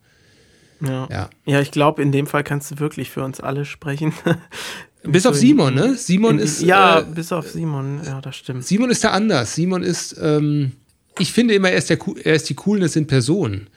Ja, 0.80 1.08
ja. 1.10 1.30
ja 1.46 1.60
ich 1.60 1.70
glaube, 1.70 2.02
in 2.02 2.10
dem 2.10 2.26
Fall 2.26 2.42
kannst 2.42 2.70
du 2.72 2.78
wirklich 2.78 3.10
für 3.10 3.22
uns 3.22 3.40
alle 3.40 3.64
sprechen. 3.64 4.12
Bis 5.04 5.26
auf 5.26 5.34
Simon, 5.34 5.74
ne? 5.74 5.96
Simon 5.96 6.38
in, 6.38 6.44
ist. 6.44 6.62
Ja, 6.62 7.00
äh, 7.00 7.04
bis 7.04 7.32
auf 7.32 7.48
Simon, 7.48 8.00
ja, 8.04 8.20
das 8.20 8.36
stimmt. 8.36 8.64
Simon 8.64 8.88
ist 8.88 9.02
da 9.02 9.10
anders. 9.10 9.52
Simon 9.52 9.82
ist, 9.82 10.16
ähm, 10.22 10.72
ich 11.18 11.32
finde 11.32 11.54
immer, 11.54 11.70
er 11.70 11.78
ist, 11.78 11.90
der, 11.90 11.98
er 12.24 12.34
ist 12.34 12.48
die 12.48 12.54
Coolness 12.54 12.96
in 12.96 13.06
Person. 13.06 13.68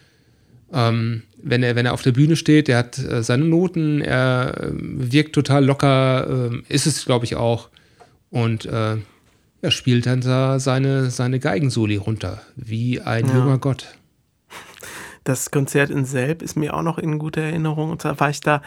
Ähm, 0.73 1.23
wenn, 1.41 1.63
er, 1.63 1.75
wenn 1.75 1.85
er 1.85 1.93
auf 1.93 2.01
der 2.01 2.11
Bühne 2.11 2.35
steht, 2.35 2.69
er 2.69 2.79
hat 2.79 2.97
äh, 2.97 3.23
seine 3.23 3.45
Noten, 3.45 4.01
er 4.01 4.63
äh, 4.63 4.71
wirkt 4.73 5.33
total 5.33 5.65
locker, 5.65 6.51
äh, 6.51 6.73
ist 6.73 6.87
es, 6.87 7.05
glaube 7.05 7.25
ich, 7.25 7.35
auch. 7.35 7.69
Und 8.29 8.65
äh, 8.65 8.97
er 9.61 9.71
spielt 9.71 10.05
dann 10.05 10.21
da 10.21 10.59
seine, 10.59 11.09
seine 11.09 11.39
Geigensoli 11.39 11.95
runter, 11.95 12.41
wie 12.55 13.01
ein 13.01 13.27
ja. 13.27 13.35
junger 13.35 13.57
Gott. 13.57 13.95
Das 15.23 15.49
Konzert 15.49 15.89
in 15.89 16.05
Selb 16.05 16.41
ist 16.41 16.55
mir 16.55 16.75
auch 16.75 16.83
noch 16.83 16.97
in 16.99 17.17
guter 17.17 17.41
Erinnerung. 17.41 17.89
Und 17.89 18.01
zwar 18.01 18.19
war 18.19 18.29
ich 18.29 18.41
da 18.41 18.61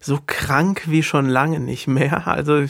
so 0.00 0.18
krank 0.26 0.82
wie 0.86 1.02
schon 1.02 1.26
lange 1.26 1.60
nicht 1.60 1.86
mehr. 1.86 2.26
Also 2.26 2.64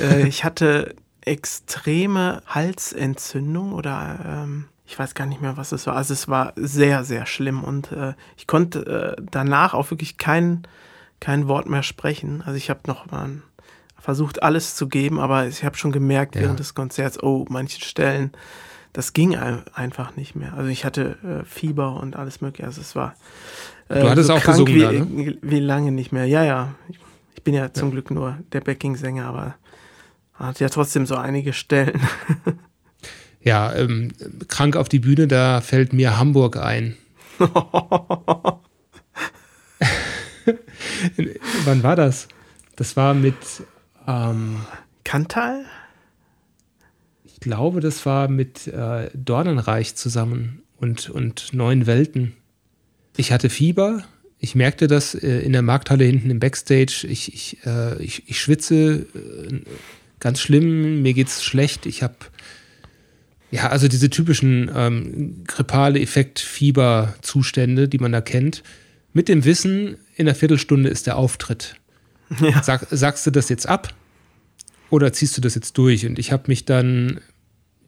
äh, 0.00 0.28
ich 0.28 0.44
hatte 0.44 0.94
extreme 1.22 2.42
Halsentzündung 2.46 3.72
oder 3.72 4.44
ähm, 4.44 4.68
ich 4.86 4.98
weiß 4.98 5.14
gar 5.14 5.26
nicht 5.26 5.40
mehr, 5.40 5.56
was 5.56 5.72
es 5.72 5.86
war. 5.86 5.96
Also 5.96 6.12
es 6.12 6.28
war 6.28 6.52
sehr, 6.56 7.04
sehr 7.04 7.26
schlimm 7.26 7.64
und 7.64 7.92
äh, 7.92 8.14
ich 8.36 8.46
konnte 8.46 9.16
äh, 9.18 9.22
danach 9.30 9.74
auch 9.74 9.90
wirklich 9.90 10.18
kein, 10.18 10.62
kein 11.20 11.48
Wort 11.48 11.68
mehr 11.68 11.82
sprechen. 11.82 12.42
Also 12.44 12.56
ich 12.56 12.68
habe 12.68 12.80
noch 12.86 13.10
mal 13.10 13.42
versucht, 13.98 14.42
alles 14.42 14.74
zu 14.74 14.88
geben, 14.88 15.20
aber 15.20 15.46
ich 15.46 15.64
habe 15.64 15.76
schon 15.76 15.92
gemerkt 15.92 16.34
ja. 16.34 16.42
während 16.42 16.58
des 16.58 16.74
Konzerts, 16.74 17.22
oh, 17.22 17.46
manche 17.48 17.80
Stellen, 17.80 18.32
das 18.92 19.14
ging 19.14 19.36
einfach 19.36 20.16
nicht 20.16 20.34
mehr. 20.34 20.52
Also 20.54 20.68
ich 20.68 20.84
hatte 20.84 21.16
äh, 21.24 21.44
Fieber 21.46 21.98
und 21.98 22.16
alles 22.16 22.40
mögliche. 22.40 22.66
Also 22.66 22.80
es 22.80 22.94
war 22.94 23.14
äh, 23.88 24.00
du 24.00 24.10
hattest 24.10 24.26
so 24.28 24.34
auch 24.34 24.42
gesungen, 24.42 24.74
wie, 24.74 24.80
da, 24.80 24.92
ne? 24.92 25.38
wie 25.40 25.60
lange 25.60 25.92
nicht 25.92 26.12
mehr. 26.12 26.26
Ja, 26.26 26.44
ja. 26.44 26.74
Ich, 26.88 26.98
ich 27.34 27.42
bin 27.42 27.54
ja 27.54 27.72
zum 27.72 27.88
ja. 27.88 27.92
Glück 27.92 28.10
nur 28.10 28.38
der 28.52 28.60
Backing-Sänger, 28.60 29.26
aber 29.26 29.54
hat 30.48 30.60
ja 30.60 30.68
trotzdem 30.68 31.06
so 31.06 31.16
einige 31.16 31.52
Stellen. 31.52 32.00
Ja, 33.44 33.74
ähm, 33.74 34.12
krank 34.46 34.76
auf 34.76 34.88
die 34.88 35.00
Bühne, 35.00 35.26
da 35.26 35.60
fällt 35.60 35.92
mir 35.92 36.16
Hamburg 36.16 36.56
ein. 36.56 36.96
Wann 41.64 41.82
war 41.82 41.96
das? 41.96 42.28
Das 42.76 42.96
war 42.96 43.14
mit 43.14 43.34
ähm, 44.06 44.60
Kantal? 45.04 45.64
Ich 47.24 47.40
glaube, 47.40 47.80
das 47.80 48.06
war 48.06 48.28
mit 48.28 48.68
äh, 48.68 49.10
Dornenreich 49.12 49.96
zusammen 49.96 50.62
und, 50.76 51.10
und 51.10 51.52
Neuen 51.52 51.88
Welten. 51.88 52.34
Ich 53.16 53.32
hatte 53.32 53.50
Fieber. 53.50 54.04
Ich 54.38 54.54
merkte 54.54 54.86
das 54.86 55.16
äh, 55.16 55.40
in 55.40 55.52
der 55.52 55.62
Markthalle 55.62 56.04
hinten 56.04 56.30
im 56.30 56.38
Backstage. 56.38 57.06
Ich, 57.08 57.34
ich, 57.34 57.66
äh, 57.66 58.00
ich, 58.00 58.28
ich 58.28 58.40
schwitze 58.40 59.06
äh, 59.14 59.62
ganz 60.22 60.40
schlimm. 60.40 61.02
Mir 61.02 61.12
geht's 61.12 61.44
schlecht. 61.44 61.84
Ich 61.84 62.02
habe 62.02 62.14
ja, 63.50 63.68
also 63.68 63.86
diese 63.86 64.08
typischen 64.08 64.70
ähm, 64.74 65.44
grippale 65.46 66.00
Effekt-Fieber-Zustände, 66.00 67.86
die 67.86 67.98
man 67.98 68.12
da 68.12 68.22
kennt, 68.22 68.62
mit 69.12 69.28
dem 69.28 69.44
Wissen, 69.44 69.98
in 70.16 70.26
einer 70.26 70.34
Viertelstunde 70.34 70.88
ist 70.88 71.06
der 71.06 71.16
Auftritt. 71.16 71.76
Ja. 72.40 72.62
Sag, 72.62 72.86
sagst 72.90 73.26
du 73.26 73.30
das 73.30 73.50
jetzt 73.50 73.68
ab 73.68 73.92
oder 74.88 75.12
ziehst 75.12 75.36
du 75.36 75.42
das 75.42 75.54
jetzt 75.54 75.76
durch? 75.76 76.06
Und 76.06 76.18
ich 76.18 76.32
habe 76.32 76.44
mich 76.46 76.64
dann 76.64 77.20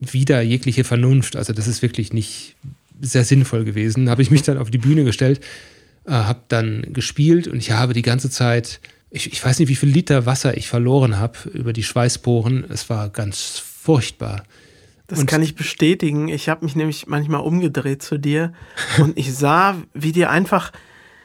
wieder 0.00 0.42
jegliche 0.42 0.84
Vernunft, 0.84 1.34
also 1.34 1.54
das 1.54 1.66
ist 1.66 1.80
wirklich 1.80 2.12
nicht 2.12 2.54
sehr 3.00 3.24
sinnvoll 3.24 3.64
gewesen, 3.64 4.10
habe 4.10 4.20
ich 4.20 4.30
mich 4.30 4.42
dann 4.42 4.58
auf 4.58 4.70
die 4.70 4.76
Bühne 4.76 5.04
gestellt, 5.04 5.40
äh, 6.04 6.10
habe 6.10 6.42
dann 6.48 6.92
gespielt 6.92 7.48
und 7.48 7.56
ich 7.56 7.70
habe 7.70 7.94
die 7.94 8.02
ganze 8.02 8.28
Zeit, 8.28 8.80
ich, 9.14 9.32
ich 9.32 9.44
weiß 9.44 9.60
nicht, 9.60 9.68
wie 9.68 9.76
viel 9.76 9.88
Liter 9.88 10.26
Wasser 10.26 10.56
ich 10.56 10.68
verloren 10.68 11.18
habe 11.18 11.38
über 11.52 11.72
die 11.72 11.84
Schweißporen. 11.84 12.64
Es 12.68 12.90
war 12.90 13.08
ganz 13.10 13.58
furchtbar. 13.58 14.42
Das 15.06 15.20
und 15.20 15.26
kann 15.26 15.40
ich 15.40 15.54
bestätigen. 15.54 16.28
Ich 16.28 16.48
habe 16.48 16.64
mich 16.64 16.74
nämlich 16.74 17.06
manchmal 17.06 17.42
umgedreht 17.42 18.02
zu 18.02 18.18
dir 18.18 18.52
und 18.98 19.16
ich 19.16 19.32
sah, 19.32 19.76
wie 19.92 20.10
dir 20.10 20.30
einfach 20.30 20.72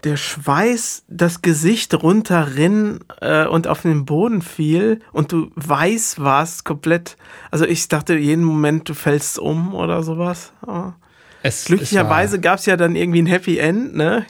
der 0.03 0.17
Schweiß 0.17 1.05
das 1.07 1.41
Gesicht 1.41 1.93
runterrinn 1.95 2.99
äh, 3.21 3.47
und 3.47 3.67
auf 3.67 3.81
den 3.81 4.05
Boden 4.05 4.43
fiel 4.43 4.99
und 5.11 5.31
du 5.31 5.51
weiß 5.55 6.19
warst 6.19 6.63
komplett. 6.65 7.17
Also 7.49 7.65
ich 7.65 7.87
dachte 7.87 8.15
jeden 8.15 8.43
Moment, 8.43 8.87
du 8.87 8.93
fällst 8.93 9.39
um 9.39 9.73
oder 9.73 10.03
sowas. 10.03 10.53
Es, 11.41 11.65
Glücklicherweise 11.65 12.39
gab 12.39 12.59
es 12.59 12.65
ja 12.65 12.77
dann 12.77 12.95
irgendwie 12.95 13.23
ein 13.23 13.25
Happy 13.25 13.57
End, 13.57 13.95
ne? 13.95 14.25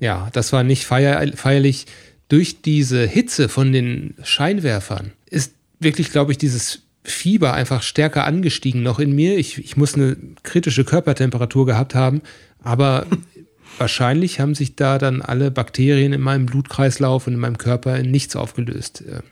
Ja, 0.00 0.28
das 0.32 0.52
war 0.52 0.64
nicht 0.64 0.86
feier, 0.86 1.32
feierlich. 1.36 1.86
Durch 2.28 2.62
diese 2.62 3.06
Hitze 3.06 3.48
von 3.48 3.72
den 3.72 4.14
Scheinwerfern 4.22 5.12
ist 5.30 5.54
wirklich, 5.80 6.10
glaube 6.10 6.32
ich, 6.32 6.38
dieses 6.38 6.82
Fieber 7.04 7.54
einfach 7.54 7.82
stärker 7.82 8.24
angestiegen 8.24 8.82
noch 8.82 8.98
in 8.98 9.12
mir. 9.14 9.38
Ich, 9.38 9.58
ich 9.58 9.76
muss 9.76 9.94
eine 9.94 10.16
kritische 10.42 10.84
Körpertemperatur 10.84 11.66
gehabt 11.66 11.94
haben, 11.94 12.20
aber 12.62 13.06
wahrscheinlich 13.78 14.40
haben 14.40 14.54
sich 14.54 14.76
da 14.76 14.98
dann 14.98 15.22
alle 15.22 15.50
Bakterien 15.50 16.12
in 16.12 16.20
meinem 16.20 16.46
Blutkreislauf 16.46 17.26
und 17.26 17.34
in 17.34 17.40
meinem 17.40 17.58
Körper 17.58 17.96
in 17.98 18.10
nichts 18.10 18.36
aufgelöst. 18.36 19.02
Äh, 19.02 19.22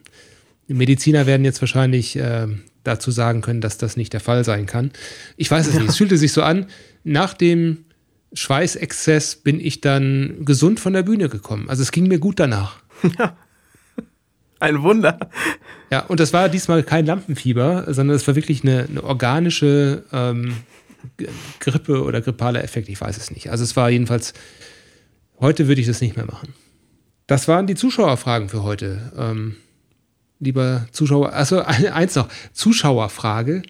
Mediziner 0.73 1.27
werden 1.27 1.45
jetzt 1.45 1.61
wahrscheinlich 1.61 2.17
äh, 2.17 2.49
dazu 2.83 3.11
sagen 3.11 3.41
können, 3.41 3.61
dass 3.61 3.79
das 3.79 3.97
nicht 3.97 4.13
der 4.13 4.21
Fall 4.21 4.45
sein 4.45 4.67
kann. 4.67 4.91
Ich 5.37 5.51
weiß 5.51 5.67
es 5.67 5.75
ja. 5.75 5.81
nicht. 5.81 5.91
Es 5.91 5.97
fühlte 5.97 6.17
sich 6.17 6.33
so 6.33 6.43
an, 6.43 6.67
nach 7.05 7.35
dem 7.35 7.85
Schweißexzess 8.33 9.37
bin 9.37 9.61
ich 9.61 9.81
dann 9.81 10.45
gesund 10.45 10.81
von 10.81 10.93
der 10.93 11.03
Bühne 11.03 11.29
gekommen. 11.29 11.69
Also 11.69 11.83
es 11.83 11.93
ging 11.93 12.09
mir 12.09 12.19
gut 12.19 12.41
danach. 12.41 12.81
Ja. 13.19 13.37
Ein 14.59 14.83
Wunder. 14.83 15.19
Ja, 15.91 16.07
und 16.07 16.19
das 16.19 16.33
war 16.33 16.49
diesmal 16.49 16.83
kein 16.83 17.05
Lampenfieber, 17.05 17.93
sondern 17.93 18.17
es 18.17 18.27
war 18.27 18.37
wirklich 18.37 18.63
eine, 18.63 18.87
eine 18.89 19.05
organische 19.05 20.05
ähm, 20.13 20.57
Grippe 21.61 22.03
oder 22.03 22.23
grippaler 22.23 22.65
Effekt, 22.65 22.89
ich 22.89 22.99
weiß 23.01 23.19
es 23.19 23.31
nicht. 23.31 23.51
Also 23.51 23.65
es 23.65 23.77
war 23.77 23.91
jedenfalls, 23.91 24.33
heute 25.41 25.69
würde 25.69 25.83
ich 25.83 25.87
das 25.87 26.01
nicht 26.01 26.17
mehr 26.17 26.25
machen. 26.25 26.55
Das 27.27 27.49
waren 27.49 27.67
die 27.67 27.75
Zuschauerfragen 27.75 28.49
für 28.49 28.63
heute. 28.63 29.13
Ähm, 29.17 29.57
lieber 30.39 30.87
Zuschauer, 30.93 31.33
also 31.33 31.63
eins 31.63 32.15
noch, 32.15 32.29
Zuschauerfrage. 32.53 33.63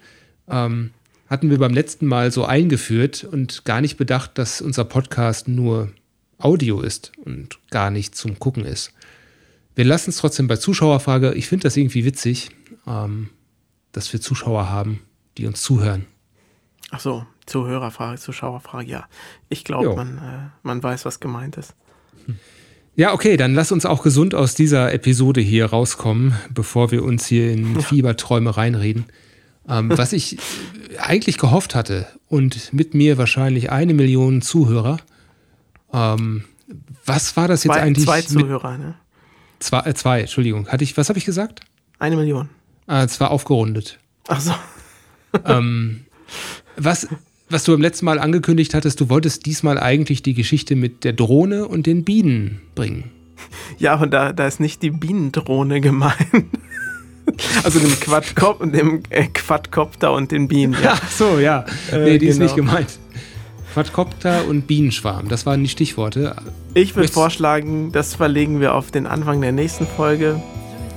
Ähm, 0.49 0.91
hatten 1.29 1.49
wir 1.49 1.59
beim 1.59 1.73
letzten 1.73 2.05
Mal 2.05 2.31
so 2.31 2.45
eingeführt 2.45 3.25
und 3.29 3.65
gar 3.65 3.81
nicht 3.81 3.97
bedacht, 3.97 4.37
dass 4.37 4.61
unser 4.61 4.85
Podcast 4.85 5.47
nur 5.47 5.91
Audio 6.37 6.81
ist 6.81 7.11
und 7.25 7.59
gar 7.69 7.89
nicht 7.89 8.15
zum 8.15 8.39
Gucken 8.39 8.63
ist. 8.63 8.93
Wir 9.77 9.85
lassen 9.85 10.09
es 10.09 10.17
trotzdem 10.17 10.47
bei 10.47 10.55
Zuschauerfrage. 10.55 11.35
Ich 11.35 11.47
finde 11.47 11.63
das 11.63 11.77
irgendwie 11.77 12.03
witzig, 12.03 12.49
ähm, 12.87 13.29
dass 13.91 14.11
wir 14.11 14.19
Zuschauer 14.19 14.71
haben, 14.71 15.01
die 15.37 15.45
uns 15.45 15.61
zuhören. 15.61 16.07
Ach 16.89 16.99
so, 16.99 17.27
Zuhörerfrage, 17.45 18.19
Zuschauerfrage, 18.19 18.89
ja. 18.89 19.05
Ich 19.49 19.63
glaube, 19.63 19.95
man, 19.95 20.17
äh, 20.17 20.49
man 20.63 20.81
weiß, 20.81 21.05
was 21.05 21.19
gemeint 21.19 21.57
ist. 21.57 21.75
Ja, 22.95 23.13
okay, 23.13 23.37
dann 23.37 23.53
lass 23.53 23.71
uns 23.71 23.85
auch 23.85 24.01
gesund 24.01 24.33
aus 24.33 24.55
dieser 24.55 24.91
Episode 24.91 25.41
hier 25.41 25.67
rauskommen, 25.67 26.33
bevor 26.51 26.89
wir 26.89 27.03
uns 27.03 27.27
hier 27.27 27.51
in 27.51 27.75
ja. 27.75 27.81
Fieberträume 27.81 28.57
reinreden. 28.57 29.05
Ähm, 29.69 29.95
was 29.95 30.11
ich 30.11 30.39
eigentlich 30.97 31.37
gehofft 31.37 31.75
hatte 31.75 32.07
und 32.29 32.73
mit 32.73 32.95
mir 32.95 33.19
wahrscheinlich 33.19 33.69
eine 33.69 33.93
Million 33.93 34.41
Zuhörer. 34.41 34.97
Ähm, 35.93 36.45
was 37.05 37.37
war 37.37 37.47
das 37.47 37.63
jetzt 37.63 37.75
zwei, 37.75 37.81
eigentlich? 37.81 38.05
Zwei 38.05 38.21
Zuhörer, 38.23 38.79
ne? 38.79 38.95
Zwei, 39.59 39.79
äh, 39.79 39.93
zwei, 39.93 40.21
Entschuldigung. 40.21 40.67
Hatte 40.67 40.83
ich, 40.83 40.97
was 40.97 41.09
habe 41.09 41.19
ich 41.19 41.25
gesagt? 41.25 41.61
Eine 41.99 42.15
Million. 42.15 42.49
Ah, 42.85 43.03
es 43.03 43.19
war 43.19 43.31
aufgerundet. 43.31 43.99
Ach 44.27 44.39
so. 44.39 44.53
ähm, 45.45 46.05
was, 46.75 47.07
was 47.49 47.63
du 47.63 47.71
beim 47.71 47.81
letzten 47.81 48.05
Mal 48.05 48.19
angekündigt 48.19 48.73
hattest, 48.73 48.99
du 48.99 49.09
wolltest 49.09 49.45
diesmal 49.45 49.79
eigentlich 49.79 50.21
die 50.21 50.33
Geschichte 50.33 50.75
mit 50.75 51.03
der 51.03 51.13
Drohne 51.13 51.67
und 51.67 51.85
den 51.85 52.03
Bienen 52.03 52.61
bringen. 52.75 53.11
Ja, 53.77 53.95
und 53.95 54.11
da, 54.11 54.33
da 54.33 54.47
ist 54.47 54.59
nicht 54.59 54.81
die 54.81 54.91
Bienendrohne 54.91 55.81
gemeint. 55.81 56.17
Also 57.65 57.79
dem, 57.79 57.91
Quadcop 57.99 58.59
dem 58.71 59.03
äh, 59.09 59.25
Quadcopter 59.27 60.13
und 60.13 60.31
den 60.31 60.47
Bienen. 60.47 60.77
Ja. 60.81 60.93
Ach 60.93 61.11
so, 61.11 61.39
ja. 61.39 61.65
Äh, 61.91 61.97
nee, 61.97 62.17
die 62.17 62.19
genau. 62.19 62.31
ist 62.31 62.39
nicht 62.39 62.55
gemeint. 62.55 62.99
Quadcopter 63.77 64.47
und 64.47 64.65
Bienenschwarm, 64.65 65.27
das 65.27 65.45
waren 65.45 65.61
die 65.61 65.69
Stichworte. 65.69 66.35
Ich 66.73 66.95
würde 66.95 67.09
vorschlagen, 67.09 67.91
das 67.91 68.15
verlegen 68.15 68.59
wir 68.59 68.73
auf 68.73 68.89
den 68.89 69.05
Anfang 69.05 69.39
der 69.39 69.51
nächsten 69.51 69.85
Folge. 69.85 70.41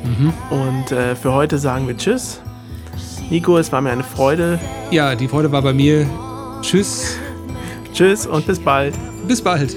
Mhm. 0.02 0.32
Und 0.48 0.90
äh, 0.90 1.14
für 1.14 1.34
heute 1.34 1.58
sagen 1.58 1.86
wir 1.88 1.98
Tschüss. 1.98 2.40
Nico, 3.28 3.58
es 3.58 3.70
war 3.70 3.82
mir 3.82 3.90
eine 3.90 4.02
Freude. 4.02 4.58
Ja, 4.90 5.14
die 5.14 5.28
Freude 5.28 5.52
war 5.52 5.60
bei 5.60 5.74
mir. 5.74 6.06
Tschüss. 6.62 7.18
Tschüss 7.92 8.26
und 8.26 8.46
bis 8.46 8.58
bald. 8.58 8.94
Bis 9.28 9.42
bald. 9.42 9.76